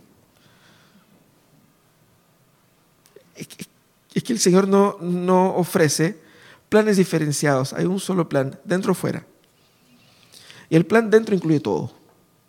Es 4.13 4.23
que 4.23 4.33
el 4.33 4.39
Señor 4.39 4.67
no, 4.67 4.97
no 4.99 5.55
ofrece 5.55 6.21
planes 6.69 6.97
diferenciados, 6.97 7.73
hay 7.73 7.85
un 7.85 7.99
solo 7.99 8.29
plan, 8.29 8.59
dentro 8.63 8.91
o 8.91 8.95
fuera. 8.95 9.25
Y 10.69 10.75
el 10.75 10.85
plan 10.85 11.09
dentro 11.09 11.33
incluye 11.33 11.59
todo, 11.59 11.91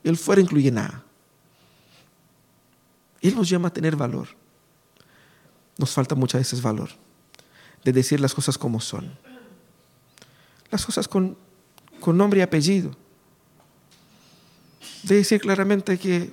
y 0.02 0.08
el 0.08 0.16
fuera 0.16 0.42
incluye 0.42 0.70
nada. 0.70 1.04
Él 3.20 3.34
nos 3.34 3.48
llama 3.48 3.68
a 3.68 3.72
tener 3.72 3.96
valor. 3.96 4.28
Nos 5.78 5.92
falta 5.92 6.14
muchas 6.14 6.40
veces 6.40 6.60
valor 6.60 6.90
de 7.84 7.92
decir 7.92 8.20
las 8.20 8.34
cosas 8.34 8.58
como 8.58 8.80
son. 8.80 9.16
Las 10.70 10.84
cosas 10.84 11.06
con, 11.06 11.36
con 12.00 12.16
nombre 12.16 12.40
y 12.40 12.42
apellido. 12.42 12.90
De 15.02 15.16
decir 15.16 15.40
claramente 15.40 15.98
que, 15.98 16.30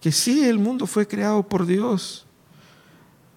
que 0.00 0.12
sí, 0.12 0.44
el 0.44 0.58
mundo 0.58 0.86
fue 0.86 1.06
creado 1.06 1.42
por 1.42 1.66
Dios 1.66 2.26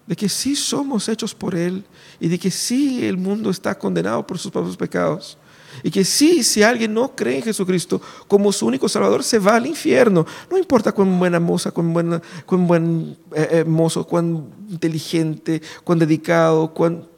de 0.06 0.16
que 0.16 0.28
sí 0.28 0.54
somos 0.54 1.08
hechos 1.08 1.34
por 1.34 1.54
Él 1.54 1.84
y 2.20 2.28
de 2.28 2.38
que 2.38 2.50
sí 2.50 3.04
el 3.06 3.16
mundo 3.16 3.50
está 3.50 3.78
condenado 3.78 4.26
por 4.26 4.38
sus 4.38 4.50
propios 4.50 4.76
pecados. 4.76 5.38
Y 5.82 5.90
que 5.90 6.04
sí, 6.04 6.44
si 6.44 6.62
alguien 6.62 6.94
no 6.94 7.16
cree 7.16 7.38
en 7.38 7.42
Jesucristo 7.42 8.00
como 8.28 8.52
su 8.52 8.66
único 8.66 8.88
Salvador, 8.88 9.24
se 9.24 9.40
va 9.40 9.56
al 9.56 9.66
infierno. 9.66 10.24
No 10.48 10.56
importa 10.56 10.92
cuán 10.92 11.18
buena 11.18 11.40
moza, 11.40 11.72
cuán, 11.72 11.92
buena, 11.92 12.22
cuán 12.46 12.66
buen 12.66 13.16
eh, 13.34 13.48
eh, 13.50 13.64
mozo, 13.64 14.06
cuán 14.06 14.46
inteligente, 14.68 15.60
cuán 15.82 15.98
dedicado, 15.98 16.72
cuán... 16.72 17.08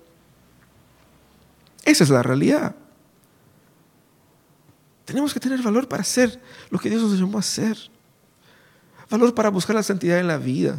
Esa 1.84 2.04
es 2.04 2.10
la 2.10 2.22
realidad. 2.22 2.74
Tenemos 5.06 5.32
que 5.32 5.40
tener 5.40 5.62
valor 5.62 5.88
para 5.88 6.02
hacer 6.02 6.42
lo 6.68 6.78
que 6.78 6.90
Dios 6.90 7.00
nos 7.00 7.18
llamó 7.18 7.38
a 7.38 7.40
hacer. 7.40 7.78
Valor 9.08 9.34
para 9.34 9.50
buscar 9.50 9.76
la 9.76 9.84
santidad 9.84 10.18
en 10.18 10.26
la 10.26 10.36
vida. 10.36 10.76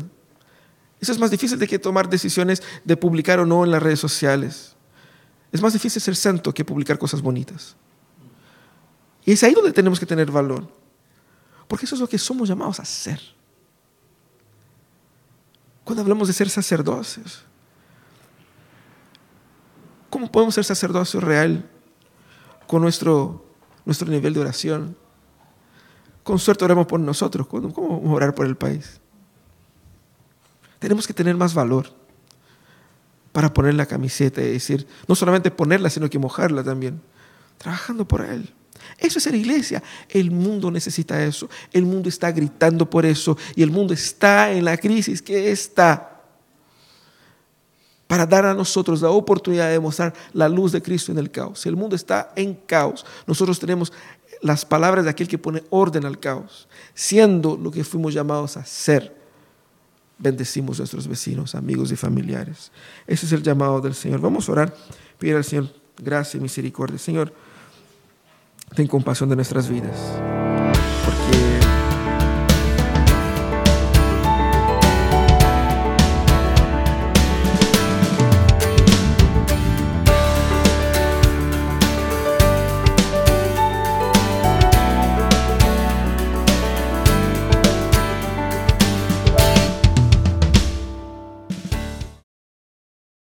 Eso 0.99 1.13
es 1.13 1.17
más 1.17 1.31
difícil 1.31 1.57
de 1.57 1.67
que 1.67 1.79
tomar 1.79 2.09
decisiones 2.09 2.61
de 2.83 2.97
publicar 2.97 3.39
o 3.39 3.45
no 3.45 3.63
en 3.63 3.71
las 3.71 3.81
redes 3.81 3.99
sociales. 3.99 4.75
Es 5.51 5.61
más 5.61 5.71
difícil 5.71 6.01
ser 6.01 6.15
santo 6.15 6.53
que 6.53 6.65
publicar 6.65 6.99
cosas 6.99 7.21
bonitas. 7.21 7.77
Y 9.23 9.31
es 9.31 9.41
ahí 9.43 9.53
donde 9.53 9.71
tenemos 9.71 9.97
que 9.97 10.05
tener 10.05 10.29
valor. 10.29 10.67
Porque 11.69 11.85
eso 11.85 11.95
es 11.95 12.01
lo 12.01 12.09
que 12.09 12.17
somos 12.17 12.49
llamados 12.49 12.79
a 12.79 12.83
hacer. 12.83 13.21
Cuando 15.85 16.01
hablamos 16.01 16.27
de 16.27 16.33
ser 16.33 16.49
sacerdotes, 16.49 17.43
¿cómo 20.09 20.29
podemos 20.29 20.53
ser 20.53 20.65
sacerdocio 20.65 21.21
real 21.21 21.69
con 22.67 22.81
nuestro, 22.81 23.46
nuestro 23.87 24.09
nivel 24.09 24.33
de 24.33 24.41
oración? 24.41 24.97
Con 26.21 26.37
suerte 26.37 26.65
oramos 26.65 26.87
por 26.87 26.99
nosotros. 26.99 27.47
¿Cómo 27.47 27.71
vamos 27.71 28.05
a 28.05 28.13
orar 28.13 28.35
por 28.35 28.45
el 28.45 28.57
país? 28.57 28.99
Tenemos 30.77 31.07
que 31.07 31.13
tener 31.13 31.35
más 31.35 31.53
valor 31.53 31.87
para 33.31 33.53
poner 33.53 33.75
la 33.75 33.85
camiseta 33.85 34.41
y 34.41 34.51
decir, 34.51 34.85
no 35.07 35.15
solamente 35.15 35.51
ponerla, 35.51 35.89
sino 35.89 36.09
que 36.09 36.19
mojarla 36.19 36.63
también, 36.63 37.01
trabajando 37.57 38.05
por 38.05 38.25
Él. 38.25 38.53
Eso 38.97 39.19
es 39.19 39.23
ser 39.23 39.35
iglesia. 39.35 39.81
El 40.09 40.31
mundo 40.31 40.69
necesita 40.69 41.23
eso. 41.23 41.49
El 41.71 41.85
mundo 41.85 42.09
está 42.09 42.31
gritando 42.31 42.89
por 42.89 43.05
eso. 43.05 43.37
Y 43.55 43.63
el 43.63 43.71
mundo 43.71 43.93
está 43.93 44.51
en 44.51 44.65
la 44.65 44.75
crisis 44.77 45.21
que 45.21 45.49
está. 45.49 46.16
Para 48.07 48.25
dar 48.25 48.45
a 48.45 48.53
nosotros 48.53 49.01
la 49.01 49.09
oportunidad 49.09 49.69
de 49.69 49.79
mostrar 49.79 50.13
la 50.33 50.47
luz 50.47 50.71
de 50.71 50.81
Cristo 50.81 51.11
en 51.11 51.17
el 51.17 51.29
caos. 51.29 51.65
El 51.65 51.75
mundo 51.75 51.95
está 51.95 52.31
en 52.35 52.53
caos. 52.53 53.05
Nosotros 53.25 53.59
tenemos 53.59 53.91
las 54.41 54.63
palabras 54.63 55.03
de 55.03 55.11
aquel 55.11 55.27
que 55.27 55.37
pone 55.37 55.63
orden 55.69 56.05
al 56.05 56.19
caos. 56.19 56.67
Siendo 56.93 57.57
lo 57.57 57.69
que 57.69 57.83
fuimos 57.83 58.13
llamados 58.13 58.55
a 58.57 58.65
ser 58.65 59.17
bendecimos 60.17 60.79
a 60.79 60.81
nuestros 60.81 61.07
vecinos, 61.07 61.55
amigos 61.55 61.91
y 61.91 61.95
familiares. 61.95 62.71
Ese 63.05 63.25
es 63.25 63.31
el 63.31 63.43
llamado 63.43 63.81
del 63.81 63.93
Señor. 63.93 64.19
Vamos 64.19 64.49
a 64.49 64.51
orar, 64.51 64.75
pedir 65.17 65.35
al 65.35 65.43
Señor 65.43 65.69
gracia 65.97 66.37
y 66.37 66.41
misericordia. 66.41 66.97
Señor, 66.97 67.33
ten 68.75 68.87
compasión 68.87 69.29
de 69.29 69.35
nuestras 69.35 69.69
vidas. 69.69 69.97